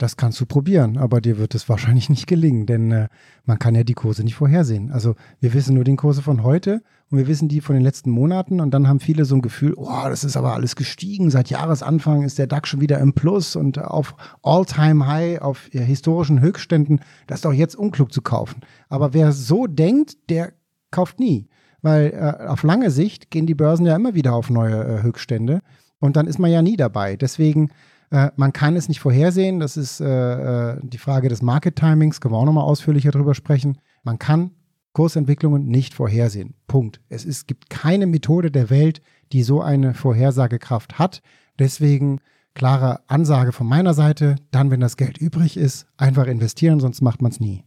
Das 0.00 0.16
kannst 0.16 0.40
du 0.40 0.46
probieren, 0.46 0.96
aber 0.96 1.20
dir 1.20 1.36
wird 1.36 1.54
es 1.54 1.68
wahrscheinlich 1.68 2.08
nicht 2.08 2.26
gelingen, 2.26 2.64
denn 2.64 2.90
äh, 2.90 3.08
man 3.44 3.58
kann 3.58 3.74
ja 3.74 3.84
die 3.84 3.92
Kurse 3.92 4.24
nicht 4.24 4.34
vorhersehen. 4.34 4.90
Also 4.90 5.14
wir 5.40 5.52
wissen 5.52 5.74
nur 5.74 5.84
den 5.84 5.98
Kurse 5.98 6.22
von 6.22 6.42
heute 6.42 6.82
und 7.10 7.18
wir 7.18 7.26
wissen 7.26 7.48
die 7.48 7.60
von 7.60 7.74
den 7.74 7.82
letzten 7.82 8.08
Monaten 8.08 8.62
und 8.62 8.70
dann 8.70 8.88
haben 8.88 8.98
viele 8.98 9.26
so 9.26 9.34
ein 9.34 9.42
Gefühl, 9.42 9.74
oh, 9.76 10.04
das 10.04 10.24
ist 10.24 10.38
aber 10.38 10.54
alles 10.54 10.74
gestiegen. 10.74 11.28
Seit 11.28 11.50
Jahresanfang 11.50 12.22
ist 12.22 12.38
der 12.38 12.46
DAX 12.46 12.70
schon 12.70 12.80
wieder 12.80 12.98
im 12.98 13.12
Plus 13.12 13.56
und 13.56 13.78
auf 13.78 14.14
All-Time-High, 14.42 15.42
auf 15.42 15.68
ja, 15.74 15.82
historischen 15.82 16.40
Höchstständen. 16.40 17.02
Das 17.26 17.40
ist 17.40 17.44
doch 17.44 17.52
jetzt 17.52 17.74
unklug 17.74 18.10
zu 18.10 18.22
kaufen. 18.22 18.62
Aber 18.88 19.12
wer 19.12 19.32
so 19.32 19.66
denkt, 19.66 20.30
der 20.30 20.54
kauft 20.90 21.20
nie, 21.20 21.46
weil 21.82 22.06
äh, 22.14 22.46
auf 22.46 22.62
lange 22.62 22.90
Sicht 22.90 23.30
gehen 23.30 23.44
die 23.44 23.54
Börsen 23.54 23.84
ja 23.84 23.96
immer 23.96 24.14
wieder 24.14 24.32
auf 24.32 24.48
neue 24.48 24.82
äh, 24.82 25.02
Höchststände 25.02 25.60
und 25.98 26.16
dann 26.16 26.26
ist 26.26 26.38
man 26.38 26.50
ja 26.50 26.62
nie 26.62 26.78
dabei. 26.78 27.16
Deswegen 27.16 27.68
äh, 28.10 28.30
man 28.36 28.52
kann 28.52 28.76
es 28.76 28.88
nicht 28.88 29.00
vorhersehen. 29.00 29.60
Das 29.60 29.76
ist 29.76 30.00
äh, 30.00 30.72
äh, 30.72 30.80
die 30.82 30.98
Frage 30.98 31.28
des 31.28 31.42
Market 31.42 31.76
Timings. 31.76 32.20
Können 32.20 32.34
wir 32.34 32.38
auch 32.38 32.44
nochmal 32.44 32.64
ausführlicher 32.64 33.10
drüber 33.10 33.34
sprechen. 33.34 33.78
Man 34.02 34.18
kann 34.18 34.50
Kursentwicklungen 34.92 35.66
nicht 35.66 35.94
vorhersehen. 35.94 36.54
Punkt. 36.66 37.00
Es 37.08 37.24
ist, 37.24 37.46
gibt 37.46 37.70
keine 37.70 38.06
Methode 38.06 38.50
der 38.50 38.70
Welt, 38.70 39.00
die 39.32 39.42
so 39.42 39.60
eine 39.60 39.94
Vorhersagekraft 39.94 40.98
hat. 40.98 41.22
Deswegen 41.58 42.20
klare 42.54 43.00
Ansage 43.08 43.52
von 43.52 43.68
meiner 43.68 43.94
Seite. 43.94 44.36
Dann, 44.50 44.70
wenn 44.70 44.80
das 44.80 44.96
Geld 44.96 45.18
übrig 45.18 45.56
ist, 45.56 45.86
einfach 45.96 46.26
investieren, 46.26 46.80
sonst 46.80 47.00
macht 47.02 47.22
man 47.22 47.30
es 47.30 47.38
nie. 47.38 47.64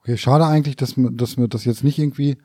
Okay, 0.00 0.18
schade 0.18 0.46
eigentlich, 0.46 0.76
dass 0.76 0.96
wir, 0.96 1.10
dass 1.10 1.38
wir 1.38 1.48
das 1.48 1.64
jetzt 1.64 1.84
nicht 1.84 1.98
irgendwie 1.98 2.36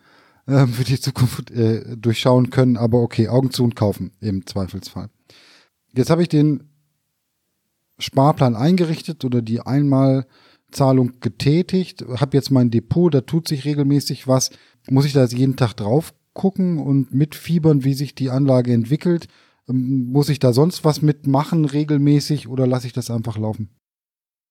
äh, 0.45 0.67
für 0.67 0.85
die 0.85 0.99
Zukunft 0.99 1.51
äh, 1.51 1.97
durchschauen 1.97 2.51
können, 2.51 2.77
aber 2.77 3.01
okay, 3.01 3.27
Augen 3.27 3.51
zu 3.51 3.63
und 3.63 3.75
kaufen 3.75 4.11
im 4.21 4.45
Zweifelsfall. 4.45 5.09
Jetzt 5.93 6.09
habe 6.09 6.21
ich 6.21 6.29
den 6.29 6.69
Sparplan 7.99 8.55
eingerichtet 8.55 9.25
oder 9.25 9.41
die 9.41 9.62
Einmalzahlung 9.62 11.19
getätigt, 11.19 12.05
habe 12.19 12.38
jetzt 12.38 12.51
mein 12.51 12.71
Depot, 12.71 13.13
da 13.13 13.21
tut 13.21 13.47
sich 13.47 13.65
regelmäßig 13.65 14.27
was. 14.27 14.51
Muss 14.89 15.05
ich 15.05 15.13
da 15.13 15.25
jeden 15.25 15.55
Tag 15.55 15.73
drauf 15.73 16.13
gucken 16.33 16.77
und 16.77 17.13
mitfiebern, 17.13 17.83
wie 17.83 17.95
sich 17.95 18.13
die 18.13 18.29
Anlage 18.29 18.71
entwickelt? 18.71 19.27
Ähm, 19.67 20.12
muss 20.12 20.29
ich 20.29 20.39
da 20.39 20.53
sonst 20.53 20.86
was 20.86 21.01
mitmachen 21.01 21.65
regelmäßig 21.65 22.47
oder 22.47 22.67
lasse 22.67 22.88
ich 22.88 22.93
das 22.93 23.10
einfach 23.10 23.38
laufen? 23.38 23.69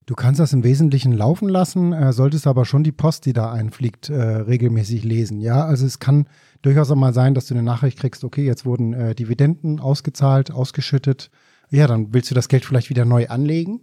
Du 0.05 0.15
kannst 0.15 0.39
das 0.39 0.53
im 0.53 0.63
Wesentlichen 0.63 1.13
laufen 1.13 1.49
lassen, 1.49 1.93
äh, 1.93 2.13
solltest 2.13 2.47
aber 2.47 2.65
schon 2.65 2.85
die 2.85 2.93
Post, 2.93 3.27
die 3.27 3.33
da 3.33 3.53
einfliegt, 3.53 4.09
äh, 4.09 4.21
regelmäßig 4.21 5.05
lesen. 5.05 5.41
Ja, 5.41 5.65
also 5.65 5.87
es 5.87 5.99
kann 5.99 6.29
durchaus 6.63 6.91
auch 6.91 6.97
mal 6.97 7.15
sein, 7.15 7.35
dass 7.35 7.47
du 7.47 7.55
eine 7.55 7.63
Nachricht 7.63 7.99
kriegst, 7.99 8.23
okay, 8.23 8.45
jetzt 8.45 8.65
wurden 8.65 8.93
äh, 8.93 9.15
Dividenden 9.15 9.81
ausgezahlt, 9.81 10.53
ausgeschüttet 10.53 11.31
ja, 11.71 11.87
dann 11.87 12.13
willst 12.13 12.31
du 12.31 12.35
das 12.35 12.49
Geld 12.49 12.65
vielleicht 12.65 12.91
wieder 12.91 13.05
neu 13.05 13.29
anlegen 13.29 13.81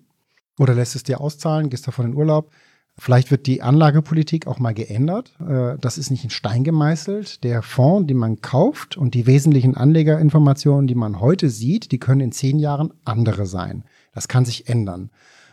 oder 0.59 0.73
lässt 0.73 0.95
es 0.95 1.03
dir 1.03 1.21
auszahlen, 1.21 1.69
gehst 1.69 1.87
davon 1.87 2.07
in 2.07 2.15
Urlaub. 2.15 2.51
Vielleicht 2.97 3.31
wird 3.31 3.47
die 3.47 3.63
Anlagepolitik 3.63 4.45
auch 4.45 4.59
mal 4.59 4.73
geändert. 4.73 5.33
Äh, 5.39 5.77
das 5.79 5.97
ist 5.97 6.11
nicht 6.11 6.23
in 6.23 6.29
Stein 6.29 6.63
gemeißelt. 6.63 7.43
Der 7.43 7.63
Fonds, 7.63 8.07
den 8.07 8.17
man 8.17 8.41
kauft 8.41 8.97
und 8.97 9.15
die 9.15 9.25
wesentlichen 9.25 9.75
Anlegerinformationen, 9.75 10.85
die 10.85 10.95
man 10.95 11.19
heute 11.19 11.49
sieht, 11.49 11.91
die 11.91 11.99
können 11.99 12.21
in 12.21 12.31
zehn 12.31 12.59
Jahren 12.59 12.93
andere 13.03 13.47
sein. 13.47 13.83
Das 14.13 14.27
kann 14.27 14.45
sich 14.45 14.69
ändern. 14.69 15.09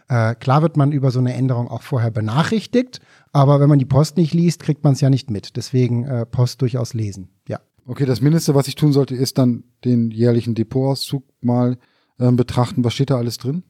Äh, 0.09 0.35
klar 0.35 0.61
wird 0.61 0.77
man 0.77 0.93
über 0.93 1.11
so 1.11 1.19
eine 1.19 1.33
Änderung 1.33 1.69
auch 1.69 1.83
vorher 1.83 2.11
benachrichtigt, 2.11 3.01
aber 3.33 3.59
wenn 3.61 3.69
man 3.69 3.79
die 3.79 3.85
Post 3.87 4.19
nicht 4.19 4.35
liest, 4.35 4.61
kriegt 4.61 4.85
man 4.85 4.93
es 4.93 5.01
ja 5.01 5.09
nicht 5.09 5.31
mit. 5.31 5.57
Deswegen 5.57 6.05
äh, 6.05 6.27
Post 6.27 6.61
durchaus 6.61 6.93
lesen. 6.93 7.31
Ja. 7.49 7.61
Okay, 7.87 8.05
das 8.05 8.21
Mindeste, 8.21 8.55
was 8.55 8.69
ich 8.69 8.75
tun 8.75 8.93
sollte, 8.93 9.15
ist 9.15 9.39
dann 9.39 9.65
den 9.85 10.11
jährlichen 10.11 10.55
Depotauszug 10.55 11.25
mal 11.41 11.79
äh, 12.21 12.31
betrachten. 12.33 12.85
Was 12.85 12.95
steht 12.95 13.11
da 13.11 13.17
alles 13.17 13.39
drin? 13.39 13.65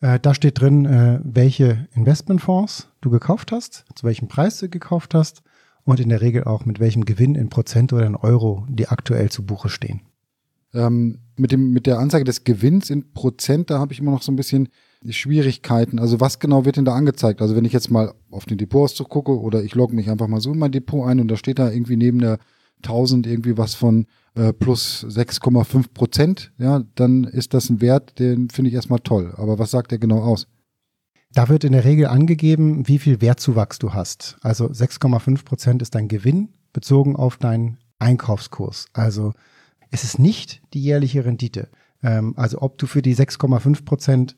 Äh, 0.00 0.18
da 0.20 0.34
steht 0.34 0.60
drin, 0.60 0.84
äh, 0.84 1.20
welche 1.22 1.88
Investmentfonds 1.94 2.88
du 3.00 3.10
gekauft 3.10 3.52
hast, 3.52 3.84
zu 3.94 4.06
welchem 4.06 4.28
Preis 4.28 4.58
du 4.58 4.68
gekauft 4.68 5.14
hast 5.14 5.42
und 5.84 6.00
in 6.00 6.08
der 6.08 6.20
Regel 6.20 6.44
auch 6.44 6.64
mit 6.64 6.80
welchem 6.80 7.04
Gewinn 7.04 7.34
in 7.34 7.48
Prozent 7.48 7.92
oder 7.92 8.06
in 8.06 8.16
Euro 8.16 8.66
die 8.68 8.88
aktuell 8.88 9.30
zu 9.30 9.44
Buche 9.44 9.68
stehen. 9.68 10.00
Ähm, 10.72 11.18
mit, 11.36 11.52
dem, 11.52 11.72
mit 11.72 11.86
der 11.86 11.98
Anzeige 11.98 12.24
des 12.24 12.44
Gewinns 12.44 12.90
in 12.90 13.12
Prozent, 13.12 13.70
da 13.70 13.78
habe 13.78 13.92
ich 13.92 14.00
immer 14.00 14.12
noch 14.12 14.22
so 14.22 14.30
ein 14.30 14.36
bisschen 14.36 14.68
Schwierigkeiten. 15.08 15.98
Also 15.98 16.20
was 16.20 16.38
genau 16.38 16.64
wird 16.64 16.76
denn 16.76 16.84
da 16.84 16.94
angezeigt? 16.94 17.40
Also 17.40 17.56
wenn 17.56 17.64
ich 17.64 17.72
jetzt 17.72 17.90
mal 17.90 18.12
auf 18.30 18.44
den 18.44 18.58
Depotauszug 18.58 19.08
gucke 19.08 19.38
oder 19.38 19.62
ich 19.62 19.74
logge 19.74 19.94
mich 19.94 20.10
einfach 20.10 20.28
mal 20.28 20.40
so 20.40 20.52
in 20.52 20.58
mein 20.58 20.72
Depot 20.72 21.06
ein 21.08 21.20
und 21.20 21.28
da 21.28 21.36
steht 21.36 21.58
da 21.58 21.70
irgendwie 21.70 21.96
neben 21.96 22.18
der 22.18 22.38
1000 22.82 23.26
irgendwie 23.26 23.56
was 23.56 23.74
von 23.74 24.06
äh, 24.34 24.52
plus 24.52 25.04
6,5 25.08 25.92
Prozent, 25.92 26.52
ja, 26.58 26.82
dann 26.94 27.24
ist 27.24 27.54
das 27.54 27.70
ein 27.70 27.80
Wert, 27.80 28.18
den 28.18 28.50
finde 28.50 28.68
ich 28.68 28.74
erstmal 28.74 29.00
toll. 29.00 29.34
Aber 29.36 29.58
was 29.58 29.70
sagt 29.70 29.90
der 29.90 29.98
genau 29.98 30.22
aus? 30.22 30.46
Da 31.32 31.48
wird 31.48 31.64
in 31.64 31.72
der 31.72 31.84
Regel 31.84 32.06
angegeben, 32.06 32.88
wie 32.88 32.98
viel 32.98 33.20
Wertzuwachs 33.20 33.78
du 33.78 33.94
hast. 33.94 34.36
Also 34.42 34.66
6,5 34.66 35.44
Prozent 35.44 35.82
ist 35.82 35.94
dein 35.94 36.08
Gewinn 36.08 36.50
bezogen 36.72 37.16
auf 37.16 37.36
deinen 37.36 37.78
Einkaufskurs. 37.98 38.86
Also 38.92 39.32
es 39.90 40.04
ist 40.04 40.18
nicht 40.18 40.62
die 40.74 40.82
jährliche 40.82 41.24
Rendite. 41.24 41.68
Ähm, 42.02 42.34
also 42.36 42.62
ob 42.62 42.78
du 42.78 42.86
für 42.86 43.02
die 43.02 43.14
6,5 43.14 43.84
Prozent 43.84 44.36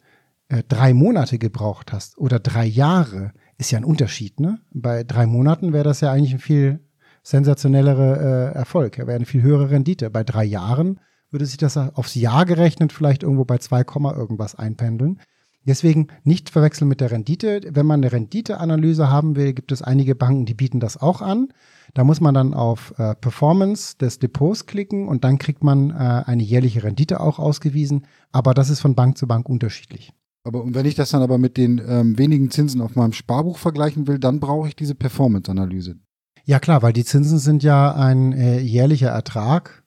äh, 0.49 0.62
drei 0.68 0.93
Monate 0.93 1.38
gebraucht 1.38 1.93
hast 1.93 2.18
oder 2.18 2.38
drei 2.38 2.66
Jahre, 2.66 3.32
ist 3.59 3.70
ja 3.70 3.78
ein 3.78 3.84
Unterschied. 3.84 4.40
Ne? 4.40 4.61
Bei 4.72 5.05
drei 5.05 5.26
Monaten 5.26 5.72
wäre 5.72 5.84
das 5.84 6.01
ja 6.01 6.12
eigentlich 6.12 6.34
ein 6.34 6.40
viel 6.40 6.80
sensationellere 7.23 8.53
äh, 8.55 8.59
Erfolg. 8.59 8.99
Er 8.99 9.07
wäre 9.07 9.16
eine 9.16 9.27
viel 9.27 9.43
höhere 9.43 9.70
Rendite. 9.70 10.11
Bei 10.11 10.25
drei 10.25 10.45
Jahren 10.45 11.01
würde 11.31 11.47
sich 11.47 11.57
das 11.57 11.77
aufs 11.77 12.14
Jahr 12.14 12.45
gerechnet 12.45 12.93
vielleicht 12.93 13.23
irgendwo 13.23 13.45
bei 13.45 13.59
2, 13.59 13.85
irgendwas 14.14 14.55
einpendeln. 14.55 15.20
Deswegen 15.64 16.09
nicht 16.25 16.51
verwechseln 16.51 16.89
mit 16.89 17.01
der 17.01 17.12
Rendite. 17.12 17.61
Wenn 17.70 17.87
man 17.87 18.01
eine 18.01 18.11
Renditeanalyse 18.11 19.09
haben 19.09 19.37
will, 19.37 19.53
gibt 19.53 19.70
es 19.70 19.81
einige 19.81 20.16
Banken, 20.16 20.45
die 20.45 20.55
bieten 20.55 20.81
das 20.81 20.97
auch 20.97 21.23
an. 21.23 21.49
Da 21.95 22.03
muss 22.03 22.20
man 22.20 22.35
dann 22.35 22.53
auf 22.53 22.95
äh, 22.99 23.14
Performance 23.14 23.97
des 23.97 24.18
Depots 24.18 24.66
klicken 24.66 25.07
und 25.07 25.23
dann 25.23 25.39
kriegt 25.39 25.62
man 25.62 25.91
äh, 25.91 26.25
eine 26.27 26.43
jährliche 26.43 26.83
Rendite 26.83 27.20
auch 27.20 27.39
ausgewiesen. 27.39 28.07
Aber 28.33 28.55
das 28.55 28.70
ist 28.70 28.81
von 28.81 28.97
Bank 28.97 29.16
zu 29.16 29.29
Bank 29.29 29.49
unterschiedlich. 29.49 30.12
Aber 30.45 30.64
und 30.64 30.75
wenn 30.75 30.87
ich 30.87 30.97
das 30.97 31.11
dann 31.11 31.23
aber 31.23 31.39
mit 31.39 31.57
den 31.57 31.81
ähm, 31.87 32.18
wenigen 32.18 32.51
Zinsen 32.51 32.81
auf 32.81 32.97
meinem 32.97 33.12
Sparbuch 33.12 33.59
vergleichen 33.59 34.09
will, 34.09 34.18
dann 34.18 34.41
brauche 34.41 34.66
ich 34.66 34.75
diese 34.75 34.97
Performance-Analyse. 34.97 35.97
Ja 36.45 36.59
klar, 36.59 36.82
weil 36.82 36.93
die 36.93 37.05
Zinsen 37.05 37.38
sind 37.38 37.62
ja 37.62 37.95
ein 37.95 38.32
äh, 38.32 38.59
jährlicher 38.59 39.11
Ertrag. 39.11 39.82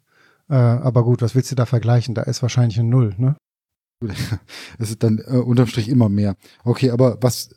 Äh, 0.50 0.56
aber 0.56 1.04
gut, 1.04 1.22
was 1.22 1.36
willst 1.36 1.52
du 1.52 1.56
da 1.56 1.66
vergleichen? 1.66 2.16
Da 2.16 2.24
ist 2.24 2.42
wahrscheinlich 2.42 2.80
ein 2.80 2.90
Null, 2.90 3.16
ne? 3.18 3.36
Es 4.78 4.90
ist 4.90 5.04
dann 5.04 5.20
äh, 5.20 5.38
unterm 5.38 5.68
Strich 5.68 5.90
immer 5.90 6.10
mehr. 6.10 6.36
Okay, 6.64 6.92
aber 6.92 7.18
was, 7.22 7.50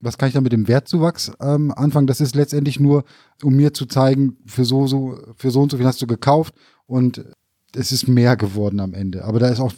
was 0.00 0.18
kann 0.18 0.28
ich 0.28 0.34
dann 0.34 0.42
mit 0.42 0.52
dem 0.52 0.68
Wertzuwachs 0.68 1.32
ähm, 1.40 1.72
anfangen? 1.72 2.06
Das 2.06 2.20
ist 2.20 2.34
letztendlich 2.34 2.80
nur, 2.80 3.04
um 3.42 3.54
mir 3.54 3.72
zu 3.72 3.86
zeigen, 3.86 4.36
für 4.46 4.64
so, 4.64 4.86
so, 4.86 5.18
für 5.36 5.50
so 5.50 5.62
und 5.62 5.70
so 5.70 5.78
viel 5.78 5.86
hast 5.86 6.02
du 6.02 6.06
gekauft 6.06 6.54
und 6.86 7.24
es 7.74 7.92
ist 7.92 8.08
mehr 8.08 8.36
geworden 8.36 8.80
am 8.80 8.92
Ende. 8.92 9.24
Aber 9.24 9.38
da 9.38 9.48
ist 9.48 9.60
auch, 9.60 9.72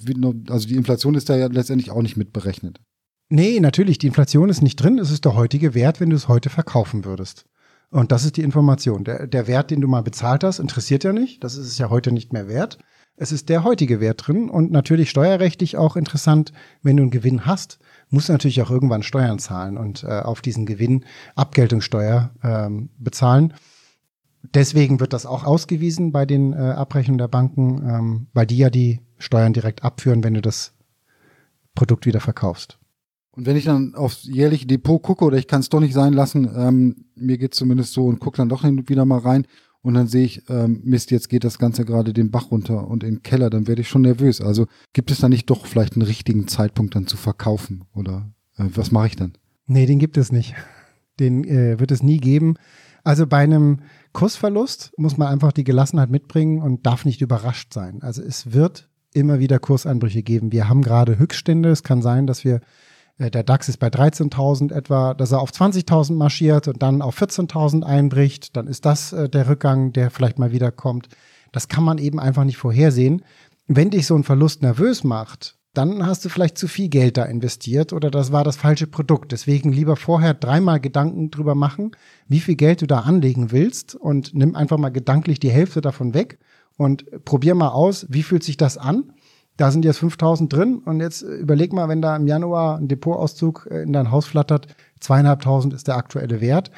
also 0.48 0.68
die 0.68 0.76
Inflation 0.76 1.14
ist 1.14 1.28
da 1.28 1.36
ja 1.36 1.46
letztendlich 1.46 1.90
auch 1.90 2.02
nicht 2.02 2.16
mit 2.16 2.32
berechnet. 2.32 2.80
Nee, 3.28 3.60
natürlich, 3.60 3.98
die 3.98 4.08
Inflation 4.08 4.48
ist 4.48 4.62
nicht 4.62 4.76
drin. 4.76 4.98
Es 4.98 5.10
ist 5.10 5.24
der 5.24 5.34
heutige 5.34 5.74
Wert, 5.74 6.00
wenn 6.00 6.10
du 6.10 6.16
es 6.16 6.28
heute 6.28 6.50
verkaufen 6.50 7.04
würdest. 7.04 7.44
Und 7.94 8.10
das 8.10 8.24
ist 8.24 8.36
die 8.36 8.42
Information. 8.42 9.04
Der, 9.04 9.28
der 9.28 9.46
Wert, 9.46 9.70
den 9.70 9.80
du 9.80 9.86
mal 9.86 10.02
bezahlt 10.02 10.42
hast, 10.42 10.58
interessiert 10.58 11.04
ja 11.04 11.12
nicht. 11.12 11.44
Das 11.44 11.56
ist 11.56 11.68
es 11.68 11.78
ja 11.78 11.90
heute 11.90 12.10
nicht 12.10 12.32
mehr 12.32 12.48
wert. 12.48 12.76
Es 13.16 13.30
ist 13.30 13.48
der 13.48 13.62
heutige 13.62 14.00
Wert 14.00 14.26
drin 14.26 14.50
und 14.50 14.72
natürlich 14.72 15.10
steuerrechtlich 15.10 15.76
auch 15.76 15.94
interessant, 15.94 16.52
wenn 16.82 16.96
du 16.96 17.04
einen 17.04 17.12
Gewinn 17.12 17.46
hast, 17.46 17.78
musst 18.10 18.28
du 18.28 18.32
natürlich 18.32 18.60
auch 18.62 18.70
irgendwann 18.72 19.04
Steuern 19.04 19.38
zahlen 19.38 19.78
und 19.78 20.02
äh, 20.02 20.08
auf 20.08 20.42
diesen 20.42 20.66
Gewinn 20.66 21.04
Abgeltungssteuer 21.36 22.32
ähm, 22.42 22.90
bezahlen. 22.98 23.54
Deswegen 24.42 24.98
wird 24.98 25.12
das 25.12 25.24
auch 25.24 25.44
ausgewiesen 25.44 26.10
bei 26.10 26.26
den 26.26 26.52
äh, 26.52 26.56
Abrechnungen 26.56 27.18
der 27.18 27.28
Banken, 27.28 27.88
ähm, 27.88 28.26
weil 28.34 28.46
die 28.46 28.58
ja 28.58 28.70
die 28.70 29.02
Steuern 29.18 29.52
direkt 29.52 29.84
abführen, 29.84 30.24
wenn 30.24 30.34
du 30.34 30.42
das 30.42 30.72
Produkt 31.76 32.06
wieder 32.06 32.20
verkaufst. 32.20 32.80
Und 33.36 33.46
wenn 33.46 33.56
ich 33.56 33.64
dann 33.64 33.94
aufs 33.94 34.24
jährliche 34.24 34.66
Depot 34.66 35.02
gucke 35.02 35.24
oder 35.24 35.38
ich 35.38 35.48
kann 35.48 35.60
es 35.60 35.68
doch 35.68 35.80
nicht 35.80 35.94
sein 35.94 36.12
lassen, 36.12 36.48
ähm, 36.54 37.06
mir 37.16 37.36
geht 37.36 37.54
zumindest 37.54 37.92
so 37.92 38.06
und 38.06 38.20
gucke 38.20 38.36
dann 38.36 38.48
doch 38.48 38.62
hin 38.62 38.78
und 38.78 38.88
wieder 38.88 39.04
mal 39.04 39.18
rein, 39.18 39.46
und 39.84 39.92
dann 39.92 40.06
sehe 40.06 40.24
ich, 40.24 40.48
ähm, 40.48 40.80
Mist, 40.82 41.10
jetzt 41.10 41.28
geht 41.28 41.44
das 41.44 41.58
Ganze 41.58 41.84
gerade 41.84 42.14
den 42.14 42.30
Bach 42.30 42.50
runter 42.50 42.88
und 42.88 43.04
in 43.04 43.16
den 43.16 43.22
Keller, 43.22 43.50
dann 43.50 43.68
werde 43.68 43.82
ich 43.82 43.88
schon 43.90 44.00
nervös. 44.00 44.40
Also 44.40 44.66
gibt 44.94 45.10
es 45.10 45.18
da 45.18 45.28
nicht 45.28 45.50
doch 45.50 45.66
vielleicht 45.66 45.92
einen 45.92 46.06
richtigen 46.06 46.48
Zeitpunkt 46.48 46.94
dann 46.94 47.06
zu 47.06 47.18
verkaufen 47.18 47.84
oder 47.94 48.32
äh, 48.56 48.64
was 48.74 48.90
mache 48.92 49.08
ich 49.08 49.16
dann? 49.16 49.34
Nee, 49.66 49.84
den 49.84 49.98
gibt 49.98 50.16
es 50.16 50.32
nicht. 50.32 50.54
Den 51.20 51.44
äh, 51.44 51.78
wird 51.78 51.90
es 51.90 52.02
nie 52.02 52.16
geben. 52.16 52.54
Also 53.02 53.26
bei 53.26 53.42
einem 53.42 53.80
Kursverlust 54.14 54.92
muss 54.96 55.18
man 55.18 55.28
einfach 55.28 55.52
die 55.52 55.64
Gelassenheit 55.64 56.08
mitbringen 56.08 56.62
und 56.62 56.86
darf 56.86 57.04
nicht 57.04 57.20
überrascht 57.20 57.74
sein. 57.74 58.00
Also 58.00 58.22
es 58.22 58.54
wird 58.54 58.88
immer 59.12 59.38
wieder 59.38 59.58
Kurseinbrüche 59.58 60.22
geben. 60.22 60.50
Wir 60.50 60.66
haben 60.66 60.80
gerade 60.80 61.18
Höchststände. 61.18 61.68
Es 61.68 61.82
kann 61.82 62.00
sein, 62.00 62.26
dass 62.26 62.42
wir 62.42 62.62
der 63.18 63.44
DAX 63.44 63.68
ist 63.68 63.78
bei 63.78 63.88
13.000 63.88 64.72
etwa, 64.72 65.14
dass 65.14 65.32
er 65.32 65.40
auf 65.40 65.50
20.000 65.50 66.14
marschiert 66.14 66.66
und 66.66 66.82
dann 66.82 67.00
auf 67.00 67.20
14.000 67.20 67.82
einbricht, 67.82 68.56
dann 68.56 68.66
ist 68.66 68.84
das 68.84 69.12
äh, 69.12 69.28
der 69.28 69.48
Rückgang, 69.48 69.92
der 69.92 70.10
vielleicht 70.10 70.38
mal 70.38 70.52
wieder 70.52 70.72
kommt. 70.72 71.08
Das 71.52 71.68
kann 71.68 71.84
man 71.84 71.98
eben 71.98 72.18
einfach 72.18 72.44
nicht 72.44 72.56
vorhersehen. 72.56 73.22
Wenn 73.66 73.90
dich 73.90 74.06
so 74.06 74.16
ein 74.16 74.24
Verlust 74.24 74.62
nervös 74.62 75.04
macht, 75.04 75.56
dann 75.74 76.06
hast 76.06 76.24
du 76.24 76.28
vielleicht 76.28 76.58
zu 76.58 76.68
viel 76.68 76.88
Geld 76.88 77.16
da 77.16 77.24
investiert 77.24 77.92
oder 77.92 78.10
das 78.10 78.32
war 78.32 78.44
das 78.44 78.56
falsche 78.56 78.86
Produkt. 78.86 79.32
Deswegen 79.32 79.72
lieber 79.72 79.96
vorher 79.96 80.34
dreimal 80.34 80.80
Gedanken 80.80 81.30
drüber 81.30 81.54
machen, 81.54 81.92
wie 82.28 82.40
viel 82.40 82.56
Geld 82.56 82.82
du 82.82 82.86
da 82.86 83.00
anlegen 83.00 83.52
willst 83.52 83.94
und 83.94 84.34
nimm 84.34 84.54
einfach 84.54 84.78
mal 84.78 84.90
gedanklich 84.90 85.40
die 85.40 85.50
Hälfte 85.50 85.80
davon 85.80 86.14
weg 86.14 86.38
und 86.76 87.24
probier 87.24 87.54
mal 87.54 87.70
aus, 87.70 88.06
wie 88.08 88.22
fühlt 88.22 88.44
sich 88.44 88.56
das 88.56 88.78
an 88.78 89.12
da 89.56 89.70
sind 89.70 89.84
jetzt 89.84 89.98
5000 89.98 90.52
drin 90.52 90.78
und 90.84 91.00
jetzt 91.00 91.22
äh, 91.22 91.36
überleg 91.36 91.72
mal, 91.72 91.88
wenn 91.88 92.02
da 92.02 92.16
im 92.16 92.26
Januar 92.26 92.78
ein 92.78 92.88
Depotauszug 92.88 93.68
äh, 93.70 93.82
in 93.82 93.92
dein 93.92 94.10
Haus 94.10 94.26
flattert, 94.26 94.74
zweieinhalbtausend 95.00 95.74
ist 95.74 95.88
der 95.88 95.96
aktuelle 95.96 96.40
Wert. 96.40 96.70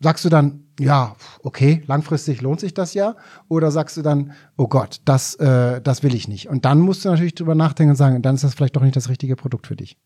Sagst 0.00 0.24
du 0.24 0.28
dann, 0.28 0.64
ja, 0.78 1.16
okay, 1.42 1.82
langfristig 1.86 2.42
lohnt 2.42 2.60
sich 2.60 2.74
das 2.74 2.92
ja? 2.92 3.16
Oder 3.48 3.70
sagst 3.70 3.96
du 3.96 4.02
dann, 4.02 4.32
oh 4.56 4.68
Gott, 4.68 5.00
das, 5.04 5.34
äh, 5.36 5.80
das 5.80 6.02
will 6.02 6.14
ich 6.14 6.28
nicht? 6.28 6.48
Und 6.48 6.64
dann 6.64 6.80
musst 6.80 7.04
du 7.04 7.08
natürlich 7.08 7.34
drüber 7.34 7.54
nachdenken 7.54 7.90
und 7.90 7.96
sagen, 7.96 8.20
dann 8.20 8.34
ist 8.34 8.44
das 8.44 8.54
vielleicht 8.54 8.76
doch 8.76 8.82
nicht 8.82 8.96
das 8.96 9.08
richtige 9.08 9.36
Produkt 9.36 9.66
für 9.66 9.76
dich. 9.76 9.96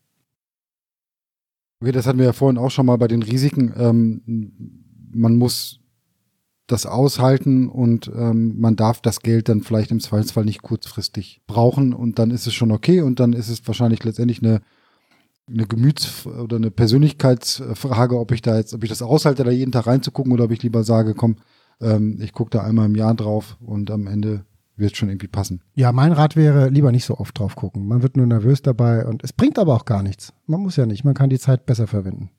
Okay, 1.81 1.91
das 1.91 2.05
hatten 2.05 2.19
wir 2.19 2.25
ja 2.25 2.33
vorhin 2.33 2.57
auch 2.57 2.69
schon 2.69 2.85
mal 2.85 2.97
bei 2.97 3.07
den 3.07 3.23
Risiken. 3.23 3.73
Ähm, 3.77 4.21
man 5.13 5.35
muss 5.35 5.80
das 6.71 6.85
aushalten 6.85 7.69
und 7.69 8.11
ähm, 8.15 8.59
man 8.59 8.75
darf 8.75 9.01
das 9.01 9.21
Geld 9.21 9.49
dann 9.49 9.61
vielleicht 9.61 9.91
im 9.91 9.99
Zweifelsfall 9.99 10.45
nicht 10.45 10.61
kurzfristig 10.61 11.41
brauchen 11.47 11.93
und 11.93 12.19
dann 12.19 12.31
ist 12.31 12.47
es 12.47 12.53
schon 12.53 12.71
okay 12.71 13.01
und 13.01 13.19
dann 13.19 13.33
ist 13.33 13.49
es 13.49 13.65
wahrscheinlich 13.67 14.03
letztendlich 14.03 14.41
eine, 14.41 14.61
eine 15.47 15.65
Gemüts- 15.65 16.25
oder 16.25 16.55
eine 16.55 16.71
Persönlichkeitsfrage, 16.71 18.17
ob 18.17 18.31
ich 18.31 18.41
da 18.41 18.57
jetzt, 18.57 18.73
ob 18.73 18.83
ich 18.83 18.89
das 18.89 19.01
aushalte, 19.01 19.43
da 19.43 19.51
jeden 19.51 19.71
Tag 19.71 19.87
reinzugucken 19.87 20.31
oder 20.31 20.45
ob 20.45 20.51
ich 20.51 20.63
lieber 20.63 20.83
sage, 20.83 21.13
komm, 21.13 21.37
ähm, 21.81 22.17
ich 22.21 22.33
gucke 22.33 22.51
da 22.51 22.63
einmal 22.63 22.85
im 22.85 22.95
Jahr 22.95 23.15
drauf 23.15 23.57
und 23.59 23.91
am 23.91 24.07
Ende 24.07 24.45
wird 24.77 24.93
es 24.93 24.97
schon 24.97 25.09
irgendwie 25.09 25.27
passen. 25.27 25.61
Ja, 25.75 25.91
mein 25.91 26.11
Rat 26.11 26.35
wäre, 26.35 26.69
lieber 26.69 26.91
nicht 26.91 27.05
so 27.05 27.17
oft 27.17 27.37
drauf 27.37 27.55
gucken. 27.55 27.87
Man 27.87 28.01
wird 28.01 28.17
nur 28.17 28.25
nervös 28.25 28.61
dabei 28.61 29.05
und 29.05 29.23
es 29.23 29.33
bringt 29.33 29.59
aber 29.59 29.75
auch 29.75 29.85
gar 29.85 30.03
nichts. 30.03 30.33
Man 30.47 30.61
muss 30.61 30.75
ja 30.75 30.85
nicht, 30.85 31.03
man 31.03 31.13
kann 31.13 31.29
die 31.29 31.39
Zeit 31.39 31.65
besser 31.65 31.87
verwenden. 31.87 32.31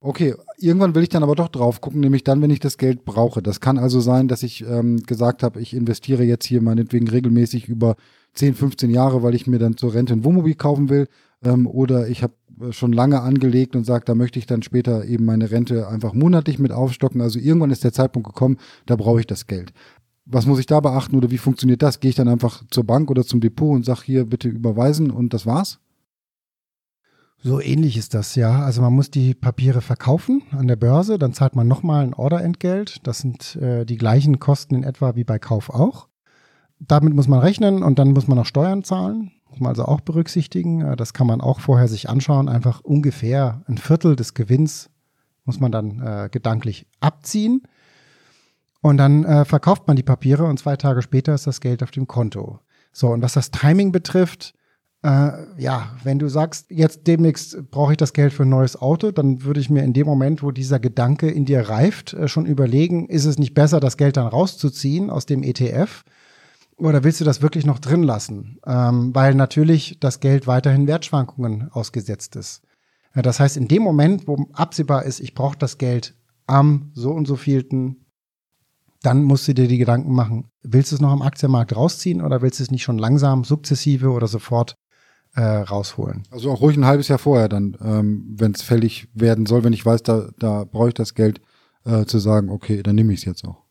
Okay, 0.00 0.34
irgendwann 0.58 0.94
will 0.94 1.02
ich 1.02 1.08
dann 1.08 1.24
aber 1.24 1.34
doch 1.34 1.48
drauf 1.48 1.80
gucken, 1.80 2.00
nämlich 2.00 2.22
dann, 2.22 2.40
wenn 2.40 2.50
ich 2.50 2.60
das 2.60 2.78
Geld 2.78 3.04
brauche. 3.04 3.42
Das 3.42 3.60
kann 3.60 3.78
also 3.78 4.00
sein, 4.00 4.28
dass 4.28 4.44
ich 4.44 4.64
ähm, 4.64 5.02
gesagt 5.02 5.42
habe, 5.42 5.60
ich 5.60 5.74
investiere 5.74 6.22
jetzt 6.22 6.46
hier 6.46 6.62
meinetwegen 6.62 7.08
regelmäßig 7.08 7.68
über 7.68 7.96
10, 8.34 8.54
15 8.54 8.90
Jahre, 8.90 9.24
weil 9.24 9.34
ich 9.34 9.48
mir 9.48 9.58
dann 9.58 9.76
zur 9.76 9.94
Rente 9.94 10.12
ein 10.12 10.22
Wohnmobil 10.24 10.54
kaufen 10.54 10.88
will. 10.88 11.08
Ähm, 11.42 11.66
oder 11.66 12.08
ich 12.08 12.22
habe 12.22 12.34
äh, 12.60 12.72
schon 12.72 12.92
lange 12.92 13.22
angelegt 13.22 13.74
und 13.74 13.84
sage, 13.84 14.04
da 14.04 14.14
möchte 14.14 14.38
ich 14.38 14.46
dann 14.46 14.62
später 14.62 15.04
eben 15.04 15.24
meine 15.24 15.50
Rente 15.50 15.88
einfach 15.88 16.14
monatlich 16.14 16.60
mit 16.60 16.70
aufstocken. 16.70 17.20
Also 17.20 17.40
irgendwann 17.40 17.70
ist 17.70 17.82
der 17.82 17.92
Zeitpunkt 17.92 18.28
gekommen, 18.28 18.58
da 18.86 18.94
brauche 18.94 19.18
ich 19.18 19.26
das 19.26 19.48
Geld. 19.48 19.72
Was 20.26 20.46
muss 20.46 20.60
ich 20.60 20.66
da 20.66 20.78
beachten 20.78 21.16
oder 21.16 21.32
wie 21.32 21.38
funktioniert 21.38 21.82
das? 21.82 21.98
Gehe 21.98 22.10
ich 22.10 22.16
dann 22.16 22.28
einfach 22.28 22.62
zur 22.70 22.84
Bank 22.84 23.10
oder 23.10 23.24
zum 23.24 23.40
Depot 23.40 23.74
und 23.74 23.84
sage 23.84 24.02
hier 24.04 24.26
bitte 24.26 24.48
überweisen 24.48 25.10
und 25.10 25.34
das 25.34 25.44
war's? 25.44 25.80
So 27.40 27.60
ähnlich 27.60 27.96
ist 27.96 28.14
das, 28.14 28.34
ja. 28.34 28.62
Also 28.62 28.82
man 28.82 28.92
muss 28.92 29.10
die 29.10 29.32
Papiere 29.34 29.80
verkaufen 29.80 30.42
an 30.50 30.66
der 30.66 30.76
Börse, 30.76 31.18
dann 31.18 31.32
zahlt 31.32 31.54
man 31.54 31.68
nochmal 31.68 32.04
ein 32.04 32.14
Orderentgelt. 32.14 33.06
Das 33.06 33.18
sind 33.18 33.56
äh, 33.56 33.84
die 33.84 33.96
gleichen 33.96 34.40
Kosten 34.40 34.74
in 34.74 34.82
etwa 34.82 35.14
wie 35.14 35.24
bei 35.24 35.38
Kauf 35.38 35.70
auch. 35.70 36.08
Damit 36.80 37.14
muss 37.14 37.28
man 37.28 37.38
rechnen 37.38 37.82
und 37.82 37.98
dann 37.98 38.12
muss 38.12 38.26
man 38.26 38.38
noch 38.38 38.46
Steuern 38.46 38.82
zahlen. 38.82 39.32
Muss 39.50 39.60
man 39.60 39.70
also 39.70 39.84
auch 39.84 40.00
berücksichtigen. 40.00 40.80
Äh, 40.80 40.96
das 40.96 41.12
kann 41.12 41.28
man 41.28 41.40
auch 41.40 41.60
vorher 41.60 41.86
sich 41.86 42.08
anschauen. 42.08 42.48
Einfach 42.48 42.80
ungefähr 42.80 43.62
ein 43.68 43.78
Viertel 43.78 44.16
des 44.16 44.34
Gewinns 44.34 44.90
muss 45.44 45.60
man 45.60 45.70
dann 45.70 46.00
äh, 46.00 46.28
gedanklich 46.30 46.86
abziehen. 47.00 47.62
Und 48.80 48.96
dann 48.96 49.24
äh, 49.24 49.44
verkauft 49.44 49.86
man 49.86 49.96
die 49.96 50.02
Papiere 50.02 50.44
und 50.44 50.58
zwei 50.58 50.76
Tage 50.76 51.02
später 51.02 51.34
ist 51.34 51.46
das 51.46 51.60
Geld 51.60 51.82
auf 51.82 51.90
dem 51.90 52.06
Konto. 52.06 52.60
So, 52.92 53.08
und 53.08 53.22
was 53.22 53.32
das 53.32 53.50
Timing 53.50 53.92
betrifft, 53.92 54.54
äh, 55.08 55.32
ja, 55.56 55.96
wenn 56.04 56.18
du 56.18 56.28
sagst, 56.28 56.70
jetzt 56.70 57.06
demnächst 57.06 57.70
brauche 57.70 57.92
ich 57.92 57.96
das 57.96 58.12
Geld 58.12 58.32
für 58.32 58.42
ein 58.42 58.50
neues 58.50 58.76
Auto, 58.76 59.10
dann 59.10 59.42
würde 59.42 59.60
ich 59.60 59.70
mir 59.70 59.82
in 59.82 59.94
dem 59.94 60.06
Moment, 60.06 60.42
wo 60.42 60.50
dieser 60.50 60.78
Gedanke 60.78 61.30
in 61.30 61.46
dir 61.46 61.68
reift, 61.68 62.12
äh, 62.12 62.28
schon 62.28 62.44
überlegen, 62.44 63.08
ist 63.08 63.24
es 63.24 63.38
nicht 63.38 63.54
besser, 63.54 63.80
das 63.80 63.96
Geld 63.96 64.18
dann 64.18 64.26
rauszuziehen 64.26 65.08
aus 65.08 65.24
dem 65.24 65.42
ETF? 65.42 66.04
Oder 66.76 67.04
willst 67.04 67.20
du 67.20 67.24
das 67.24 67.40
wirklich 67.40 67.64
noch 67.64 67.78
drin 67.78 68.02
lassen? 68.02 68.60
Ähm, 68.66 69.14
weil 69.14 69.34
natürlich 69.34 69.98
das 69.98 70.20
Geld 70.20 70.46
weiterhin 70.46 70.86
Wertschwankungen 70.86 71.70
ausgesetzt 71.72 72.36
ist. 72.36 72.62
Ja, 73.14 73.22
das 73.22 73.40
heißt, 73.40 73.56
in 73.56 73.66
dem 73.66 73.82
Moment, 73.82 74.28
wo 74.28 74.36
absehbar 74.52 75.04
ist, 75.04 75.20
ich 75.20 75.34
brauche 75.34 75.56
das 75.56 75.78
Geld 75.78 76.14
am 76.46 76.90
so 76.94 77.12
und 77.12 77.26
so 77.26 77.36
vielten, 77.36 78.04
dann 79.02 79.24
musst 79.24 79.48
du 79.48 79.54
dir 79.54 79.68
die 79.68 79.78
Gedanken 79.78 80.12
machen, 80.12 80.50
willst 80.62 80.92
du 80.92 80.96
es 80.96 81.00
noch 81.00 81.12
am 81.12 81.22
Aktienmarkt 81.22 81.74
rausziehen 81.74 82.20
oder 82.20 82.42
willst 82.42 82.58
du 82.58 82.64
es 82.64 82.70
nicht 82.70 82.82
schon 82.82 82.98
langsam, 82.98 83.44
sukzessive 83.44 84.10
oder 84.10 84.26
sofort 84.26 84.76
äh, 85.38 85.58
rausholen. 85.58 86.24
Also 86.32 86.50
auch 86.50 86.60
ruhig 86.60 86.76
ein 86.76 86.84
halbes 86.84 87.06
Jahr 87.06 87.20
vorher 87.20 87.48
dann, 87.48 87.76
ähm, 87.80 88.34
wenn 88.36 88.52
es 88.52 88.62
fällig 88.62 89.08
werden 89.14 89.46
soll, 89.46 89.62
wenn 89.62 89.72
ich 89.72 89.86
weiß, 89.86 90.02
da, 90.02 90.30
da 90.38 90.64
brauche 90.64 90.88
ich 90.88 90.94
das 90.94 91.14
Geld, 91.14 91.40
äh, 91.84 92.06
zu 92.06 92.18
sagen, 92.18 92.50
okay, 92.50 92.82
dann 92.82 92.96
nehme 92.96 93.12
ich 93.12 93.20
es 93.20 93.24
jetzt 93.24 93.44
auch. 93.44 93.62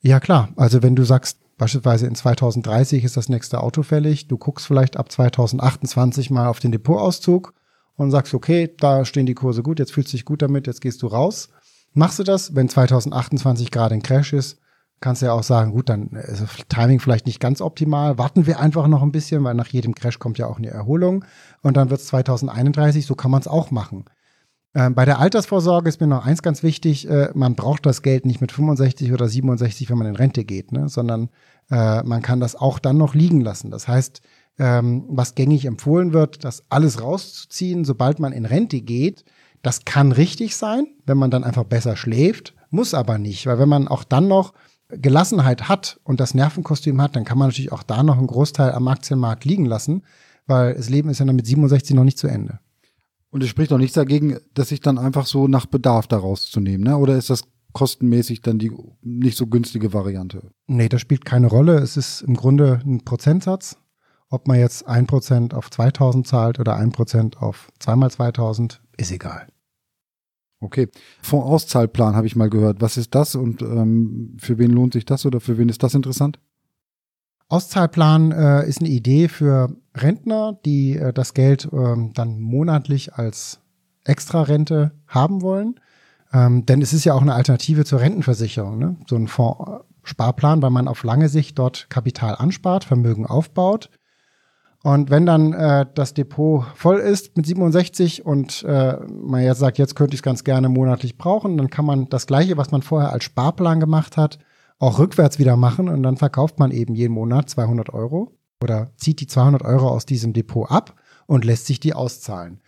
Ja 0.00 0.18
klar, 0.18 0.48
also 0.56 0.82
wenn 0.82 0.96
du 0.96 1.04
sagst, 1.04 1.38
beispielsweise 1.58 2.08
in 2.08 2.16
2030 2.16 3.04
ist 3.04 3.16
das 3.16 3.28
nächste 3.28 3.62
Auto 3.62 3.84
fällig, 3.84 4.26
du 4.26 4.36
guckst 4.36 4.66
vielleicht 4.66 4.96
ab 4.96 5.12
2028 5.12 6.30
mal 6.30 6.48
auf 6.48 6.58
den 6.58 6.72
Depotauszug 6.72 7.54
und 7.94 8.10
sagst, 8.10 8.34
okay, 8.34 8.74
da 8.76 9.04
stehen 9.04 9.26
die 9.26 9.34
Kurse 9.34 9.62
gut, 9.62 9.78
jetzt 9.78 9.92
fühlst 9.92 10.12
du 10.12 10.16
dich 10.16 10.24
gut 10.24 10.42
damit, 10.42 10.66
jetzt 10.66 10.80
gehst 10.80 11.02
du 11.02 11.06
raus. 11.06 11.50
machst 11.92 12.18
du 12.18 12.24
das, 12.24 12.56
wenn 12.56 12.68
2028 12.68 13.70
gerade 13.70 13.94
ein 13.94 14.02
Crash 14.02 14.32
ist, 14.32 14.58
kannst 15.00 15.22
du 15.22 15.26
ja 15.26 15.32
auch 15.32 15.42
sagen, 15.42 15.72
gut, 15.72 15.88
dann 15.88 16.08
ist 16.08 16.42
das 16.42 16.56
Timing 16.68 17.00
vielleicht 17.00 17.26
nicht 17.26 17.40
ganz 17.40 17.60
optimal. 17.60 18.18
Warten 18.18 18.46
wir 18.46 18.60
einfach 18.60 18.86
noch 18.86 19.02
ein 19.02 19.12
bisschen, 19.12 19.44
weil 19.44 19.54
nach 19.54 19.68
jedem 19.68 19.94
Crash 19.94 20.18
kommt 20.18 20.38
ja 20.38 20.46
auch 20.46 20.58
eine 20.58 20.70
Erholung. 20.70 21.24
Und 21.62 21.76
dann 21.76 21.90
wird 21.90 22.00
es 22.00 22.06
2031, 22.06 23.04
so 23.06 23.14
kann 23.14 23.30
man 23.30 23.40
es 23.40 23.48
auch 23.48 23.70
machen. 23.70 24.04
Ähm, 24.74 24.94
bei 24.94 25.06
der 25.06 25.18
Altersvorsorge 25.18 25.88
ist 25.88 26.00
mir 26.00 26.06
noch 26.06 26.26
eins 26.26 26.42
ganz 26.42 26.62
wichtig, 26.62 27.08
äh, 27.08 27.30
man 27.34 27.54
braucht 27.54 27.86
das 27.86 28.02
Geld 28.02 28.26
nicht 28.26 28.42
mit 28.42 28.52
65 28.52 29.10
oder 29.12 29.26
67, 29.26 29.88
wenn 29.88 29.96
man 29.96 30.06
in 30.06 30.16
Rente 30.16 30.44
geht, 30.44 30.70
ne? 30.70 30.90
sondern 30.90 31.30
äh, 31.70 32.02
man 32.02 32.20
kann 32.20 32.40
das 32.40 32.56
auch 32.56 32.78
dann 32.78 32.98
noch 32.98 33.14
liegen 33.14 33.40
lassen. 33.40 33.70
Das 33.70 33.88
heißt, 33.88 34.20
ähm, 34.58 35.04
was 35.08 35.34
gängig 35.34 35.64
empfohlen 35.64 36.12
wird, 36.12 36.44
das 36.44 36.64
alles 36.68 37.00
rauszuziehen, 37.00 37.86
sobald 37.86 38.18
man 38.18 38.32
in 38.32 38.44
Rente 38.44 38.82
geht, 38.82 39.24
das 39.62 39.86
kann 39.86 40.12
richtig 40.12 40.56
sein, 40.56 40.86
wenn 41.06 41.16
man 41.16 41.30
dann 41.30 41.44
einfach 41.44 41.64
besser 41.64 41.96
schläft, 41.96 42.54
muss 42.68 42.92
aber 42.92 43.16
nicht, 43.16 43.46
weil 43.46 43.58
wenn 43.58 43.68
man 43.68 43.88
auch 43.88 44.04
dann 44.04 44.28
noch 44.28 44.52
Gelassenheit 44.88 45.68
hat 45.68 46.00
und 46.04 46.20
das 46.20 46.34
Nervenkostüm 46.34 47.00
hat, 47.00 47.16
dann 47.16 47.24
kann 47.24 47.38
man 47.38 47.48
natürlich 47.48 47.72
auch 47.72 47.82
da 47.82 48.02
noch 48.02 48.18
einen 48.18 48.26
Großteil 48.26 48.72
am 48.72 48.88
Aktienmarkt 48.88 49.44
liegen 49.44 49.66
lassen, 49.66 50.02
weil 50.46 50.74
das 50.74 50.88
Leben 50.88 51.08
ist 51.08 51.18
ja 51.18 51.26
dann 51.26 51.36
mit 51.36 51.46
67 51.46 51.94
noch 51.96 52.04
nicht 52.04 52.18
zu 52.18 52.28
Ende. 52.28 52.60
Und 53.30 53.42
es 53.42 53.48
spricht 53.48 53.72
auch 53.72 53.78
nichts 53.78 53.94
dagegen, 53.94 54.38
dass 54.54 54.68
sich 54.68 54.80
dann 54.80 54.98
einfach 54.98 55.26
so 55.26 55.48
nach 55.48 55.66
Bedarf 55.66 56.06
daraus 56.06 56.50
zu 56.50 56.60
nehmen, 56.60 56.84
ne? 56.84 56.96
Oder 56.96 57.16
ist 57.16 57.30
das 57.30 57.42
kostenmäßig 57.72 58.40
dann 58.40 58.58
die 58.58 58.72
nicht 59.02 59.36
so 59.36 59.48
günstige 59.48 59.92
Variante? 59.92 60.50
Nee, 60.66 60.88
das 60.88 61.02
spielt 61.02 61.26
keine 61.26 61.48
Rolle. 61.48 61.74
Es 61.78 61.96
ist 61.96 62.22
im 62.22 62.34
Grunde 62.34 62.80
ein 62.86 63.04
Prozentsatz. 63.04 63.76
Ob 64.30 64.48
man 64.48 64.58
jetzt 64.58 64.88
ein 64.88 65.06
Prozent 65.06 65.52
auf 65.52 65.70
2000 65.70 66.26
zahlt 66.26 66.58
oder 66.58 66.76
ein 66.76 66.90
Prozent 66.90 67.36
auf 67.42 67.68
zweimal 67.78 68.10
2000, 68.10 68.80
ist 68.96 69.12
egal. 69.12 69.48
Okay. 70.60 70.88
Fondsauszahlplan 71.22 72.16
habe 72.16 72.26
ich 72.26 72.36
mal 72.36 72.48
gehört. 72.48 72.80
Was 72.80 72.96
ist 72.96 73.14
das 73.14 73.34
und 73.34 73.62
ähm, 73.62 74.36
für 74.38 74.58
wen 74.58 74.70
lohnt 74.70 74.94
sich 74.94 75.04
das 75.04 75.26
oder 75.26 75.40
für 75.40 75.58
wen 75.58 75.68
ist 75.68 75.82
das 75.82 75.94
interessant? 75.94 76.38
Auszahlplan 77.48 78.32
äh, 78.32 78.68
ist 78.68 78.80
eine 78.80 78.88
Idee 78.88 79.28
für 79.28 79.76
Rentner, 79.94 80.58
die 80.64 80.96
äh, 80.96 81.12
das 81.12 81.34
Geld 81.34 81.66
äh, 81.72 82.10
dann 82.14 82.40
monatlich 82.40 83.14
als 83.14 83.60
Extrarente 84.04 84.92
haben 85.06 85.42
wollen. 85.42 85.78
Ähm, 86.32 86.66
denn 86.66 86.82
es 86.82 86.92
ist 86.92 87.04
ja 87.04 87.14
auch 87.14 87.22
eine 87.22 87.34
Alternative 87.34 87.84
zur 87.84 88.00
Rentenversicherung, 88.00 88.78
ne? 88.78 88.96
so 89.06 89.14
ein 89.14 89.28
Fondssparplan, 89.28 90.60
weil 90.62 90.70
man 90.70 90.88
auf 90.88 91.04
lange 91.04 91.28
Sicht 91.28 91.58
dort 91.58 91.88
Kapital 91.88 92.34
anspart, 92.34 92.84
Vermögen 92.84 93.26
aufbaut 93.26 93.90
und 94.86 95.10
wenn 95.10 95.26
dann 95.26 95.52
äh, 95.52 95.84
das 95.96 96.14
Depot 96.14 96.64
voll 96.76 96.98
ist 96.98 97.36
mit 97.36 97.44
67 97.44 98.24
und 98.24 98.62
äh, 98.62 98.96
man 99.08 99.42
jetzt 99.42 99.58
sagt, 99.58 99.78
jetzt 99.78 99.96
könnte 99.96 100.14
ich 100.14 100.20
es 100.20 100.22
ganz 100.22 100.44
gerne 100.44 100.68
monatlich 100.68 101.18
brauchen, 101.18 101.56
dann 101.58 101.70
kann 101.70 101.84
man 101.84 102.08
das 102.08 102.28
gleiche, 102.28 102.56
was 102.56 102.70
man 102.70 102.82
vorher 102.82 103.10
als 103.10 103.24
Sparplan 103.24 103.80
gemacht 103.80 104.16
hat, 104.16 104.38
auch 104.78 105.00
rückwärts 105.00 105.40
wieder 105.40 105.56
machen 105.56 105.88
und 105.88 106.04
dann 106.04 106.16
verkauft 106.16 106.60
man 106.60 106.70
eben 106.70 106.94
jeden 106.94 107.14
Monat 107.14 107.50
200 107.50 107.92
Euro 107.92 108.38
oder 108.62 108.92
zieht 108.96 109.18
die 109.18 109.26
200 109.26 109.62
Euro 109.62 109.88
aus 109.88 110.06
diesem 110.06 110.32
Depot 110.32 110.70
ab 110.70 110.94
und 111.26 111.44
lässt 111.44 111.66
sich 111.66 111.80
die 111.80 111.92
auszahlen. 111.92 112.60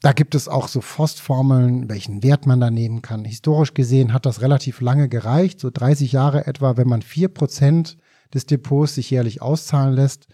Da 0.00 0.14
gibt 0.14 0.34
es 0.34 0.48
auch 0.48 0.68
so 0.68 0.80
Forstformeln, 0.80 1.90
welchen 1.90 2.22
Wert 2.22 2.46
man 2.46 2.60
da 2.60 2.70
nehmen 2.70 3.02
kann. 3.02 3.26
Historisch 3.26 3.74
gesehen 3.74 4.14
hat 4.14 4.24
das 4.24 4.40
relativ 4.40 4.80
lange 4.80 5.10
gereicht, 5.10 5.60
so 5.60 5.68
30 5.70 6.12
Jahre 6.12 6.46
etwa, 6.46 6.78
wenn 6.78 6.88
man 6.88 7.02
vier 7.02 7.28
Prozent 7.28 7.98
des 8.32 8.46
Depots 8.46 8.94
sich 8.94 9.10
jährlich 9.10 9.42
auszahlen 9.42 9.92
lässt 9.92 10.28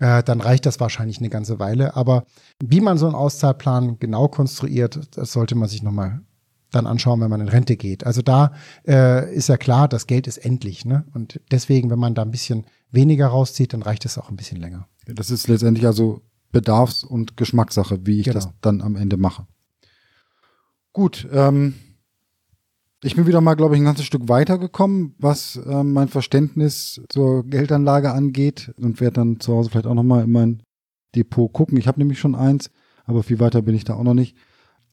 äh, 0.00 0.22
dann 0.22 0.40
reicht 0.40 0.66
das 0.66 0.80
wahrscheinlich 0.80 1.18
eine 1.18 1.28
ganze 1.28 1.58
Weile. 1.58 1.94
Aber 1.94 2.24
wie 2.62 2.80
man 2.80 2.98
so 2.98 3.06
einen 3.06 3.14
Auszahlplan 3.14 3.98
genau 3.98 4.28
konstruiert, 4.28 5.16
das 5.16 5.32
sollte 5.32 5.54
man 5.54 5.68
sich 5.68 5.82
nochmal 5.82 6.20
dann 6.72 6.86
anschauen, 6.86 7.20
wenn 7.20 7.30
man 7.30 7.40
in 7.40 7.48
Rente 7.48 7.76
geht. 7.76 8.04
Also 8.06 8.22
da 8.22 8.52
äh, 8.86 9.32
ist 9.34 9.48
ja 9.48 9.56
klar, 9.56 9.88
das 9.88 10.06
Geld 10.06 10.26
ist 10.26 10.38
endlich. 10.38 10.84
Ne? 10.84 11.04
Und 11.14 11.40
deswegen, 11.50 11.90
wenn 11.90 11.98
man 11.98 12.14
da 12.14 12.22
ein 12.22 12.30
bisschen 12.30 12.64
weniger 12.90 13.28
rauszieht, 13.28 13.72
dann 13.72 13.82
reicht 13.82 14.04
es 14.04 14.18
auch 14.18 14.30
ein 14.30 14.36
bisschen 14.36 14.60
länger. 14.60 14.86
Das 15.06 15.30
ist 15.30 15.48
letztendlich 15.48 15.86
also 15.86 16.22
Bedarfs- 16.52 17.04
und 17.04 17.36
Geschmackssache, 17.36 18.06
wie 18.06 18.20
ich 18.20 18.24
genau. 18.24 18.34
das 18.34 18.48
dann 18.60 18.82
am 18.82 18.96
Ende 18.96 19.16
mache. 19.16 19.46
Gut, 20.92 21.28
ähm, 21.32 21.74
ich 23.02 23.16
bin 23.16 23.26
wieder 23.26 23.40
mal, 23.40 23.54
glaube 23.54 23.74
ich, 23.74 23.80
ein 23.80 23.86
ganzes 23.86 24.04
Stück 24.04 24.28
weitergekommen, 24.28 25.14
was 25.18 25.56
äh, 25.56 25.82
mein 25.82 26.08
Verständnis 26.08 27.00
zur 27.08 27.44
Geldanlage 27.44 28.12
angeht 28.12 28.74
und 28.76 29.00
werde 29.00 29.14
dann 29.14 29.40
zu 29.40 29.54
Hause 29.54 29.70
vielleicht 29.70 29.86
auch 29.86 29.94
nochmal 29.94 30.24
in 30.24 30.32
mein 30.32 30.62
Depot 31.14 31.50
gucken. 31.52 31.78
Ich 31.78 31.88
habe 31.88 31.98
nämlich 31.98 32.18
schon 32.18 32.34
eins, 32.34 32.70
aber 33.04 33.22
viel 33.22 33.40
weiter 33.40 33.62
bin 33.62 33.74
ich 33.74 33.84
da 33.84 33.94
auch 33.94 34.04
noch 34.04 34.12
nicht. 34.14 34.36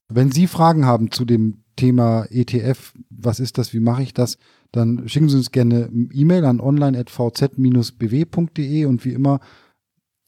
Wenn 0.08 0.32
Sie 0.32 0.46
Fragen 0.46 0.86
haben 0.86 1.10
zu 1.10 1.26
dem 1.26 1.64
Thema 1.76 2.24
ETF, 2.30 2.94
was 3.10 3.40
ist 3.40 3.58
das, 3.58 3.74
wie 3.74 3.80
mache 3.80 4.02
ich 4.02 4.14
das, 4.14 4.38
dann 4.72 5.06
schicken 5.08 5.28
Sie 5.28 5.36
uns 5.36 5.52
gerne 5.52 5.90
E-Mail 6.12 6.46
an 6.46 6.60
online.vz-bw.de 6.60 8.86
und 8.86 9.04
wie 9.04 9.12
immer 9.12 9.40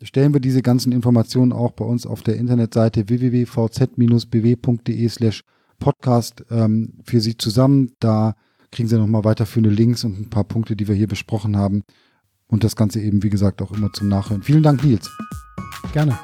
stellen 0.02 0.34
wir 0.34 0.40
diese 0.40 0.62
ganzen 0.62 0.92
Informationen 0.92 1.52
auch 1.52 1.72
bei 1.72 1.84
uns 1.84 2.06
auf 2.06 2.22
der 2.22 2.36
Internetseite 2.36 3.08
www.vz-bw.de 3.08 5.08
slash 5.08 5.42
Podcast 5.80 6.44
ähm, 6.50 7.00
für 7.04 7.20
Sie 7.20 7.36
zusammen. 7.36 7.92
Da 7.98 8.36
kriegen 8.70 8.88
Sie 8.88 8.96
nochmal 8.96 9.24
weiterführende 9.24 9.70
Links 9.70 10.04
und 10.04 10.20
ein 10.20 10.30
paar 10.30 10.44
Punkte, 10.44 10.76
die 10.76 10.86
wir 10.86 10.94
hier 10.94 11.08
besprochen 11.08 11.56
haben. 11.56 11.82
Und 12.46 12.62
das 12.62 12.76
Ganze 12.76 13.00
eben, 13.00 13.22
wie 13.22 13.30
gesagt, 13.30 13.60
auch 13.62 13.72
immer 13.72 13.92
zum 13.92 14.08
Nachhören. 14.08 14.42
Vielen 14.42 14.62
Dank, 14.62 14.84
Nils. 14.84 15.10
Gerne. 15.92 16.18